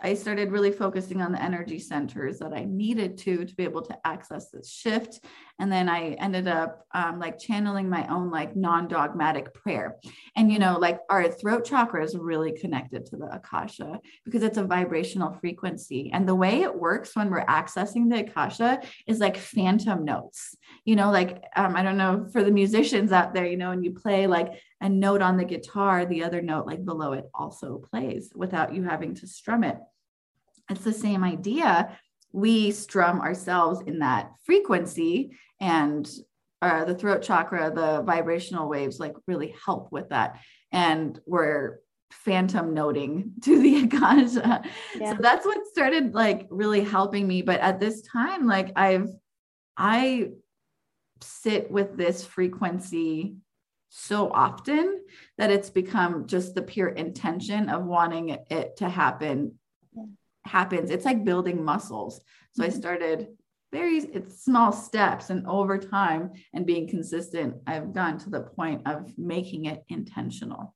I 0.03 0.15
started 0.15 0.51
really 0.51 0.71
focusing 0.71 1.21
on 1.21 1.31
the 1.31 1.41
energy 1.41 1.79
centers 1.79 2.39
that 2.39 2.51
I 2.53 2.65
needed 2.65 3.17
to 3.19 3.45
to 3.45 3.55
be 3.55 3.63
able 3.63 3.83
to 3.83 3.97
access 4.05 4.49
this 4.49 4.69
shift. 4.69 5.23
And 5.59 5.71
then 5.71 5.87
I 5.87 6.11
ended 6.13 6.47
up 6.47 6.85
um, 6.93 7.19
like 7.19 7.39
channeling 7.39 7.89
my 7.89 8.05
own 8.07 8.29
like 8.29 8.53
non-dogmatic 8.53 9.53
prayer. 9.53 9.95
And 10.35 10.51
you 10.51 10.59
know, 10.59 10.77
like 10.77 10.99
our 11.09 11.29
throat 11.29 11.63
chakra 11.63 12.03
is 12.03 12.17
really 12.17 12.51
connected 12.51 13.05
to 13.07 13.17
the 13.17 13.33
akasha 13.33 14.01
because 14.25 14.43
it's 14.43 14.57
a 14.57 14.65
vibrational 14.65 15.31
frequency. 15.39 16.11
And 16.11 16.27
the 16.27 16.35
way 16.35 16.63
it 16.63 16.75
works 16.75 17.15
when 17.15 17.29
we're 17.29 17.45
accessing 17.45 18.09
the 18.09 18.25
akasha 18.25 18.81
is 19.07 19.19
like 19.19 19.37
phantom 19.37 20.03
notes. 20.03 20.57
You 20.83 20.97
know, 20.97 21.11
like 21.11 21.45
um, 21.55 21.77
I 21.77 21.83
don't 21.83 21.97
know 21.97 22.27
for 22.33 22.43
the 22.43 22.51
musicians 22.51 23.13
out 23.13 23.33
there, 23.33 23.45
you 23.45 23.57
know, 23.57 23.71
and 23.71 23.85
you 23.85 23.91
play 23.91 24.27
like 24.27 24.59
a 24.81 24.89
note 24.89 25.21
on 25.21 25.37
the 25.37 25.45
guitar, 25.45 26.05
the 26.05 26.25
other 26.25 26.41
note 26.41 26.67
like 26.67 26.83
below 26.83 27.13
it 27.13 27.29
also 27.33 27.81
plays 27.89 28.33
without 28.35 28.75
you 28.75 28.83
having 28.83 29.15
to 29.15 29.27
strum 29.27 29.63
it. 29.63 29.77
It's 30.69 30.83
the 30.83 30.93
same 30.93 31.23
idea. 31.23 31.97
We 32.31 32.71
strum 32.71 33.21
ourselves 33.21 33.81
in 33.85 33.99
that 33.99 34.31
frequency 34.43 35.37
and 35.59 36.09
uh, 36.61 36.85
the 36.85 36.95
throat 36.95 37.21
chakra, 37.21 37.71
the 37.73 38.01
vibrational 38.03 38.69
waves 38.69 38.99
like 38.99 39.15
really 39.27 39.53
help 39.65 39.91
with 39.91 40.09
that. 40.09 40.39
And 40.71 41.19
we're 41.25 41.79
phantom 42.11 42.73
noting 42.73 43.33
to 43.43 43.61
the 43.61 43.83
akasha. 43.83 44.63
Yeah. 44.95 45.11
So 45.11 45.17
that's 45.19 45.45
what 45.45 45.67
started 45.67 46.13
like 46.13 46.47
really 46.49 46.81
helping 46.81 47.27
me. 47.27 47.41
But 47.41 47.59
at 47.59 47.79
this 47.79 48.01
time, 48.01 48.47
like 48.47 48.71
I've, 48.75 49.09
I 49.75 50.29
sit 51.21 51.69
with 51.69 51.97
this 51.97 52.25
frequency 52.25 53.35
so 53.89 54.31
often 54.31 55.01
that 55.37 55.51
it's 55.51 55.69
become 55.69 56.25
just 56.27 56.55
the 56.55 56.61
pure 56.61 56.89
intention 56.89 57.69
of 57.69 57.85
wanting 57.85 58.29
it 58.29 58.77
to 58.77 58.89
happen 58.89 59.53
happens. 60.45 60.91
It's 60.91 61.05
like 61.05 61.25
building 61.25 61.63
muscles. 61.63 62.21
So 62.51 62.63
I 62.63 62.67
mm-hmm. 62.67 62.77
started 62.77 63.27
very 63.71 63.97
it's 63.97 64.43
small 64.43 64.71
steps 64.71 65.31
and 65.31 65.45
over 65.47 65.77
time 65.79 66.31
and 66.53 66.65
being 66.65 66.87
consistent, 66.87 67.55
I've 67.65 67.93
gotten 67.93 68.19
to 68.19 68.29
the 68.29 68.41
point 68.41 68.83
of 68.85 69.17
making 69.17 69.65
it 69.65 69.83
intentional. 69.89 70.75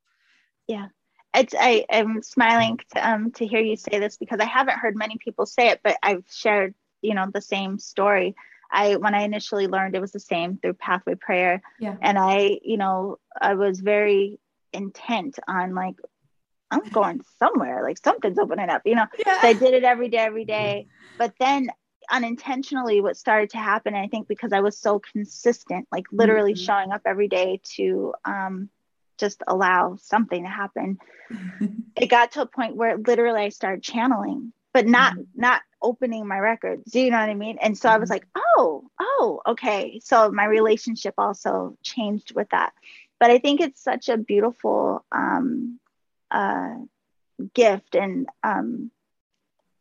Yeah. 0.68 0.88
It's 1.34 1.54
I 1.58 1.86
am 1.90 2.24
smiling 2.24 2.80
to, 2.96 3.08
um, 3.08 3.32
to 3.34 3.46
hear 3.46 3.60
you 3.60 3.76
say 3.76 4.00
this 4.00 4.18
because 4.18 4.40
I 4.40 4.46
haven't 4.46 4.80
heard 4.80 4.96
many 4.96 5.18
people 5.24 5.46
say 5.46 5.68
it, 5.70 5.82
but 5.84 5.98
I've 6.02 6.24
shared, 6.32 6.74
you 7.02 7.14
know, 7.14 7.28
the 7.32 7.42
same 7.42 7.78
story. 7.78 8.36
I 8.72 8.96
when 8.96 9.14
I 9.14 9.22
initially 9.22 9.68
learned 9.68 9.96
it 9.96 10.02
was 10.02 10.12
the 10.12 10.20
same 10.20 10.58
through 10.58 10.74
pathway 10.74 11.16
prayer. 11.16 11.62
Yeah. 11.80 11.96
And 12.02 12.18
I, 12.18 12.60
you 12.64 12.78
know, 12.78 13.20
I 13.40 13.54
was 13.54 13.80
very 13.80 14.40
intent 14.74 15.38
on 15.48 15.76
like 15.76 15.96
I'm 16.72 16.88
going 16.90 17.22
somewhere, 17.40 17.84
like 17.84 17.98
something's 17.98 18.38
opening 18.38 18.70
up, 18.70 18.82
you 18.86 18.96
know. 18.96 19.06
Yeah. 19.26 19.42
So 19.42 19.48
I 19.48 19.54
did 19.54 19.74
it 19.74 19.84
every 19.84 20.10
day, 20.10 20.18
every 20.18 20.46
day. 20.46 20.88
But 21.18 21.34
then 21.40 21.70
unintentionally, 22.10 23.02
what 23.02 23.18
started 23.18 23.50
to 23.52 23.58
happen, 23.58 23.94
I 23.94 24.08
think 24.08 24.28
because 24.28 24.54
I 24.54 24.62
was 24.62 24.78
so 24.78 25.00
consistent, 25.00 25.88
like 25.92 26.06
literally 26.12 26.54
mm-hmm. 26.54 26.66
showing 26.66 26.92
up 26.92 27.02
every 27.06 27.28
day 27.28 27.62
to 27.76 28.14
um, 28.26 28.70
just 29.18 29.44
allow 29.48 29.98
something 30.02 30.44
to 30.44 30.50
happen, 30.50 30.98
it 31.96 32.08
got 32.08 32.34
to 32.34 32.42
a 32.42 32.46
point 32.46 32.76
where 32.76 32.98
literally 32.98 33.42
I 33.42 33.50
started 33.50 33.84
channeling, 33.84 34.54
but 34.74 34.86
not 34.86 35.14
mm-hmm. 35.14 35.24
not 35.36 35.62
opening 35.82 36.28
my 36.28 36.40
records. 36.40 36.92
Do 36.92 37.00
you 37.00 37.12
know 37.12 37.20
what 37.20 37.30
I 37.30 37.36
mean? 37.36 37.58
And 37.62 37.78
so 37.78 37.90
mm-hmm. 37.90 37.96
I 37.96 38.00
was 38.00 38.10
mm-hmm. 38.10 38.16
like, 38.16 38.28
oh, 38.36 38.90
oh, 39.00 39.42
okay. 39.48 40.00
So 40.04 40.32
my 40.32 40.46
relationship 40.46 41.14
also 41.18 41.78
changed 41.84 42.34
with 42.36 42.50
that. 42.50 42.74
But 43.20 43.32
I 43.32 43.40
think 43.40 43.62
it's 43.62 43.82
such 43.82 44.10
a 44.10 44.18
beautiful 44.18 45.04
um, 45.12 45.80
uh, 46.32 46.76
gift 47.54 47.96
and 47.96 48.28
um, 48.44 48.92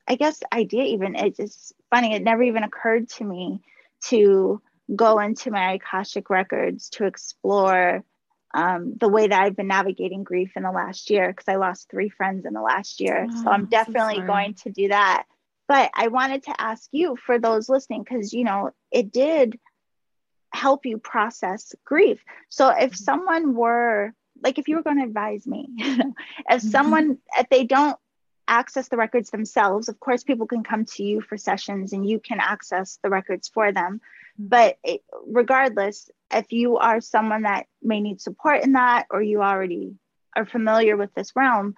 I 0.09 0.17
guess 0.17 0.41
idea 0.53 0.85
even 0.85 1.17
it's 1.17 1.37
just 1.37 1.73
funny. 1.91 2.15
It 2.15 2.23
never 2.23 2.43
even 2.43 2.63
occurred 2.63 3.09
to 3.11 3.25
me 3.25 3.61
to 4.07 4.61
go 4.95 5.19
into 5.19 5.51
my 5.51 5.73
Akashic 5.73 6.31
records 6.31 6.91
to 6.91 7.07
explore 7.07 8.05
um, 8.55 8.95
the 8.99 9.09
way 9.09 9.27
that 9.27 9.43
I've 9.43 9.57
been 9.57 9.67
navigating 9.67 10.23
grief 10.23 10.53
in 10.57 10.63
the 10.63 10.71
last 10.71 11.11
year 11.11 11.29
because 11.29 11.49
I 11.49 11.57
lost 11.57 11.91
three 11.91 12.09
friends 12.09 12.47
in 12.47 12.55
the 12.55 12.63
last 12.63 13.01
year. 13.01 13.27
Oh, 13.29 13.43
so 13.43 13.51
I'm 13.51 13.67
definitely 13.67 14.17
so 14.17 14.27
going 14.27 14.55
to 14.55 14.71
do 14.71 14.89
that. 14.89 15.25
But 15.69 15.91
I 15.95 16.09
wanted 16.09 16.45
to 16.45 16.61
ask 16.61 16.89
you 16.93 17.17
for 17.17 17.41
those 17.41 17.69
listening 17.69 18.05
because, 18.05 18.33
you 18.33 18.45
know, 18.45 18.71
it 18.93 19.13
did 19.13 19.59
help 20.53 20.87
you 20.87 20.99
process 20.99 21.75
grief. 21.85 22.23
So 22.49 22.69
if 22.69 22.93
mm-hmm. 22.93 22.95
someone 22.95 23.55
were 23.55 24.15
like, 24.43 24.59
if 24.59 24.69
you 24.69 24.77
were 24.77 24.83
going 24.83 24.99
to 24.99 25.05
advise 25.05 25.47
me, 25.47 25.69
if 25.79 25.97
mm-hmm. 25.99 26.69
someone, 26.69 27.19
if 27.39 27.49
they 27.49 27.65
don't 27.65 27.99
access 28.49 28.89
the 28.89 28.97
records 28.97 29.31
themselves, 29.31 29.89
of 29.89 29.99
course, 29.99 30.23
people 30.23 30.47
can 30.47 30.63
come 30.63 30.85
to 30.85 31.03
you 31.03 31.21
for 31.21 31.37
sessions 31.37 31.93
and 31.93 32.09
you 32.09 32.21
can 32.21 32.41
access 32.41 32.99
the 33.03 33.11
records 33.11 33.49
for 33.49 33.73
them. 33.73 34.01
Mm-hmm. 34.41 34.49
But 34.49 34.79
it, 34.85 35.03
regardless, 35.27 36.11
if 36.31 36.53
you 36.53 36.77
are 36.79 37.01
someone 37.01 37.43
that 37.43 37.67
may 37.83 38.01
need 38.01 38.21
support 38.21 38.63
in 38.63 38.73
that 38.73 39.07
or 39.11 39.23
you 39.23 39.43
already 39.43 39.95
are 40.35 40.47
familiar 40.47 40.97
with 40.97 41.15
this 41.15 41.35
realm, 41.35 41.75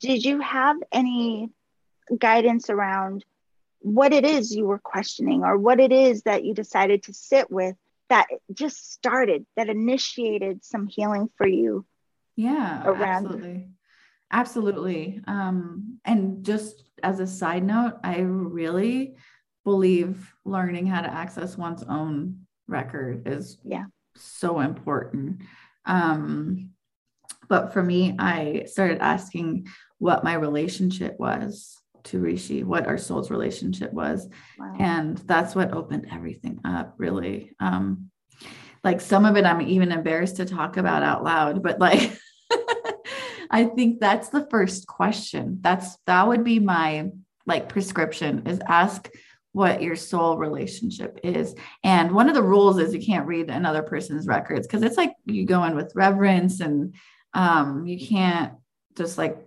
did 0.00 0.24
you 0.24 0.40
have 0.40 0.76
any 0.92 1.50
guidance 2.18 2.70
around 2.70 3.24
what 3.80 4.12
it 4.12 4.24
is 4.24 4.54
you 4.54 4.64
were 4.64 4.78
questioning 4.78 5.42
or 5.44 5.58
what 5.58 5.78
it 5.78 5.92
is 5.92 6.22
that 6.22 6.44
you 6.44 6.54
decided 6.54 7.02
to 7.02 7.12
sit 7.12 7.50
with 7.50 7.76
that 8.10 8.26
just 8.52 8.92
started, 8.92 9.46
that 9.56 9.68
initiated 9.68 10.64
some 10.64 10.86
healing 10.86 11.28
for 11.36 11.46
you? 11.46 11.86
Yeah, 12.36 12.84
around. 12.84 13.26
absolutely. 13.26 13.68
Absolutely. 14.32 15.20
Um, 15.26 15.98
and 16.04 16.44
just 16.44 16.84
as 17.02 17.20
a 17.20 17.26
side 17.26 17.64
note, 17.64 17.94
I 18.02 18.18
really 18.20 19.16
believe 19.64 20.34
learning 20.44 20.86
how 20.86 21.00
to 21.00 21.12
access 21.12 21.56
one's 21.56 21.84
own 21.84 22.40
record 22.66 23.26
is 23.26 23.58
yeah 23.64 23.84
so 24.16 24.60
important. 24.60 25.42
Um, 25.86 26.70
but 27.48 27.72
for 27.72 27.82
me, 27.82 28.14
I 28.18 28.64
started 28.66 28.98
asking 28.98 29.66
what 29.98 30.24
my 30.24 30.34
relationship 30.34 31.18
was 31.18 31.80
to 32.04 32.20
Rishi, 32.20 32.64
what 32.64 32.86
our 32.86 32.98
soul's 32.98 33.30
relationship 33.30 33.92
was. 33.92 34.28
Wow. 34.58 34.76
And 34.78 35.18
that's 35.18 35.54
what 35.54 35.72
opened 35.72 36.08
everything 36.12 36.60
up, 36.64 36.94
really. 36.98 37.52
Um, 37.60 38.10
like 38.82 39.00
some 39.00 39.24
of 39.24 39.36
it 39.36 39.46
I'm 39.46 39.62
even 39.62 39.92
embarrassed 39.92 40.36
to 40.36 40.44
talk 40.44 40.76
about 40.76 41.02
out 41.02 41.24
loud, 41.24 41.62
but 41.62 41.78
like 41.78 42.12
I 43.50 43.64
think 43.64 44.00
that's 44.00 44.28
the 44.28 44.46
first 44.50 44.86
question. 44.86 45.58
That's 45.62 45.96
that 46.06 46.28
would 46.28 46.44
be 46.44 46.58
my 46.58 47.10
like 47.46 47.68
prescription 47.68 48.46
is 48.46 48.60
ask 48.66 49.10
what 49.52 49.82
your 49.82 49.96
soul 49.96 50.36
relationship 50.36 51.20
is. 51.22 51.54
And 51.84 52.12
one 52.12 52.28
of 52.28 52.34
the 52.34 52.42
rules 52.42 52.78
is 52.78 52.92
you 52.92 53.04
can't 53.04 53.26
read 53.26 53.50
another 53.50 53.82
person's 53.82 54.26
records 54.26 54.66
because 54.66 54.82
it's 54.82 54.96
like 54.96 55.12
you 55.24 55.46
go 55.46 55.62
in 55.64 55.76
with 55.76 55.92
reverence 55.94 56.60
and 56.60 56.94
um, 57.34 57.86
you 57.86 58.04
can't 58.04 58.54
just 58.96 59.16
like 59.16 59.38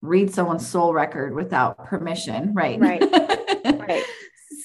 read 0.00 0.32
someone's 0.32 0.66
soul 0.66 0.92
record 0.92 1.34
without 1.34 1.86
permission, 1.86 2.54
right? 2.54 2.78
Right. 2.80 3.02
right. 3.64 4.04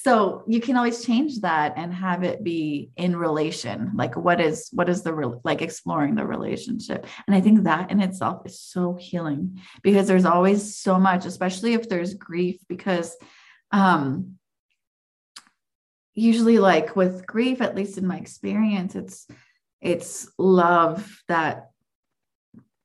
So 0.03 0.43
you 0.47 0.59
can 0.59 0.75
always 0.75 1.05
change 1.05 1.39
that 1.41 1.73
and 1.77 1.93
have 1.93 2.23
it 2.23 2.43
be 2.43 2.91
in 2.97 3.15
relation. 3.15 3.91
Like 3.95 4.15
what 4.17 4.41
is 4.41 4.69
what 4.73 4.89
is 4.89 5.01
the 5.01 5.13
re- 5.13 5.39
like 5.43 5.61
exploring 5.61 6.15
the 6.15 6.25
relationship. 6.25 7.07
And 7.25 7.35
I 7.35 7.41
think 7.41 7.63
that 7.63 7.89
in 7.89 8.01
itself 8.01 8.45
is 8.45 8.59
so 8.59 8.95
healing 8.95 9.61
because 9.81 10.07
there's 10.07 10.25
always 10.25 10.75
so 10.75 10.99
much, 10.99 11.25
especially 11.25 11.73
if 11.73 11.87
there's 11.87 12.15
grief 12.15 12.57
because 12.67 13.15
um 13.71 14.35
usually 16.13 16.59
like 16.59 16.95
with 16.95 17.25
grief 17.25 17.61
at 17.61 17.75
least 17.75 17.97
in 17.97 18.05
my 18.05 18.17
experience 18.17 18.95
it's 18.95 19.27
it's 19.81 20.31
love 20.37 21.21
that 21.27 21.71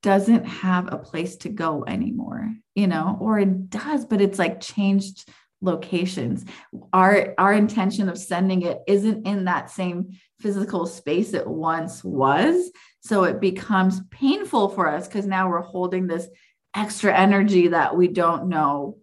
doesn't 0.02 0.44
have 0.44 0.92
a 0.92 0.98
place 0.98 1.36
to 1.36 1.48
go 1.48 1.84
anymore 1.86 2.54
you 2.74 2.86
know 2.86 3.16
or 3.20 3.38
it 3.38 3.68
does 3.70 4.04
but 4.04 4.20
it's 4.20 4.38
like 4.38 4.60
changed 4.60 5.28
locations. 5.60 6.44
Our 6.92 7.34
our 7.38 7.52
intention 7.52 8.08
of 8.08 8.18
sending 8.18 8.62
it 8.62 8.80
isn't 8.86 9.26
in 9.26 9.44
that 9.44 9.70
same 9.70 10.18
physical 10.40 10.86
space 10.86 11.34
it 11.34 11.46
once 11.46 12.04
was. 12.04 12.70
So 13.00 13.24
it 13.24 13.40
becomes 13.40 14.00
painful 14.10 14.70
for 14.70 14.88
us 14.88 15.06
because 15.06 15.26
now 15.26 15.48
we're 15.48 15.62
holding 15.62 16.06
this 16.06 16.28
extra 16.76 17.16
energy 17.16 17.68
that 17.68 17.96
we 17.96 18.08
don't 18.08 18.48
know 18.48 18.98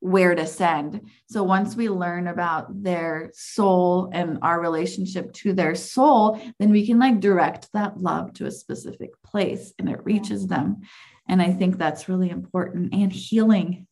where 0.00 0.34
to 0.34 0.46
send. 0.46 1.00
So 1.28 1.42
once 1.42 1.74
we 1.74 1.88
learn 1.88 2.28
about 2.28 2.82
their 2.82 3.30
soul 3.34 4.10
and 4.12 4.38
our 4.42 4.60
relationship 4.60 5.32
to 5.34 5.52
their 5.52 5.74
soul, 5.74 6.40
then 6.58 6.70
we 6.70 6.86
can 6.86 6.98
like 6.98 7.20
direct 7.20 7.68
that 7.72 7.98
love 7.98 8.32
to 8.34 8.46
a 8.46 8.50
specific 8.50 9.10
place 9.22 9.72
and 9.78 9.88
it 9.88 10.04
reaches 10.04 10.46
them. 10.46 10.82
And 11.28 11.42
I 11.42 11.52
think 11.52 11.76
that's 11.76 12.08
really 12.08 12.30
important 12.30 12.94
and 12.94 13.12
healing. 13.12 13.86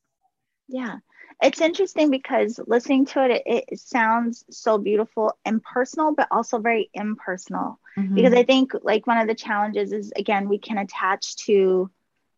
Yeah. 0.68 0.96
It's 1.42 1.60
interesting 1.60 2.10
because 2.10 2.58
listening 2.66 3.04
to 3.06 3.24
it, 3.24 3.42
it, 3.44 3.64
it 3.68 3.78
sounds 3.78 4.44
so 4.50 4.78
beautiful 4.78 5.36
and 5.44 5.62
personal, 5.62 6.14
but 6.14 6.28
also 6.30 6.58
very 6.58 6.88
impersonal. 6.94 7.78
Mm-hmm. 7.98 8.14
Because 8.14 8.32
I 8.32 8.42
think 8.42 8.72
like 8.82 9.06
one 9.06 9.18
of 9.18 9.28
the 9.28 9.34
challenges 9.34 9.92
is 9.92 10.12
again, 10.16 10.48
we 10.48 10.58
can 10.58 10.78
attach 10.78 11.36
to 11.44 11.90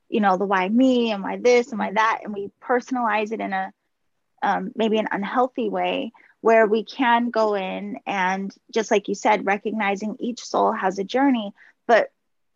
you 0.09 0.21
know 0.21 0.37
the 0.37 0.47
why 0.47 0.69
me 0.69 1.11
and 1.11 1.23
why 1.23 1.37
this 1.37 1.71
and 1.71 1.79
why 1.79 1.93
that 1.93 2.21
and 2.25 2.33
we 2.35 2.51
personalize 2.63 3.33
it 3.33 3.41
in 3.41 3.53
a 3.53 3.73
um, 4.43 4.71
maybe 4.77 4.99
an 4.99 5.09
unhealthy 5.11 5.69
way 5.69 6.13
where 6.41 6.67
we 6.67 6.85
can 6.85 7.31
go 7.31 7.55
in 7.55 7.99
and 8.07 8.55
just 8.73 8.91
like 8.91 9.09
you 9.09 9.15
said 9.15 9.45
recognizing 9.45 10.17
each 10.21 10.45
soul 10.45 10.73
has 10.73 10.99
a 10.99 11.05
journey 11.05 11.53
but 11.87 12.11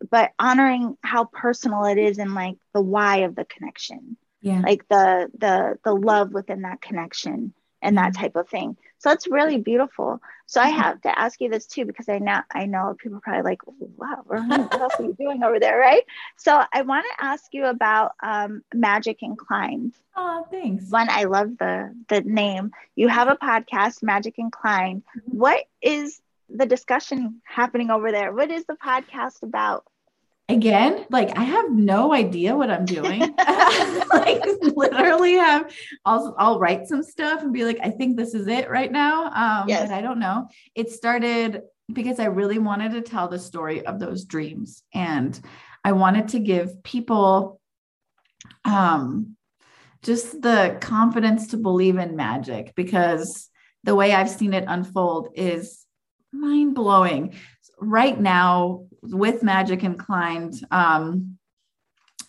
but 0.09 0.31
honoring 0.39 0.97
how 1.01 1.25
personal 1.25 1.85
it 1.85 1.97
is 1.97 2.17
and 2.17 2.33
like 2.33 2.57
the 2.73 2.81
why 2.81 3.17
of 3.19 3.35
the 3.35 3.45
connection. 3.45 4.17
Yeah. 4.41 4.59
Like 4.59 4.87
the 4.89 5.29
the 5.37 5.77
the 5.83 5.93
love 5.93 6.33
within 6.33 6.63
that 6.63 6.81
connection 6.81 7.53
and 7.83 7.97
that 7.97 8.15
type 8.15 8.35
of 8.35 8.49
thing. 8.49 8.77
So 8.97 9.11
it's 9.11 9.27
really 9.27 9.57
beautiful. 9.57 10.21
So 10.45 10.61
I 10.61 10.69
have 10.69 11.01
to 11.01 11.19
ask 11.19 11.39
you 11.41 11.49
this 11.49 11.67
too 11.67 11.85
because 11.85 12.09
I 12.09 12.19
know 12.19 12.41
I 12.53 12.65
know 12.65 12.95
people 12.97 13.17
are 13.17 13.21
probably 13.21 13.43
like, 13.43 13.61
wow, 13.97 14.23
what 14.25 14.73
else 14.73 14.93
are 14.99 15.03
you 15.03 15.15
doing 15.19 15.43
over 15.43 15.59
there, 15.59 15.77
right? 15.77 16.03
So 16.37 16.63
I 16.73 16.81
want 16.81 17.05
to 17.05 17.23
ask 17.23 17.53
you 17.53 17.65
about 17.65 18.13
um, 18.23 18.63
Magic 18.73 19.21
Inclined. 19.21 19.93
Oh, 20.15 20.47
thanks. 20.49 20.89
One, 20.89 21.09
I 21.09 21.25
love 21.25 21.57
the 21.57 21.93
the 22.07 22.21
name. 22.21 22.71
You 22.95 23.09
have 23.09 23.27
a 23.27 23.35
podcast, 23.35 24.03
Magic 24.03 24.35
Inclined. 24.37 25.03
Mm-hmm. 25.17 25.37
What 25.37 25.65
is 25.81 26.21
the 26.49 26.65
discussion 26.65 27.41
happening 27.43 27.89
over 27.89 28.11
there? 28.11 28.31
What 28.33 28.51
is 28.51 28.65
the 28.65 28.75
podcast 28.75 29.43
about? 29.43 29.85
Again 30.53 31.05
like 31.09 31.37
i 31.37 31.43
have 31.43 31.71
no 31.71 32.13
idea 32.13 32.55
what 32.55 32.69
i'm 32.69 32.85
doing. 32.85 33.21
Like 34.13 34.43
literally 34.75 35.33
have 35.33 35.73
I'll, 36.05 36.35
I'll 36.37 36.59
write 36.59 36.87
some 36.87 37.01
stuff 37.03 37.41
and 37.41 37.51
be 37.51 37.65
like 37.65 37.79
i 37.81 37.89
think 37.89 38.15
this 38.15 38.33
is 38.33 38.47
it 38.47 38.69
right 38.69 38.91
now 38.91 39.25
um 39.25 39.67
yes. 39.67 39.89
but 39.89 39.95
i 39.95 40.01
don't 40.01 40.19
know. 40.19 40.47
It 40.75 40.91
started 40.91 41.63
because 41.91 42.19
i 42.19 42.25
really 42.25 42.59
wanted 42.59 42.91
to 42.93 43.01
tell 43.01 43.27
the 43.27 43.39
story 43.39 43.85
of 43.85 43.99
those 43.99 44.25
dreams 44.25 44.83
and 44.93 45.39
i 45.83 45.91
wanted 45.91 46.29
to 46.29 46.39
give 46.39 46.83
people 46.83 47.59
um 48.65 49.35
just 50.03 50.41
the 50.41 50.77
confidence 50.79 51.47
to 51.47 51.57
believe 51.57 51.97
in 51.97 52.15
magic 52.15 52.73
because 52.75 53.49
the 53.83 53.95
way 53.95 54.13
i've 54.13 54.29
seen 54.29 54.53
it 54.53 54.65
unfold 54.67 55.29
is 55.35 55.85
mind 56.31 56.75
blowing 56.75 57.35
right 57.83 58.19
now 58.19 58.85
with 59.01 59.43
Magic 59.43 59.83
Inclined, 59.83 60.55
um, 60.71 61.37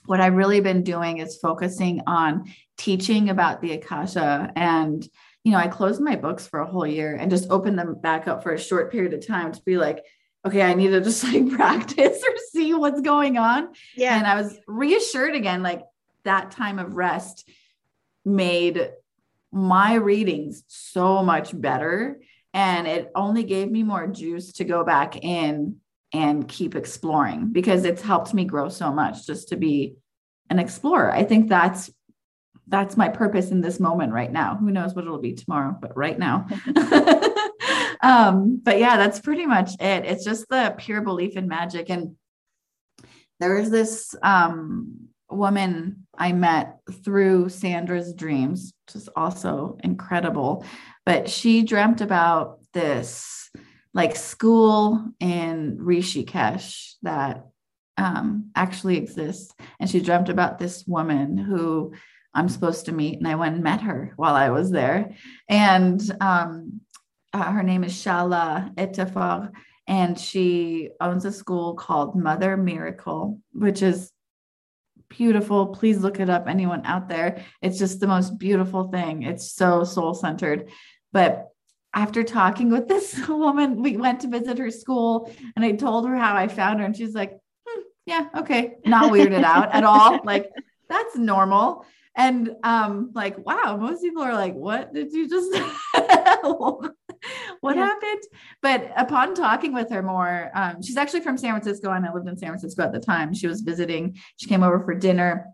what 0.07 0.21
I've 0.21 0.35
really 0.35 0.61
been 0.61 0.83
doing 0.83 1.19
is 1.19 1.39
focusing 1.39 2.03
on 2.07 2.53
teaching 2.77 3.31
about 3.31 3.61
the 3.61 3.73
Akasha. 3.73 4.53
And, 4.55 5.07
you 5.45 5.53
know, 5.53 5.59
I 5.59 5.69
closed 5.69 6.01
my 6.01 6.17
books 6.17 6.47
for 6.47 6.61
a 6.61 6.67
whole 6.67 6.87
year 6.87 7.15
and 7.15 7.31
just 7.31 7.51
opened 7.51 7.79
them 7.79 7.95
back 7.95 8.29
up 8.29 8.43
for 8.43 8.53
a 8.53 8.59
short 8.59 8.93
period 8.93 9.15
of 9.15 9.27
time 9.27 9.53
to 9.53 9.63
be 9.65 9.79
like, 9.79 10.05
okay, 10.45 10.63
I 10.63 10.75
need 10.75 10.91
to 10.91 11.01
just 11.01 11.25
like 11.33 11.49
practice 11.51 12.23
or 12.23 12.37
see 12.53 12.75
what's 12.75 13.01
going 13.01 13.39
on. 13.39 13.69
Yeah. 13.97 14.19
And 14.19 14.27
I 14.27 14.35
was 14.35 14.59
reassured 14.67 15.35
again, 15.35 15.63
like 15.63 15.83
that 16.25 16.51
time 16.51 16.79
of 16.79 16.97
rest 16.97 17.49
made 18.25 18.91
my 19.53 19.95
readings 19.95 20.65
so 20.67 21.23
much 21.23 21.59
better 21.59 22.21
and 22.55 22.87
it 22.87 23.11
only 23.17 23.43
gave 23.43 23.71
me 23.71 23.83
more 23.83 24.07
juice 24.07 24.53
to 24.53 24.65
go 24.65 24.85
back 24.85 25.23
in 25.23 25.77
and 26.13 26.47
keep 26.47 26.77
exploring 26.77 27.49
because 27.53 27.85
it's 27.85 28.01
helped 28.01 28.33
me 28.33 28.45
grow 28.45 28.69
so 28.69 28.93
much 28.93 29.27
just 29.27 29.49
to 29.49 29.57
be 29.57 29.97
an 30.49 30.61
explorer. 30.61 31.13
I 31.13 31.25
think 31.25 31.49
that's 31.49 31.91
that's 32.69 32.97
my 32.97 33.09
purpose 33.09 33.51
in 33.51 33.61
this 33.61 33.79
moment 33.79 34.13
right 34.13 34.33
now. 34.33 34.57
Who 34.57 34.71
knows 34.71 34.95
what 34.95 35.05
it'll 35.05 35.19
be 35.19 35.35
tomorrow, 35.35 35.77
but 35.79 35.95
right 35.97 36.19
now. 36.19 36.47
um, 38.03 38.61
but 38.63 38.79
yeah, 38.79 38.97
that's 38.97 39.21
pretty 39.21 39.45
much 39.45 39.73
it. 39.81 40.05
It's 40.07 40.25
just 40.25 40.49
the 40.49 40.75
pure 40.79 41.03
belief 41.03 41.37
in 41.37 41.49
magic. 41.49 41.91
And 41.91 42.17
there 43.41 43.59
is 43.59 43.71
this 43.71 44.15
um 44.23 45.09
woman 45.31 46.07
I 46.17 46.33
met 46.33 46.79
through 47.05 47.49
Sandra's 47.49 48.15
dreams, 48.15 48.73
which 48.87 48.97
is 48.97 49.09
also 49.17 49.79
incredible. 49.83 50.65
But 51.05 51.29
she 51.29 51.63
dreamt 51.63 52.01
about 52.01 52.61
this 52.73 53.51
like 53.93 54.17
school 54.17 55.05
in 55.21 55.79
Rishikesh 55.79 56.95
that 57.03 57.47
um, 57.97 58.51
actually 58.57 58.97
exists. 58.97 59.55
And 59.79 59.89
she 59.89 60.01
dreamt 60.01 60.29
about 60.29 60.59
this 60.59 60.85
woman 60.87 61.39
who 61.39 61.95
I'm 62.35 62.49
supposed 62.49 62.87
to 62.87 62.93
meet. 62.93 63.19
And 63.19 63.29
I 63.29 63.37
went 63.37 63.55
and 63.55 63.65
met 63.65 63.83
her 63.83 64.13
while 64.17 64.35
I 64.35 64.51
was 64.51 64.71
there. 64.71 65.15
And 65.49 66.01
um, 66.21 66.81
uh, 67.33 67.53
her 67.53 67.63
name 67.63 67.85
is 67.85 67.93
Shala 67.93 68.75
Etefar. 68.75 69.51
And 69.87 70.19
she 70.19 70.91
owns 71.01 71.25
a 71.25 71.33
school 71.33 71.75
called 71.75 72.17
Mother 72.17 72.57
Miracle, 72.57 73.39
which 73.53 73.83
is 73.83 74.11
beautiful. 75.17 75.67
Please 75.69 75.99
look 75.99 76.21
it 76.21 76.29
up, 76.29 76.49
anyone 76.49 76.85
out 76.85 77.09
there. 77.09 77.45
It's 77.63 77.79
just 77.79 78.01
the 78.01 78.07
most 78.07 78.39
beautiful 78.39 78.89
thing. 78.89 79.23
It's 79.23 79.53
so 79.53 79.85
soul 79.85 80.15
centered. 80.15 80.71
But 81.13 81.49
after 81.95 82.25
talking 82.25 82.71
with 82.71 82.89
this 82.89 83.17
woman, 83.29 83.83
we 83.83 83.97
went 83.97 84.21
to 84.21 84.29
visit 84.29 84.59
her 84.59 84.71
school 84.71 85.33
and 85.55 85.65
I 85.65 85.73
told 85.73 86.09
her 86.09 86.17
how 86.17 86.37
I 86.37 86.49
found 86.49 86.81
her. 86.81 86.87
And 86.87 86.97
she's 86.97 87.15
like, 87.15 87.39
hmm, 87.67 87.81
yeah, 88.07 88.29
okay. 88.39 88.75
Not 88.85 89.13
weirded 89.13 89.45
out 89.45 89.73
at 89.73 89.85
all. 89.85 90.21
Like, 90.25 90.51
that's 90.89 91.17
normal. 91.17 91.85
And 92.17 92.51
um, 92.63 93.11
like, 93.15 93.45
wow, 93.45 93.77
most 93.81 94.03
people 94.03 94.23
are 94.23 94.35
like, 94.35 94.55
what 94.55 94.93
did 94.93 95.13
you 95.13 95.29
just 95.29 95.53
what 97.61 97.77
yeah. 97.77 97.87
happened? 97.87 98.23
But 98.63 98.93
upon 98.97 99.35
talking 99.35 99.73
with 99.73 99.91
her 99.91 100.03
more, 100.03 100.51
um, 100.55 100.83
she's 100.83 100.97
actually 100.97 101.21
from 101.21 101.39
San 101.39 101.51
Francisco 101.51 101.91
and 101.93 102.07
I 102.07 102.13
lived 102.13 102.29
in 102.29 102.37
San 102.37 102.49
Francisco 102.49 102.83
at 102.83 102.93
the 102.93 103.01
time. 103.01 103.35
She 103.35 103.47
was 103.47 103.61
visiting, 103.61 104.17
she 104.37 104.49
came 104.49 104.63
over 104.63 104.81
for 104.85 104.95
dinner. 104.95 105.47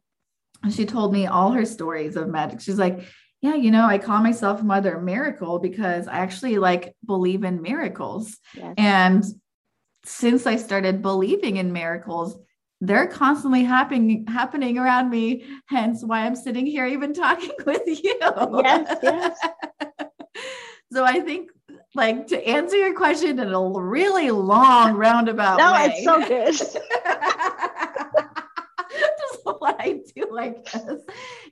And 0.63 0.73
she 0.73 0.85
told 0.85 1.13
me 1.13 1.27
all 1.27 1.53
her 1.53 1.65
stories 1.65 2.17
of 2.17 2.29
magic. 2.29 2.61
She's 2.61 2.79
like, 2.79 3.07
yeah, 3.41 3.55
you 3.55 3.71
know, 3.71 3.87
I 3.87 3.99
call 3.99 4.23
myself 4.23 4.63
Mother 4.63 5.01
Miracle 5.01 5.59
because 5.59 6.07
I 6.07 6.19
actually 6.19 6.59
like 6.59 6.95
believe 7.07 7.45
in 7.45 7.63
miracles. 7.63 8.37
Yes. 8.55 8.75
And 8.77 9.25
since 10.05 10.47
I 10.47 10.57
started 10.57 11.01
believing 11.01 11.57
in 11.57 11.73
miracles, 11.73 12.37
they're 12.83 13.07
constantly 13.07 13.63
happening 13.63 14.27
happening 14.27 14.79
around 14.79 15.11
me. 15.11 15.45
Hence 15.67 16.03
why 16.05 16.21
I'm 16.25 16.37
sitting 16.37 16.67
here 16.67 16.87
even 16.87 17.13
talking 17.13 17.53
with 17.67 17.83
you. 17.87 18.17
Yes, 18.21 18.99
yes. 19.03 19.39
so 20.93 21.05
I 21.05 21.21
think 21.21 21.51
like 21.95 22.29
to 22.29 22.49
answer 22.49 22.77
your 22.77 22.95
question 22.95 23.39
in 23.39 23.53
a 23.53 23.69
really 23.69 24.31
long 24.31 24.95
roundabout 24.95 25.59
way. 25.59 25.65
no, 25.65 25.73
way. 25.73 25.93
it's 25.93 26.05
so 26.05 26.29
good. 26.29 26.81
what 29.61 29.77
I 29.79 30.01
do, 30.15 30.39
I 30.39 30.49
guess. 30.51 31.01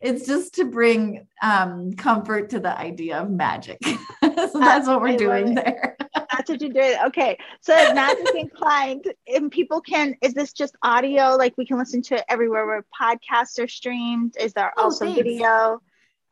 It's 0.00 0.26
just 0.26 0.54
to 0.54 0.64
bring 0.64 1.26
um, 1.42 1.92
comfort 1.94 2.50
to 2.50 2.60
the 2.60 2.76
idea 2.78 3.18
of 3.18 3.30
magic. 3.30 3.78
so 3.84 4.50
that's 4.54 4.86
what 4.86 5.00
we're 5.00 5.08
I 5.08 5.16
doing 5.16 5.54
there. 5.54 5.96
that's 6.14 6.48
what 6.48 6.60
you're 6.60 6.70
doing. 6.70 6.96
Okay. 7.06 7.38
So 7.60 7.74
magic 7.94 8.28
inclined 8.34 9.04
and 9.26 9.50
people 9.50 9.80
can, 9.80 10.14
is 10.22 10.34
this 10.34 10.52
just 10.52 10.76
audio? 10.82 11.36
Like 11.36 11.54
we 11.56 11.66
can 11.66 11.78
listen 11.78 12.02
to 12.02 12.16
it 12.16 12.24
everywhere 12.28 12.66
where 12.66 12.84
podcasts 13.00 13.62
are 13.62 13.68
streamed? 13.68 14.34
Is 14.38 14.52
there 14.52 14.72
oh, 14.76 14.84
also 14.84 15.04
thanks. 15.06 15.22
video? 15.22 15.80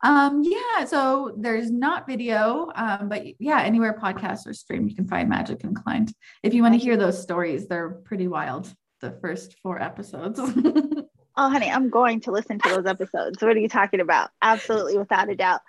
Um, 0.03 0.43
yeah, 0.43 0.85
so 0.85 1.33
there's 1.37 1.71
not 1.71 2.07
video, 2.07 2.71
um, 2.75 3.09
but 3.09 3.23
yeah, 3.39 3.61
anywhere 3.61 3.97
podcasts 3.99 4.47
are 4.47 4.53
streamed, 4.53 4.89
you 4.89 4.95
can 4.95 5.07
find 5.07 5.27
Magic 5.27 5.63
Inclined. 5.63 6.13
If 6.43 6.53
you 6.53 6.61
want 6.61 6.75
to 6.75 6.79
hear 6.79 6.97
those 6.97 7.21
stories, 7.21 7.67
they're 7.67 7.89
pretty 7.89 8.27
wild. 8.27 8.71
The 9.01 9.11
first 9.21 9.57
four 9.59 9.81
episodes. 9.81 10.39
oh, 11.37 11.49
honey, 11.49 11.69
I'm 11.69 11.89
going 11.89 12.21
to 12.21 12.31
listen 12.31 12.59
to 12.59 12.69
those 12.69 12.85
episodes. 12.85 13.41
What 13.41 13.55
are 13.55 13.59
you 13.59 13.69
talking 13.69 13.99
about? 13.99 14.29
Absolutely, 14.41 14.97
without 14.97 15.29
a 15.29 15.35
doubt. 15.35 15.61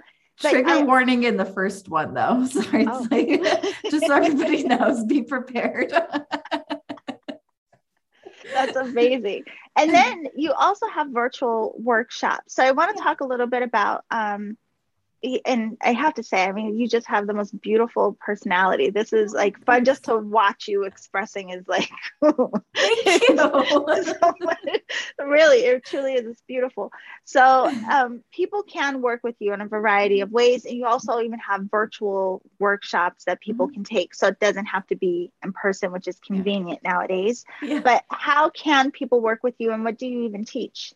But 0.43 0.53
Trigger 0.53 0.70
I, 0.70 0.83
warning 0.83 1.24
in 1.24 1.37
the 1.37 1.45
first 1.45 1.89
one, 1.89 2.14
though. 2.14 2.47
Sorry, 2.51 2.87
oh. 2.89 3.07
like, 3.11 3.43
just 3.91 4.07
so 4.07 4.14
everybody 4.14 4.62
knows, 4.62 5.05
be 5.05 5.22
prepared. 5.22 5.93
That's 8.53 8.76
amazing. 8.76 9.44
And 9.76 9.92
then 9.92 10.28
you 10.36 10.53
also 10.53 10.86
have 10.88 11.09
virtual 11.11 11.74
workshops. 11.78 12.55
So 12.55 12.64
I 12.64 12.72
want 12.72 12.96
to 12.96 13.03
talk 13.03 13.20
a 13.20 13.26
little 13.26 13.46
bit 13.46 13.62
about 13.62 14.05
um, 14.11 14.57
and 15.45 15.77
I 15.83 15.93
have 15.93 16.14
to 16.14 16.23
say, 16.23 16.45
I 16.45 16.53
mean, 16.53 16.79
you 16.79 16.89
just 16.89 17.07
have 17.09 17.27
the 17.27 17.35
most 17.35 17.59
beautiful 17.61 18.16
personality. 18.21 18.91
This 18.91 19.12
is 19.12 19.33
like 19.33 19.64
fun 19.64 19.85
just 19.85 20.05
to 20.05 20.16
watch 20.16 20.69
you 20.69 20.85
expressing 20.85 21.51
is 21.51 21.66
like 21.66 21.91
Thank 22.23 23.29
you. 23.29 23.37
so, 24.05 24.35
really, 25.19 25.59
it 25.59 25.85
truly 25.85 26.14
is 26.14 26.27
it's 26.27 26.43
beautiful. 26.43 26.93
So 27.25 27.66
um, 27.93 28.23
people 28.33 28.62
can 28.62 29.03
work 29.03 29.21
with 29.25 29.35
you 29.41 29.53
in 29.53 29.61
a 29.61 29.66
variety 29.66 30.21
of 30.21 30.31
ways. 30.31 30.64
And 30.64 30.77
you 30.77 30.87
also 30.87 31.21
even 31.21 31.39
have 31.41 31.62
virtual 31.71 32.43
workshops 32.59 33.25
that 33.25 33.41
people 33.41 33.66
mm-hmm. 33.66 33.75
can 33.75 33.85
take. 33.85 34.14
So 34.14 34.29
it 34.29 34.39
doesn't 34.39 34.66
have 34.66 34.87
to 34.89 34.97
be 34.97 35.33
in 35.43 35.53
person, 35.53 35.93
which 35.93 36.07
is 36.07 36.19
convenient 36.21 36.81
yeah. 36.85 36.93
nowadays. 36.93 37.45
Yeah. 37.62 37.81
But 37.81 38.05
how 38.09 38.51
can 38.51 38.93
people 38.93 39.21
work 39.21 39.43
with 39.43 39.55
you 39.59 39.73
and 39.73 39.85
what 39.85 39.99
do 39.99 40.07
you 40.07 40.25
even 40.25 40.45
teach? 40.45 40.93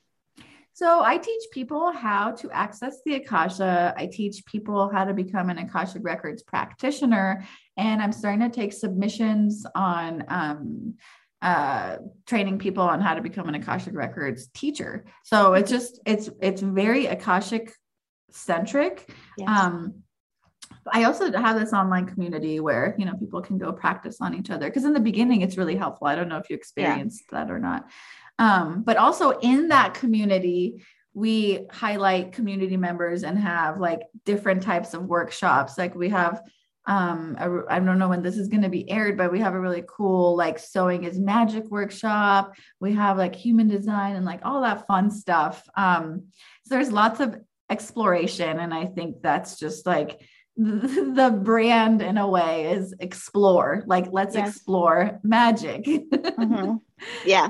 So 0.75 1.03
I 1.03 1.19
teach 1.19 1.43
people 1.53 1.93
how 1.93 2.33
to 2.33 2.51
access 2.51 2.99
the 3.05 3.17
Akasha. 3.17 3.95
I 3.97 4.07
teach 4.07 4.45
people 4.47 4.91
how 4.91 5.05
to 5.05 5.13
become 5.13 5.51
an 5.51 5.59
Akashic 5.59 6.03
Records 6.03 6.43
practitioner. 6.43 7.47
And 7.77 8.01
I'm 8.01 8.13
starting 8.13 8.41
to 8.41 8.49
take 8.49 8.73
submissions 8.73 9.67
on 9.75 10.25
um, 10.29 10.95
uh, 11.43 11.97
training 12.27 12.59
people 12.59 12.85
on 12.85 13.01
how 13.01 13.15
to 13.15 13.21
become 13.21 13.49
an 13.49 13.55
Akashic 13.55 13.95
Records 13.95 14.49
teacher. 14.55 15.05
So 15.25 15.55
it's 15.55 15.71
just, 15.71 16.01
it's, 16.07 16.31
it's 16.41 16.63
very 16.63 17.07
Akashic 17.07 17.75
centric. 18.31 19.13
Yes. 19.37 19.49
Um, 19.49 20.03
I 20.91 21.05
also 21.05 21.31
have 21.33 21.59
this 21.61 21.73
online 21.73 22.07
community 22.07 22.59
where 22.59 22.95
you 22.99 23.05
know 23.05 23.15
people 23.15 23.41
can 23.41 23.59
go 23.59 23.73
practice 23.73 24.21
on 24.21 24.35
each 24.35 24.51
other 24.51 24.69
because 24.69 24.85
in 24.85 24.93
the 24.93 25.01
beginning 25.01 25.43
it's 25.43 25.57
really 25.57 25.77
helpful. 25.77 26.07
I 26.07 26.17
don't 26.17 26.29
know 26.29 26.39
if 26.39 26.51
you 26.51 26.57
experienced 26.57 27.25
yeah. 27.31 27.45
that 27.45 27.53
or 27.53 27.59
not. 27.59 27.89
Um, 28.39 28.83
but 28.83 28.97
also 28.97 29.31
in 29.39 29.69
that 29.69 29.95
community, 29.95 30.83
we 31.15 31.67
highlight 31.71 32.33
community 32.33 32.77
members 32.77 33.23
and 33.23 33.39
have 33.39 33.79
like 33.79 34.01
different 34.25 34.63
types 34.63 34.95
of 34.95 35.05
workshops. 35.05 35.77
Like 35.77 35.95
we 35.95 36.09
have, 36.09 36.41
um, 36.87 37.37
I 37.69 37.79
don't 37.79 37.99
know 37.99 38.09
when 38.09 38.23
this 38.23 38.39
is 38.39 38.49
going 38.49 38.63
to 38.63 38.69
be 38.69 38.91
aired, 38.91 39.17
but 39.17 39.31
we 39.31 39.41
have 39.41 39.55
a 39.55 39.61
really 39.61 39.85
cool 39.87 40.37
like 40.37 40.59
sewing 40.59 41.05
is 41.05 41.19
magic 41.19 41.65
workshop. 41.71 42.55
We 42.81 42.95
have 42.95 43.19
like 43.19 43.35
human 43.35 43.69
design 43.69 44.17
and 44.17 44.25
like 44.25 44.41
all 44.45 44.63
that 44.63 44.87
fun 44.87 45.11
stuff. 45.11 45.63
Um, 45.77 46.29
so 46.65 46.75
there's 46.75 46.91
lots 46.91 47.21
of 47.21 47.37
exploration, 47.71 48.59
and 48.59 48.73
I 48.75 48.87
think 48.87 49.23
that's 49.23 49.59
just 49.59 49.87
like 49.87 50.21
the 50.57 51.41
brand 51.43 52.03
in 52.03 52.19
a 52.19 52.29
way 52.29 52.73
is 52.73 52.95
explore 53.01 53.83
like 53.87 54.07
let's 54.13 54.35
yes. 54.35 54.51
explore 54.51 55.19
magic 55.23 55.85
mm-hmm. 55.87 56.77
yeah 57.25 57.49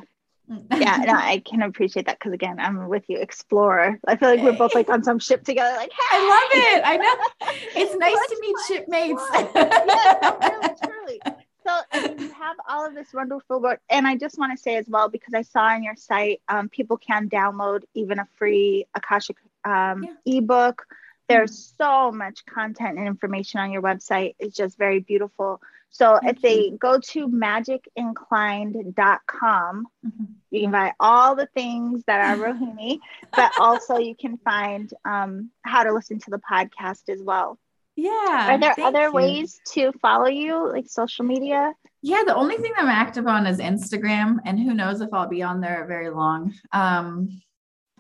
yeah, 0.71 0.97
no, 1.07 1.15
I 1.15 1.43
can 1.45 1.63
appreciate 1.63 2.07
that 2.07 2.19
because 2.19 2.33
again, 2.33 2.59
I'm 2.59 2.89
with 2.89 3.05
you, 3.09 3.19
explorer. 3.19 3.99
I 4.07 4.17
feel 4.17 4.31
like 4.31 4.43
we're 4.43 4.53
both 4.53 4.75
like 4.75 4.89
on 4.89 5.03
some 5.03 5.19
ship 5.19 5.45
together. 5.45 5.77
Like, 5.77 5.91
hey! 5.91 5.99
I 6.11 6.29
love 6.29 6.51
it. 6.65 6.83
I 6.85 6.97
know. 6.97 7.15
It's 7.75 7.97
nice 7.97 8.15
to 8.15 8.39
meet 8.41 8.57
shipmates. 8.69 9.23
yes, 9.55 10.79
truly. 10.85 11.21
So 11.65 12.19
you 12.19 12.33
have 12.33 12.57
all 12.69 12.87
of 12.87 12.95
this 12.95 13.13
wonderful 13.15 13.61
work, 13.61 13.81
and 13.89 14.07
I 14.07 14.17
just 14.17 14.39
want 14.39 14.57
to 14.57 14.61
say 14.61 14.77
as 14.77 14.89
well 14.89 15.09
because 15.09 15.33
I 15.35 15.43
saw 15.43 15.63
on 15.63 15.83
your 15.83 15.97
site, 15.97 16.43
um, 16.49 16.69
people 16.69 16.97
can 16.97 17.29
download 17.29 17.83
even 17.95 18.19
a 18.19 18.27
free 18.37 18.87
Akashic 18.95 19.37
um, 19.65 20.05
yeah. 20.27 20.39
ebook. 20.39 20.87
There's 21.33 21.75
so 21.79 22.13
much 22.13 22.45
content 22.47 22.99
and 22.99 23.07
information 23.07 23.61
on 23.61 23.71
your 23.73 23.83
website. 23.83 24.35
It's 24.39 24.57
just 24.57 24.79
very 24.79 25.01
beautiful. 25.01 25.61
So 25.91 26.19
Thank 26.23 26.37
if 26.37 26.43
they 26.43 26.71
go 26.71 26.99
to 26.99 27.29
magicinclined.com, 27.29 29.87
mm-hmm. 30.07 30.25
you 30.51 30.61
can 30.63 30.71
buy 30.71 30.95
all 30.99 31.37
the 31.37 31.49
things 31.55 32.03
that 32.07 32.25
are 32.25 32.37
Rohini, 32.43 33.01
but 33.37 33.53
also 33.61 33.99
you 33.99 34.17
can 34.17 34.39
find 34.39 34.91
um, 35.05 35.51
how 35.63 35.85
to 35.85 35.93
listen 35.93 36.19
to 36.21 36.31
the 36.31 36.41
podcast 36.51 37.11
as 37.11 37.23
well. 37.23 37.59
Yeah. 37.95 38.55
Are 38.55 38.59
there 38.59 38.75
other 38.81 39.05
you. 39.05 39.13
ways 39.13 39.61
to 39.73 39.93
follow 40.01 40.29
you, 40.29 40.73
like 40.73 40.89
social 40.89 41.27
media? 41.27 41.75
Yeah, 42.01 42.23
the 42.27 42.35
only 42.35 42.57
thing 42.57 42.73
I'm 42.77 42.89
active 42.89 43.27
on 43.27 43.47
is 43.47 43.59
Instagram, 43.59 44.39
and 44.47 44.59
who 44.59 44.73
knows 44.75 45.03
if 45.03 45.13
I'll 45.13 45.29
be 45.29 45.43
on 45.43 45.61
there 45.61 45.85
very 45.87 46.09
long. 46.09 46.55
Um, 46.73 47.43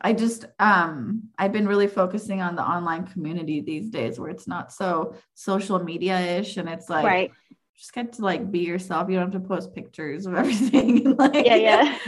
I 0.02 0.12
just 0.12 0.46
um 0.58 1.30
I've 1.38 1.52
been 1.52 1.68
really 1.68 1.86
focusing 1.86 2.42
on 2.42 2.56
the 2.56 2.62
online 2.62 3.06
community 3.06 3.60
these 3.60 3.88
days 3.88 4.18
where 4.18 4.30
it's 4.30 4.48
not 4.48 4.72
so 4.72 5.14
social 5.34 5.78
media-ish 5.78 6.56
and 6.56 6.68
it's 6.68 6.90
like 6.90 7.04
right 7.04 7.32
just 7.82 7.94
get 7.94 8.12
to 8.12 8.22
like 8.22 8.50
be 8.52 8.60
yourself. 8.60 9.08
You 9.08 9.16
don't 9.16 9.32
have 9.32 9.42
to 9.42 9.48
post 9.48 9.74
pictures 9.74 10.26
of 10.26 10.34
everything. 10.42 11.16
like, 11.16 11.44
yeah, 11.46 11.56
yeah. 11.56 11.98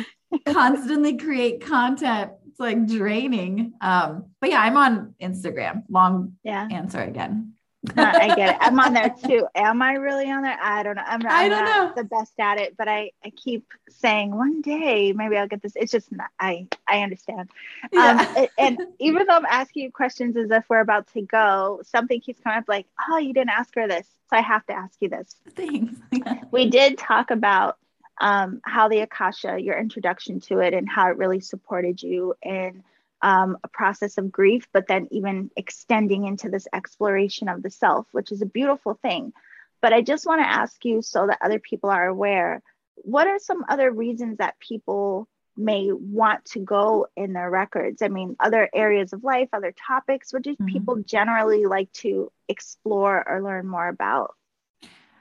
constantly 0.47 1.17
create 1.17 1.67
content. 1.67 2.31
It's 2.47 2.61
like 2.61 2.87
draining. 2.87 3.73
Um, 3.81 4.27
but 4.41 4.51
yeah, 4.51 4.61
I'm 4.61 4.77
on 4.77 5.15
Instagram. 5.21 5.83
Long 5.89 6.35
yeah. 6.45 6.69
answer 6.71 7.01
again. 7.01 7.55
I 7.97 8.35
get 8.35 8.51
it. 8.51 8.57
I'm 8.61 8.79
on 8.79 8.95
there 8.95 9.15
too. 9.25 9.47
Am 9.55 9.83
I 9.83 9.95
really 9.95 10.31
on 10.31 10.43
there? 10.43 10.59
I 10.61 10.83
don't 10.83 10.97
know. 10.97 11.03
I'm, 11.07 11.21
I'm 11.27 11.31
I 11.31 11.49
don't 11.49 11.65
know. 11.65 11.93
the 11.97 12.05
best 12.05 12.33
at 12.39 12.59
it, 12.59 12.77
but 12.77 12.89
I, 12.89 13.11
I 13.25 13.31
keep 13.31 13.67
saying 13.89 14.35
one 14.35 14.63
day 14.63 15.13
maybe 15.13 15.37
I'll 15.37 15.49
get 15.49 15.63
this. 15.63 15.73
It's 15.77 15.93
just 15.93 16.11
not, 16.11 16.29
I 16.39 16.69
I 16.89 17.03
understand. 17.03 17.51
Yeah. 17.93 18.27
Um, 18.37 18.47
and 18.59 18.79
even 18.99 19.27
though 19.27 19.35
I'm 19.35 19.47
asking 19.47 19.85
you 19.85 19.93
questions 19.93 20.37
as 20.37 20.51
if 20.51 20.65
we're 20.69 20.81
about 20.81 21.13
to 21.15 21.23
go, 21.23 21.81
something 21.85 22.21
keeps 22.21 22.41
coming 22.41 22.59
up 22.59 22.65
like, 22.69 22.87
oh, 23.09 23.19
you 23.19 23.33
didn't 23.33 23.51
ask 23.51 23.75
her 23.75 23.87
this, 23.89 24.07
so 24.31 24.37
I 24.37 24.41
have 24.41 24.65
to 24.67 24.73
ask 24.73 24.97
you 25.01 25.09
this. 25.09 25.37
Thanks. 25.55 25.95
we 26.51 26.71
did 26.71 26.99
talk 26.99 27.31
about 27.31 27.77
um, 28.21 28.61
how 28.65 28.89
the 28.89 29.01
Akasha, 29.01 29.59
your 29.61 29.77
introduction 29.79 30.41
to 30.41 30.61
it, 30.61 30.75
and 30.75 30.89
how 30.89 31.11
it 31.11 31.17
really 31.17 31.41
supported 31.41 32.03
you 32.03 32.35
in 32.43 32.83
um, 33.25 33.57
a 33.65 33.69
process 33.69 34.19
of 34.19 34.31
grief, 34.31 34.69
but 34.73 34.87
then 34.87 35.09
even 35.11 35.51
extending 35.57 36.27
into 36.27 36.51
this 36.51 36.69
exploration 36.73 37.49
of 37.49 37.63
the 37.63 37.71
self, 37.71 38.07
which 38.13 38.31
is 38.31 38.43
a 38.43 38.47
beautiful 38.47 38.95
thing. 38.95 39.33
But 39.81 39.93
I 39.93 40.03
just 40.03 40.27
want 40.27 40.43
to 40.43 40.47
ask 40.47 40.85
you 40.85 41.03
so 41.03 41.27
that 41.27 41.39
other 41.43 41.59
people 41.59 41.91
are 41.91 42.07
aware 42.07 42.63
what 42.97 43.27
are 43.27 43.39
some 43.39 43.65
other 43.69 43.91
reasons 43.91 44.39
that 44.39 44.59
people 44.61 45.29
may 45.57 45.91
want 45.93 46.45
to 46.45 46.61
go 46.61 47.07
in 47.17 47.33
their 47.33 47.51
records? 47.51 48.03
I 48.03 48.09
mean, 48.09 48.37
other 48.41 48.69
areas 48.75 49.13
of 49.13 49.25
life, 49.25 49.49
other 49.53 49.73
topics, 49.73 50.33
what 50.33 50.43
do 50.43 50.53
mm-hmm. 50.53 50.67
people 50.67 50.97
generally 50.97 51.67
like 51.67 51.93
to 51.95 52.31
explore 52.49 53.27
or 53.29 53.43
learn 53.43 53.67
more 53.67 53.89
about? 53.89 54.35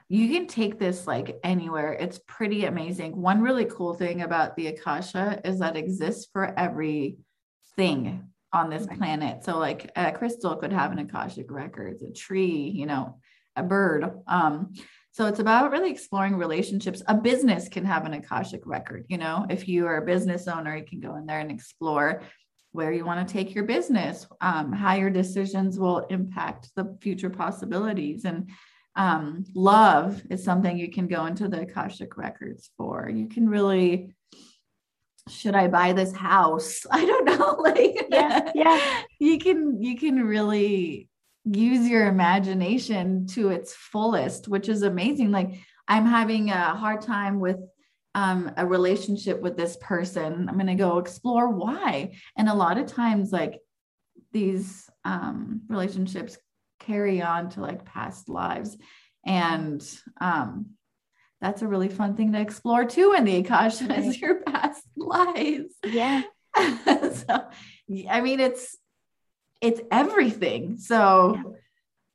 You 0.10 0.30
can 0.30 0.47
take 0.47 0.78
this 0.78 1.08
like 1.08 1.39
anywhere. 1.43 1.93
It's 1.93 2.20
pretty 2.28 2.66
amazing. 2.66 3.20
One 3.20 3.41
really 3.41 3.66
cool 3.66 3.93
thing 3.93 4.22
about 4.22 4.56
the 4.56 4.68
Akasha 4.68 5.41
is 5.43 5.60
that 5.60 5.78
exists 5.78 6.30
for 6.32 6.54
every 6.58 7.18
thing 7.76 8.28
on 8.51 8.69
this 8.69 8.86
right. 8.88 8.97
planet. 8.97 9.43
So 9.43 9.57
like 9.57 9.91
a 9.95 10.11
crystal 10.11 10.55
could 10.55 10.71
have 10.71 10.91
an 10.91 10.99
Akashic 10.99 11.51
records, 11.51 12.03
a 12.03 12.11
tree, 12.11 12.71
you 12.74 12.86
know, 12.86 13.17
a 13.55 13.63
bird. 13.63 14.11
Um, 14.28 14.74
so 15.11 15.28
it's 15.28 15.39
about 15.39 15.71
really 15.71 15.91
exploring 15.91 16.36
relationships. 16.36 17.03
A 17.07 17.15
business 17.15 17.69
can 17.69 17.86
have 17.86 18.05
an 18.05 18.13
Akashic 18.13 18.61
record, 18.65 19.05
you 19.09 19.17
know, 19.17 19.45
if 19.49 19.67
you 19.67 19.86
are 19.86 19.97
a 19.97 20.05
business 20.05 20.47
owner, 20.47 20.76
you 20.76 20.86
can 20.86 20.99
go 20.99 21.15
in 21.15 21.26
there 21.26 21.39
and 21.39 21.51
explore 21.51 22.21
where 22.71 22.91
you 22.91 23.05
want 23.05 23.26
to 23.28 23.32
take 23.32 23.53
your 23.53 23.65
business, 23.65 24.26
um, 24.41 24.74
how 24.74 24.95
your 24.95 25.11
decisions 25.11 25.78
will 25.78 25.99
impact 26.09 26.71
the 26.76 26.97
future 27.01 27.30
possibilities. 27.30 28.26
And 28.26 28.49
um, 28.95 29.45
love 29.53 30.21
is 30.32 30.43
something 30.43 30.78
you 30.78 30.91
can 30.91 31.07
go 31.07 31.28
into 31.28 31.47
the 31.47 31.61
Akashic 31.61 32.17
records 32.17 32.71
for. 32.76 33.09
You 33.13 33.28
can 33.28 33.47
really 33.47 34.15
should 35.30 35.55
I 35.55 35.67
buy 35.67 35.93
this 35.93 36.15
house? 36.15 36.86
I 36.91 37.05
don't 37.05 37.26
know. 37.26 37.51
Like, 37.63 38.07
yeah, 38.09 38.51
yeah. 38.53 39.01
You 39.19 39.39
can 39.39 39.82
you 39.82 39.97
can 39.97 40.21
really 40.26 41.07
use 41.45 41.88
your 41.88 42.07
imagination 42.07 43.26
to 43.28 43.49
its 43.49 43.74
fullest, 43.74 44.49
which 44.49 44.67
is 44.67 44.82
amazing. 44.82 45.32
Like, 45.32 45.53
I'm 45.88 46.05
having 46.05 46.49
a 46.49 46.76
hard 46.76 47.01
time 47.01 47.39
with 47.39 47.57
um, 48.15 48.51
a 48.57 48.65
relationship 48.65 49.41
with 49.41 49.55
this 49.55 49.78
person. 49.82 50.49
I'm 50.49 50.55
going 50.55 50.67
to 50.67 50.76
go 50.76 50.97
explore 50.97 51.49
why. 51.49 52.15
And 52.38 52.49
a 52.49 52.53
lot 52.53 52.78
of 52.78 52.88
times, 52.88 53.32
like 53.32 53.59
these 54.34 54.89
um, 55.05 55.61
relationships 55.69 56.38
carry 56.80 57.21
on 57.21 57.49
to 57.51 57.61
like 57.61 57.86
past 57.86 58.28
lives, 58.28 58.78
and 59.26 59.82
um, 60.19 60.71
that's 61.44 61.62
a 61.62 61.68
really 61.68 61.89
fun 61.89 62.16
thing 62.16 62.32
to 62.32 62.39
explore 62.39 62.86
too 62.86 63.14
in 63.18 63.26
the 63.26 63.36
Akasha 63.36 63.86
right. 63.88 64.00
is 64.00 64.20
your 64.20 64.41
past 64.44 64.88
lives. 64.96 65.74
Yeah. 65.86 66.22
so 66.56 67.50
I 68.10 68.22
mean 68.22 68.39
it's 68.39 68.78
it's 69.60 69.82
everything. 69.91 70.78
So 70.78 71.36
yeah. 71.36 71.52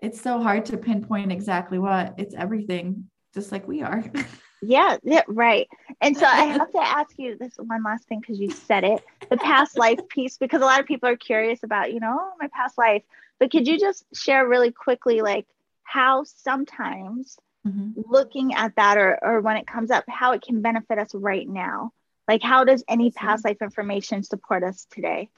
it's 0.00 0.20
so 0.22 0.40
hard 0.40 0.64
to 0.66 0.78
pinpoint 0.78 1.30
exactly 1.30 1.78
what 1.78 2.14
it's 2.16 2.34
everything, 2.34 3.10
just 3.34 3.52
like 3.52 3.68
we 3.68 3.82
are. 3.82 4.02
yeah, 4.62 4.96
yeah, 5.02 5.22
right. 5.28 5.68
And 6.00 6.16
so 6.16 6.24
I 6.24 6.46
have 6.46 6.72
to 6.72 6.80
ask 6.80 7.10
you 7.18 7.36
this 7.36 7.52
one 7.58 7.82
last 7.82 8.08
thing 8.08 8.20
because 8.20 8.40
you 8.40 8.50
said 8.50 8.84
it, 8.84 9.04
the 9.28 9.36
past 9.36 9.76
life 9.76 10.00
piece, 10.08 10.38
because 10.38 10.62
a 10.62 10.64
lot 10.64 10.80
of 10.80 10.86
people 10.86 11.08
are 11.08 11.16
curious 11.16 11.62
about, 11.62 11.92
you 11.92 12.00
know, 12.00 12.18
my 12.40 12.48
past 12.48 12.78
life. 12.78 13.02
But 13.38 13.50
could 13.50 13.66
you 13.66 13.78
just 13.78 14.04
share 14.14 14.48
really 14.48 14.72
quickly, 14.72 15.20
like 15.20 15.46
how 15.82 16.24
sometimes 16.24 17.38
mm-hmm. 17.66 18.00
looking 18.08 18.54
at 18.54 18.76
that 18.76 18.98
or, 18.98 19.18
or 19.22 19.40
when 19.40 19.56
it 19.56 19.66
comes 19.66 19.90
up, 19.90 20.04
how 20.08 20.32
it 20.32 20.42
can 20.42 20.62
benefit 20.62 20.98
us 20.98 21.14
right 21.14 21.48
now. 21.48 21.92
Like, 22.26 22.42
how 22.42 22.64
does 22.64 22.84
any 22.88 23.10
past 23.10 23.44
life 23.44 23.56
information 23.62 24.22
support 24.22 24.62
us 24.62 24.86
today? 24.90 25.30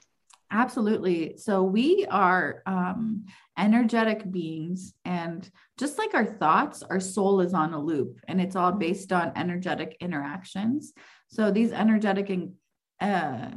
Absolutely. 0.51 1.37
So, 1.37 1.63
we 1.63 2.05
are 2.09 2.61
um, 2.65 3.25
energetic 3.57 4.29
beings, 4.29 4.93
and 5.05 5.49
just 5.77 5.97
like 5.97 6.13
our 6.13 6.25
thoughts, 6.25 6.83
our 6.83 6.99
soul 6.99 7.39
is 7.39 7.53
on 7.53 7.73
a 7.73 7.79
loop 7.79 8.19
and 8.27 8.41
it's 8.41 8.57
all 8.57 8.73
based 8.73 9.13
on 9.13 9.31
energetic 9.37 9.95
interactions. 10.01 10.91
So, 11.29 11.51
these 11.51 11.71
energetic 11.71 12.29
and 12.29 12.53
uh, 13.01 13.49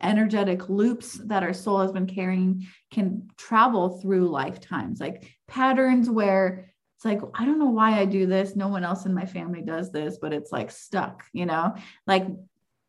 energetic 0.00 0.68
loops 0.68 1.14
that 1.24 1.42
our 1.42 1.52
soul 1.52 1.80
has 1.80 1.90
been 1.90 2.06
carrying 2.06 2.66
can 2.92 3.28
travel 3.36 3.98
through 4.00 4.28
lifetimes, 4.28 5.00
like 5.00 5.34
patterns 5.48 6.08
where 6.08 6.73
it's 7.04 7.22
like 7.22 7.30
i 7.34 7.44
don't 7.44 7.58
know 7.58 7.70
why 7.70 7.98
i 7.98 8.04
do 8.04 8.26
this. 8.26 8.56
No 8.56 8.68
one 8.68 8.84
else 8.84 9.06
in 9.06 9.14
my 9.14 9.26
family 9.26 9.62
does 9.62 9.90
this 9.90 10.18
but 10.20 10.32
it's 10.32 10.52
like 10.52 10.70
stuck 10.70 11.24
you 11.32 11.46
know? 11.46 11.74
Like 12.06 12.26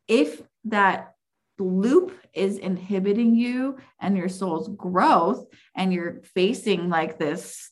if 0.08 0.42
that 0.66 1.14
loop 1.58 2.18
is 2.34 2.58
inhibiting 2.58 3.36
you 3.36 3.78
and 4.00 4.18
your 4.18 4.30
soul's 4.30 4.70
growth 4.70 5.46
and 5.76 5.94
you're 5.94 6.22
facing 6.34 6.90
like 6.90 7.18
this 7.18 7.72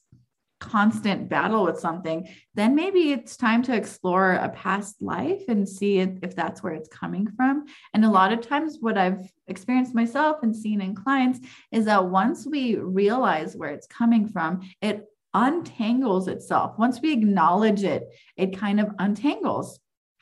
constant 0.60 1.28
battle 1.28 1.66
with 1.66 1.78
something 1.78 2.26
then 2.56 2.74
maybe 2.74 3.12
it's 3.12 3.36
time 3.36 3.62
to 3.62 3.76
explore 3.76 4.34
a 4.34 4.48
past 4.48 5.02
life 5.02 5.44
and 5.50 5.68
see 5.68 6.00
if 6.00 6.34
that's 6.36 6.64
where 6.64 6.72
it's 6.74 6.88
coming 6.88 7.28
from. 7.36 7.66
And 7.94 8.06
a 8.06 8.10
lot 8.10 8.32
of 8.32 8.42
times 8.42 8.78
what 8.80 8.98
i've 8.98 9.30
experienced 9.48 9.94
myself 9.94 10.38
and 10.44 10.56
seen 10.56 10.82
in 10.82 10.96
clients 10.96 11.40
is 11.72 11.86
that 11.86 12.06
once 12.06 12.46
we 12.46 12.78
realize 12.78 13.56
where 13.56 13.72
it's 13.72 13.88
coming 13.88 14.28
from 14.28 14.62
it 14.82 15.06
untangles 15.34 16.28
itself. 16.28 16.78
Once 16.78 17.02
we 17.02 17.12
acknowledge 17.12 17.84
it, 17.84 18.10
it 18.38 18.58
kind 18.58 18.80
of 18.80 18.88
untangles. 19.00 19.80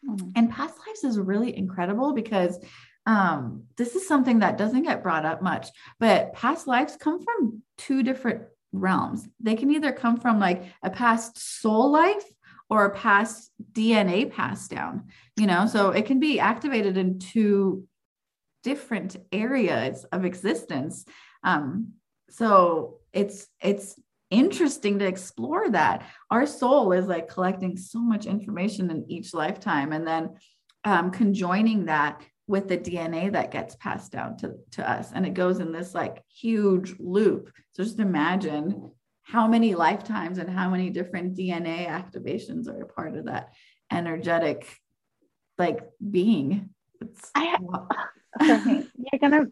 Mm-hmm. 0.07 0.29
And 0.35 0.51
past 0.51 0.75
lives 0.87 1.03
is 1.03 1.19
really 1.19 1.55
incredible 1.55 2.13
because 2.13 2.59
um, 3.05 3.63
this 3.77 3.95
is 3.95 4.07
something 4.07 4.39
that 4.39 4.57
doesn't 4.57 4.83
get 4.83 5.03
brought 5.03 5.25
up 5.25 5.41
much, 5.41 5.69
but 5.99 6.33
past 6.33 6.67
lives 6.67 6.95
come 6.97 7.23
from 7.23 7.61
two 7.77 8.03
different 8.03 8.43
realms. 8.71 9.27
They 9.39 9.55
can 9.55 9.71
either 9.71 9.91
come 9.91 10.17
from 10.17 10.39
like 10.39 10.63
a 10.83 10.89
past 10.89 11.37
soul 11.61 11.91
life 11.91 12.23
or 12.69 12.85
a 12.85 12.95
past 12.95 13.51
DNA 13.73 14.31
pass 14.31 14.67
down, 14.67 15.07
you 15.35 15.47
know, 15.47 15.65
so 15.65 15.89
it 15.89 16.05
can 16.05 16.19
be 16.19 16.39
activated 16.39 16.95
in 16.95 17.19
two 17.19 17.85
different 18.63 19.17
areas 19.31 20.05
of 20.05 20.23
existence. 20.23 21.05
Um, 21.43 21.93
so 22.29 22.99
it's 23.11 23.47
it's 23.61 23.99
interesting 24.31 24.97
to 24.99 25.05
explore 25.05 25.69
that. 25.69 26.07
Our 26.31 26.47
soul 26.47 26.93
is 26.93 27.05
like 27.05 27.29
collecting 27.29 27.77
so 27.77 27.99
much 27.99 28.25
information 28.25 28.89
in 28.89 29.05
each 29.09 29.33
lifetime 29.33 29.91
and 29.91 30.07
then 30.07 30.29
um, 30.83 31.11
conjoining 31.11 31.85
that 31.85 32.23
with 32.47 32.67
the 32.67 32.77
DNA 32.77 33.31
that 33.31 33.51
gets 33.51 33.75
passed 33.75 34.11
down 34.11 34.37
to, 34.37 34.55
to 34.71 34.89
us. 34.89 35.11
And 35.13 35.25
it 35.25 35.33
goes 35.33 35.59
in 35.59 35.71
this 35.71 35.93
like 35.93 36.23
huge 36.27 36.95
loop. 36.99 37.51
So 37.71 37.83
just 37.83 37.99
imagine 37.99 38.91
how 39.23 39.47
many 39.47 39.75
lifetimes 39.75 40.37
and 40.37 40.49
how 40.49 40.69
many 40.69 40.89
different 40.89 41.37
DNA 41.37 41.87
activations 41.87 42.67
are 42.67 42.81
a 42.81 42.87
part 42.87 43.15
of 43.15 43.25
that 43.25 43.53
energetic 43.91 44.67
like 45.57 45.81
being. 46.09 46.69
It's 46.99 47.31
I, 47.35 47.57
you're 48.41 49.19
gonna 49.21 49.45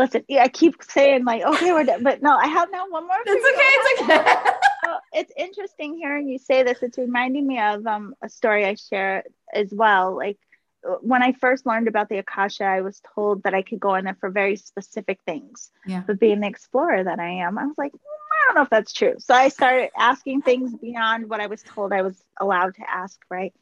listen. 0.00 0.24
Yeah, 0.28 0.42
I 0.42 0.48
keep 0.48 0.82
saying 0.82 1.24
like, 1.24 1.42
okay, 1.42 1.72
we're 1.72 1.84
done, 1.84 2.02
but 2.02 2.22
no, 2.22 2.36
I 2.36 2.46
have 2.46 2.70
now 2.72 2.88
one 2.88 3.06
more. 3.06 3.16
It's 3.24 3.46
okay. 3.46 4.12
It's 4.12 4.34
okay. 4.34 5.00
it's 5.12 5.32
interesting 5.36 5.96
hearing 5.96 6.28
you 6.28 6.38
say 6.38 6.62
this. 6.62 6.82
It's 6.82 6.98
reminding 6.98 7.46
me 7.46 7.60
of 7.60 7.86
um, 7.86 8.14
a 8.22 8.28
story 8.28 8.64
I 8.66 8.74
share 8.74 9.24
as 9.52 9.72
well. 9.72 10.16
Like 10.16 10.38
when 11.00 11.22
I 11.22 11.32
first 11.32 11.66
learned 11.66 11.88
about 11.88 12.08
the 12.08 12.18
Akasha, 12.18 12.64
I 12.64 12.80
was 12.80 13.00
told 13.14 13.42
that 13.42 13.54
I 13.54 13.62
could 13.62 13.80
go 13.80 13.94
in 13.96 14.04
there 14.04 14.16
for 14.18 14.30
very 14.30 14.56
specific 14.56 15.20
things. 15.26 15.70
Yeah. 15.86 16.02
But 16.06 16.18
being 16.18 16.40
the 16.40 16.48
explorer 16.48 17.04
that 17.04 17.18
I 17.18 17.44
am, 17.44 17.58
I 17.58 17.66
was 17.66 17.76
like, 17.76 17.92
mm, 17.92 17.98
I 17.98 18.46
don't 18.46 18.54
know 18.56 18.62
if 18.62 18.70
that's 18.70 18.92
true. 18.92 19.14
So 19.18 19.34
I 19.34 19.48
started 19.48 19.90
asking 19.96 20.42
things 20.42 20.74
beyond 20.74 21.28
what 21.28 21.40
I 21.40 21.46
was 21.46 21.62
told 21.62 21.92
I 21.92 22.02
was 22.02 22.22
allowed 22.40 22.74
to 22.76 22.90
ask, 22.90 23.20
right? 23.30 23.52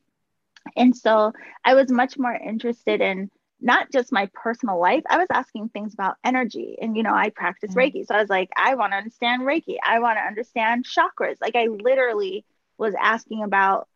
And 0.76 0.96
so 0.96 1.32
I 1.64 1.74
was 1.74 1.90
much 1.90 2.18
more 2.18 2.34
interested 2.34 3.00
in 3.00 3.30
not 3.60 3.90
just 3.92 4.12
my 4.12 4.30
personal 4.34 4.80
life. 4.80 5.02
I 5.08 5.18
was 5.18 5.26
asking 5.32 5.70
things 5.70 5.94
about 5.94 6.16
energy. 6.24 6.76
And, 6.80 6.96
you 6.96 7.02
know, 7.02 7.14
I 7.14 7.30
practice 7.30 7.70
mm-hmm. 7.74 7.98
Reiki. 7.98 8.06
So 8.06 8.14
I 8.14 8.20
was 8.20 8.30
like, 8.30 8.50
I 8.56 8.74
want 8.76 8.92
to 8.92 8.96
understand 8.96 9.42
Reiki. 9.42 9.76
I 9.84 9.98
want 9.98 10.18
to 10.18 10.22
understand 10.22 10.86
chakras. 10.86 11.36
Like, 11.40 11.56
I 11.56 11.66
literally 11.66 12.44
was 12.78 12.94
asking 13.00 13.42
about, 13.42 13.88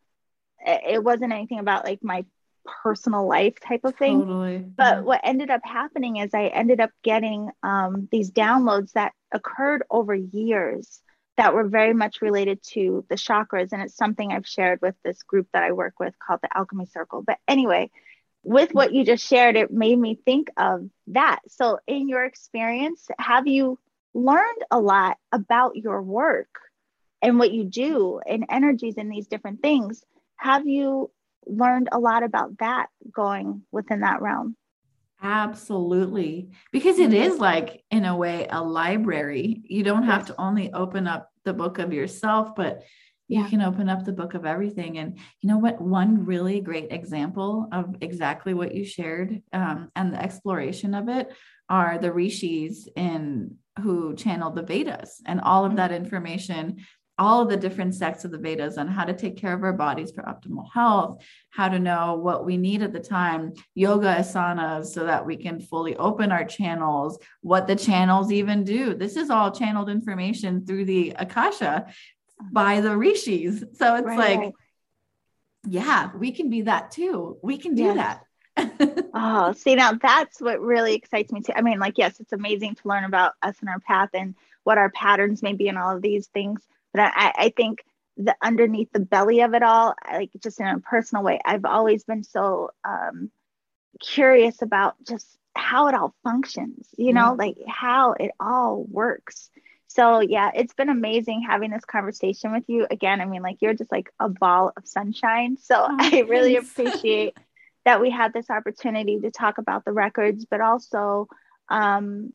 it 0.67 1.03
wasn't 1.03 1.33
anything 1.33 1.61
about 1.61 1.85
like 1.85 2.03
my 2.03 2.25
personal 2.83 3.27
life 3.27 3.59
type 3.61 3.85
of 3.85 3.95
thing. 3.97 4.21
Totally. 4.21 4.59
But 4.59 4.97
mm-hmm. 4.97 5.07
what 5.07 5.21
ended 5.25 5.51
up 5.51 5.63
happening 5.65 6.17
is 6.17 6.35
I 6.35 6.47
ended 6.47 6.81
up 6.81 6.91
getting 7.03 7.51
um, 7.63 8.09
these 8.11 8.31
downloads 8.31 8.93
that 8.93 9.13
occurred 9.33 9.85
over 9.91 10.15
years 10.15 11.01
that 11.37 11.55
were 11.55 11.65
very 11.65 11.95
much 11.95 12.21
related 12.21 12.63
to 12.63 13.05
the 13.09 13.15
chakras. 13.15 13.73
And 13.73 13.83
it's 13.83 13.97
something 13.97 14.33
I've 14.33 14.47
shared 14.47 14.81
with 14.83 14.95
this 15.05 15.23
group 15.23 15.49
that 15.53 15.63
I 15.63 15.73
work 15.73 15.95
with 15.99 16.15
called 16.19 16.41
the 16.43 16.57
Alchemy 16.57 16.87
Circle. 16.87 17.23
But 17.23 17.39
anyway, 17.49 17.91
with 18.45 18.73
what 18.75 18.93
you 18.93 19.05
just 19.05 19.27
shared, 19.27 19.57
it 19.57 19.71
made 19.71 19.99
me 19.99 20.19
think 20.25 20.51
of 20.57 20.89
that. 21.09 21.41
So, 21.49 21.79
in 21.87 22.09
your 22.09 22.25
experience, 22.25 23.07
have 23.19 23.47
you 23.47 23.79
learned 24.15 24.63
a 24.71 24.81
lot 24.81 25.19
about 25.31 25.77
your 25.77 26.03
work 26.03 26.49
and 27.21 27.39
what 27.39 27.53
you 27.53 27.65
do 27.65 28.21
and 28.27 28.45
energies 28.51 28.97
and 28.99 29.11
these 29.11 29.29
different 29.29 29.63
things? 29.63 30.05
Have 30.37 30.67
you 30.67 31.11
learned 31.47 31.89
a 31.93 31.99
lot 31.99 32.23
about 32.23 32.59
that 32.59 32.89
going 33.13 33.63
within 33.71 34.01
that 34.01 34.21
realm? 34.21 34.57
Absolutely. 35.23 36.51
Because 36.73 36.99
it 36.99 37.11
mm-hmm. 37.11 37.41
like, 37.41 37.85
in 37.93 38.05
a 38.05 38.17
way, 38.17 38.49
a 38.51 38.63
library. 38.63 39.63
You 39.65 39.85
don't 39.85 40.03
have 40.03 40.27
to 40.27 40.41
only 40.41 40.73
open 40.73 41.07
up 41.07 41.31
the 41.45 41.55
book 41.55 41.79
of 41.79 41.93
yourself, 41.93 42.57
but 42.57 42.83
you 43.33 43.45
can 43.47 43.63
open 43.63 43.89
up 43.89 44.05
the 44.05 44.13
book 44.13 44.35
of 44.35 44.45
everything. 44.45 44.99
And 44.99 45.19
you 45.41 45.49
know 45.49 45.59
what? 45.59 45.81
One 45.81 46.27
really 46.27 46.61
great 46.61 46.93
example 46.93 47.67
of 47.73 47.97
exactly 48.03 48.53
what 48.53 48.75
you 48.75 48.85
shared 48.85 49.43
um, 49.53 49.91
and 49.97 50.13
the 50.13 50.23
exploration 50.23 50.95
of 50.95 51.09
it 51.09 51.33
are 51.69 51.99
the 51.99 52.13
rishis 52.13 52.89
in 52.95 53.57
who 53.81 54.15
channeled 54.15 54.55
the 54.55 54.63
Vedas 54.63 55.23
and 55.25 55.41
all 55.41 55.65
of 55.65 55.71
mm-hmm. 55.71 55.77
that 55.79 55.93
information 55.93 56.85
all 57.19 57.43
of 57.43 57.51
the 57.51 57.57
different 57.57 57.95
sects 57.95 58.25
of 58.25 58.31
the 58.31 58.39
Vedas 58.39 58.79
on 58.79 58.89
how 58.89 59.05
to 59.05 59.13
take 59.13 59.37
care 59.37 59.53
of 59.53 59.63
our 59.63 59.75
bodies 59.75 60.11
for 60.11 60.23
optimal 60.23 60.65
health, 60.73 61.23
how 61.51 61.69
to 61.69 61.79
know 61.79 62.15
what 62.15 62.45
we 62.45 62.57
need 62.57 62.83
at 62.83 62.93
the 62.93 62.99
time, 62.99 63.53
yoga 63.75 64.17
asanas 64.19 64.87
so 64.87 65.05
that 65.05 65.25
we 65.25 65.37
can 65.37 65.61
fully 65.61 65.95
open 65.97 66.33
our 66.33 66.45
channels, 66.45 67.19
what 67.43 67.67
the 67.67 67.77
channels 67.77 68.33
even 68.33 68.65
do. 68.65 68.95
This 68.95 69.17
is 69.17 69.29
all 69.29 69.53
channeled 69.53 69.91
information 69.91 70.65
through 70.65 70.87
the 70.87 71.13
Akasha 71.17 71.87
by 72.51 72.81
the 72.81 72.97
rishis. 72.97 73.65
So 73.75 73.97
it's 73.97 74.07
right. 74.07 74.39
like, 74.39 74.55
yeah, 75.67 76.11
we 76.17 76.33
can 76.33 76.51
be 76.51 76.63
that 76.63 76.91
too. 76.91 77.39
We 77.43 77.59
can 77.59 77.75
do 77.75 77.85
yes. 77.85 77.97
that. 77.97 78.25
oh, 79.15 79.53
see, 79.53 79.75
now 79.75 79.93
that's 79.93 80.41
what 80.41 80.61
really 80.61 80.95
excites 80.95 81.33
me 81.33 81.41
too. 81.41 81.53
I 81.55 81.63
mean, 81.63 81.79
like, 81.79 81.99
yes, 81.99 82.21
it's 82.21 82.33
amazing 82.33 82.75
to 82.77 82.89
learn 82.89 83.05
about 83.05 83.33
us 83.43 83.57
and 83.61 83.69
our 83.69 83.81
path 83.81 84.11
and 84.15 84.35
what 84.65 84.79
our 84.79 84.91
patterns 84.91 85.43
may 85.43 85.55
be 85.55 85.69
and 85.69 85.79
all 85.79 85.97
of 85.97 86.03
these 86.03 86.27
things. 86.29 86.61
But 86.93 87.13
I, 87.15 87.33
I 87.37 87.53
think 87.57 87.85
the 88.17 88.37
underneath 88.43 88.93
the 88.93 89.01
belly 89.01 89.41
of 89.41 89.55
it 89.55 89.63
all, 89.63 89.95
like 90.11 90.31
just 90.43 90.61
in 90.61 90.67
a 90.67 90.81
personal 90.81 91.25
way, 91.25 91.41
I've 91.45 91.65
always 91.65 92.05
been 92.05 92.25
so 92.25 92.71
um, 92.85 93.31
curious 94.01 94.61
about 94.63 94.97
just 95.07 95.27
how 95.55 95.89
it 95.89 95.95
all 95.95 96.15
functions, 96.23 96.89
you 96.97 97.13
know, 97.13 97.35
like 97.39 97.57
how 97.67 98.13
it 98.13 98.31
all 98.41 98.85
works. 98.89 99.51
So 99.95 100.21
yeah, 100.21 100.51
it's 100.55 100.73
been 100.73 100.89
amazing 100.89 101.43
having 101.47 101.71
this 101.71 101.85
conversation 101.85 102.53
with 102.53 102.65
you 102.67 102.87
again. 102.91 103.21
I 103.21 103.27
mean, 103.27 103.43
like 103.43 103.59
you're 103.61 103.75
just 103.75 103.93
like 103.93 104.11
a 104.19 104.29
ball 104.29 104.73
of 104.75 104.87
sunshine. 104.87 105.59
So 105.59 105.87
oh, 105.87 105.97
I 105.99 106.21
really 106.21 106.57
appreciate 106.57 107.37
that 107.85 108.01
we 108.01 108.11
had 108.11 108.33
this 108.33 108.49
opportunity 108.49 109.21
to 109.21 109.31
talk 109.31 109.59
about 109.59 109.85
the 109.85 109.93
records, 109.93 110.47
but 110.47 110.63
also 110.63 111.29
um, 111.69 112.33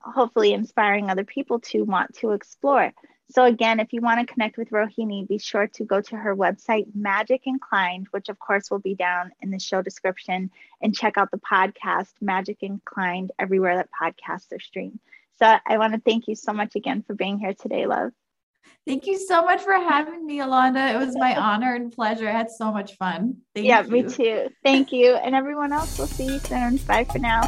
hopefully 0.00 0.52
inspiring 0.52 1.08
other 1.08 1.24
people 1.24 1.60
to 1.60 1.82
want 1.82 2.14
to 2.16 2.32
explore. 2.32 2.92
So 3.30 3.44
again, 3.44 3.78
if 3.78 3.92
you 3.92 4.00
want 4.00 4.26
to 4.26 4.32
connect 4.32 4.56
with 4.56 4.70
Rohini, 4.70 5.28
be 5.28 5.38
sure 5.38 5.68
to 5.74 5.84
go 5.84 6.00
to 6.00 6.16
her 6.16 6.34
website, 6.34 6.86
Magic 6.94 7.42
Inclined, 7.44 8.08
which 8.10 8.28
of 8.28 8.38
course 8.40 8.68
will 8.68 8.80
be 8.80 8.94
down 8.96 9.30
in 9.40 9.50
the 9.50 9.60
show 9.60 9.80
description, 9.80 10.50
and 10.80 10.94
check 10.94 11.18
out 11.18 11.30
the 11.30 11.38
podcast, 11.38 12.12
Magic 12.20 12.58
Inclined, 12.62 13.30
everywhere 13.38 13.76
that 13.76 13.90
podcasts 14.00 14.52
are 14.52 14.60
streamed. 14.60 14.98
So 15.38 15.54
I 15.66 15.76
want 15.76 15.92
to 15.92 16.00
thank 16.00 16.28
you 16.28 16.34
so 16.34 16.52
much 16.52 16.76
again 16.76 17.04
for 17.06 17.14
being 17.14 17.38
here 17.38 17.52
today, 17.52 17.86
love. 17.86 18.12
Thank 18.86 19.06
you 19.06 19.18
so 19.18 19.44
much 19.44 19.62
for 19.62 19.72
having 19.72 20.24
me, 20.24 20.38
Yolanda. 20.38 20.94
It 20.94 20.96
was 20.96 21.14
my 21.16 21.36
honor 21.38 21.74
and 21.74 21.92
pleasure. 21.92 22.28
I 22.28 22.32
had 22.32 22.50
so 22.50 22.72
much 22.72 22.96
fun. 22.96 23.36
Thank 23.54 23.66
yeah, 23.66 23.82
you. 23.82 23.90
me 23.90 24.02
too. 24.04 24.48
Thank 24.64 24.92
you. 24.92 25.16
And 25.16 25.34
everyone 25.34 25.72
else, 25.72 25.98
we'll 25.98 26.06
see 26.06 26.26
you 26.26 26.38
soon. 26.38 26.76
Bye 26.78 27.04
for 27.04 27.18
now. 27.18 27.42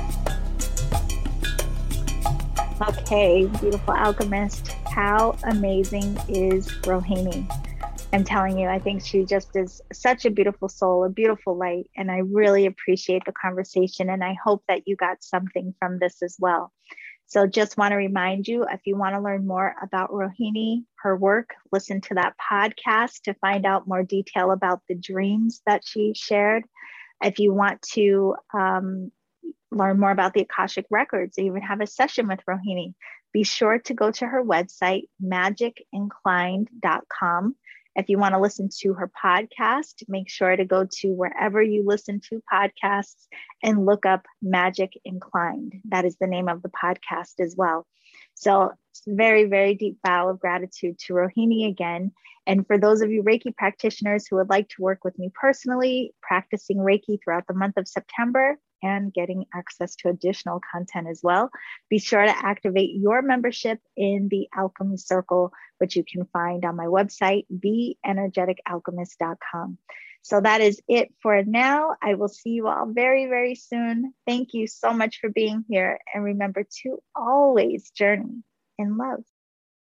Okay, 2.89 3.47
beautiful 3.61 3.95
alchemist. 3.95 4.69
How 4.87 5.37
amazing 5.45 6.19
is 6.29 6.69
Rohini? 6.83 7.51
I'm 8.13 8.25
telling 8.25 8.59
you, 8.59 8.69
I 8.69 8.79
think 8.79 9.05
she 9.05 9.25
just 9.25 9.55
is 9.57 9.81
such 9.93 10.25
a 10.25 10.31
beautiful 10.31 10.69
soul, 10.69 11.05
a 11.05 11.09
beautiful 11.09 11.57
light. 11.57 11.91
And 11.97 12.11
I 12.11 12.19
really 12.19 12.67
appreciate 12.67 13.25
the 13.25 13.33
conversation. 13.33 14.11
And 14.11 14.23
I 14.23 14.37
hope 14.43 14.63
that 14.69 14.87
you 14.87 14.97
got 14.97 15.23
something 15.23 15.75
from 15.79 15.99
this 15.99 16.23
as 16.23 16.37
well. 16.39 16.73
So, 17.29 17.47
just 17.47 17.77
want 17.77 17.93
to 17.93 17.97
remind 17.97 18.49
you 18.49 18.65
if 18.65 18.81
you 18.87 18.97
want 18.97 19.15
to 19.15 19.21
learn 19.21 19.47
more 19.47 19.75
about 19.83 20.11
Rohini, 20.11 20.85
her 21.03 21.15
work, 21.15 21.51
listen 21.71 22.01
to 22.03 22.15
that 22.15 22.37
podcast 22.39 23.25
to 23.25 23.35
find 23.35 23.67
out 23.67 23.87
more 23.87 24.03
detail 24.03 24.51
about 24.51 24.81
the 24.89 24.95
dreams 24.95 25.61
that 25.67 25.87
she 25.87 26.15
shared. 26.17 26.65
If 27.23 27.39
you 27.39 27.53
want 27.53 27.83
to 27.93 28.37
um, 28.55 29.13
learn 29.71 30.01
more 30.01 30.11
about 30.11 30.33
the 30.33 30.41
Akashic 30.41 30.87
Records, 30.89 31.39
or 31.39 31.43
even 31.43 31.61
have 31.61 31.83
a 31.83 31.87
session 31.87 32.29
with 32.29 32.41
Rohini, 32.49 32.95
be 33.33 33.45
sure 33.45 33.79
to 33.81 33.93
go 33.93 34.11
to 34.11 34.27
her 34.27 34.43
website, 34.43 35.03
magicinclined.com. 35.23 37.57
If 37.99 38.09
you 38.09 38.17
want 38.17 38.35
to 38.35 38.41
listen 38.41 38.69
to 38.83 38.95
her 38.95 39.11
podcast, 39.23 40.05
make 40.07 40.31
sure 40.31 40.55
to 40.55 40.65
go 40.65 40.87
to 41.01 41.09
wherever 41.09 41.61
you 41.61 41.83
listen 41.85 42.21
to 42.31 42.41
podcasts 42.51 43.27
and 43.61 43.87
look 43.87 44.07
up 44.07 44.25
Magic 44.41 44.93
Inclined. 45.05 45.75
That 45.89 46.05
is 46.05 46.17
the 46.21 46.29
name 46.29 46.49
of 46.49 46.63
the 46.63 46.69
podcast 46.69 47.41
as 47.41 47.57
well. 47.59 47.89
So, 48.35 48.71
very, 49.09 49.47
very 49.47 49.75
deep 49.75 49.99
bow 50.05 50.29
of 50.29 50.39
gratitude 50.39 51.01
to 51.07 51.15
Rohini 51.15 51.69
again. 51.69 52.13
And 52.47 52.65
for 52.69 52.79
those 52.79 53.01
of 53.01 53.11
you 53.11 53.25
Reiki 53.25 53.55
practitioners 53.57 54.29
who 54.29 54.37
would 54.37 54.49
like 54.49 54.69
to 54.71 54.83
work 54.83 55.03
with 55.03 55.19
me 55.19 55.33
personally, 55.35 56.15
practicing 56.23 56.77
Reiki 56.77 57.19
throughout 57.23 57.49
the 57.49 57.55
month 57.55 57.77
of 57.77 57.89
September, 57.89 58.59
and 58.83 59.13
getting 59.13 59.45
access 59.55 59.97
to 59.97 60.09
additional 60.09 60.61
content 60.73 61.09
as 61.09 61.21
well. 61.23 61.51
Be 61.89 61.99
sure 61.99 62.23
to 62.23 62.47
activate 62.47 62.95
your 62.95 63.23
membership 63.23 63.81
in 63.97 64.29
the 64.31 64.49
Alchemy 64.57 64.97
Circle, 64.97 65.53
which 65.79 65.97
you 65.97 66.05
can 66.05 66.27
find 66.33 66.65
on 66.65 66.77
my 66.77 66.87
website, 66.87 67.47
theenergeticalchemist.com. 67.53 69.79
So 70.23 70.41
that 70.41 70.61
is 70.61 70.81
it 70.89 71.15
for 71.23 71.43
now. 71.45 71.95
I 72.03 72.15
will 72.15 72.29
see 72.29 72.51
you 72.51 72.69
all 72.69 72.87
very, 72.87 73.27
very 73.27 73.55
soon. 73.55 74.13
Thank 74.27 74.53
you 74.53 74.67
so 74.67 74.93
much 74.93 75.21
for 75.21 75.31
being 75.31 75.65
here. 75.69 75.99
And 76.13 76.25
remember 76.25 76.65
to 76.83 77.01
always 77.15 77.91
journey 77.91 78.43
in 78.79 78.97
love. 78.97 79.25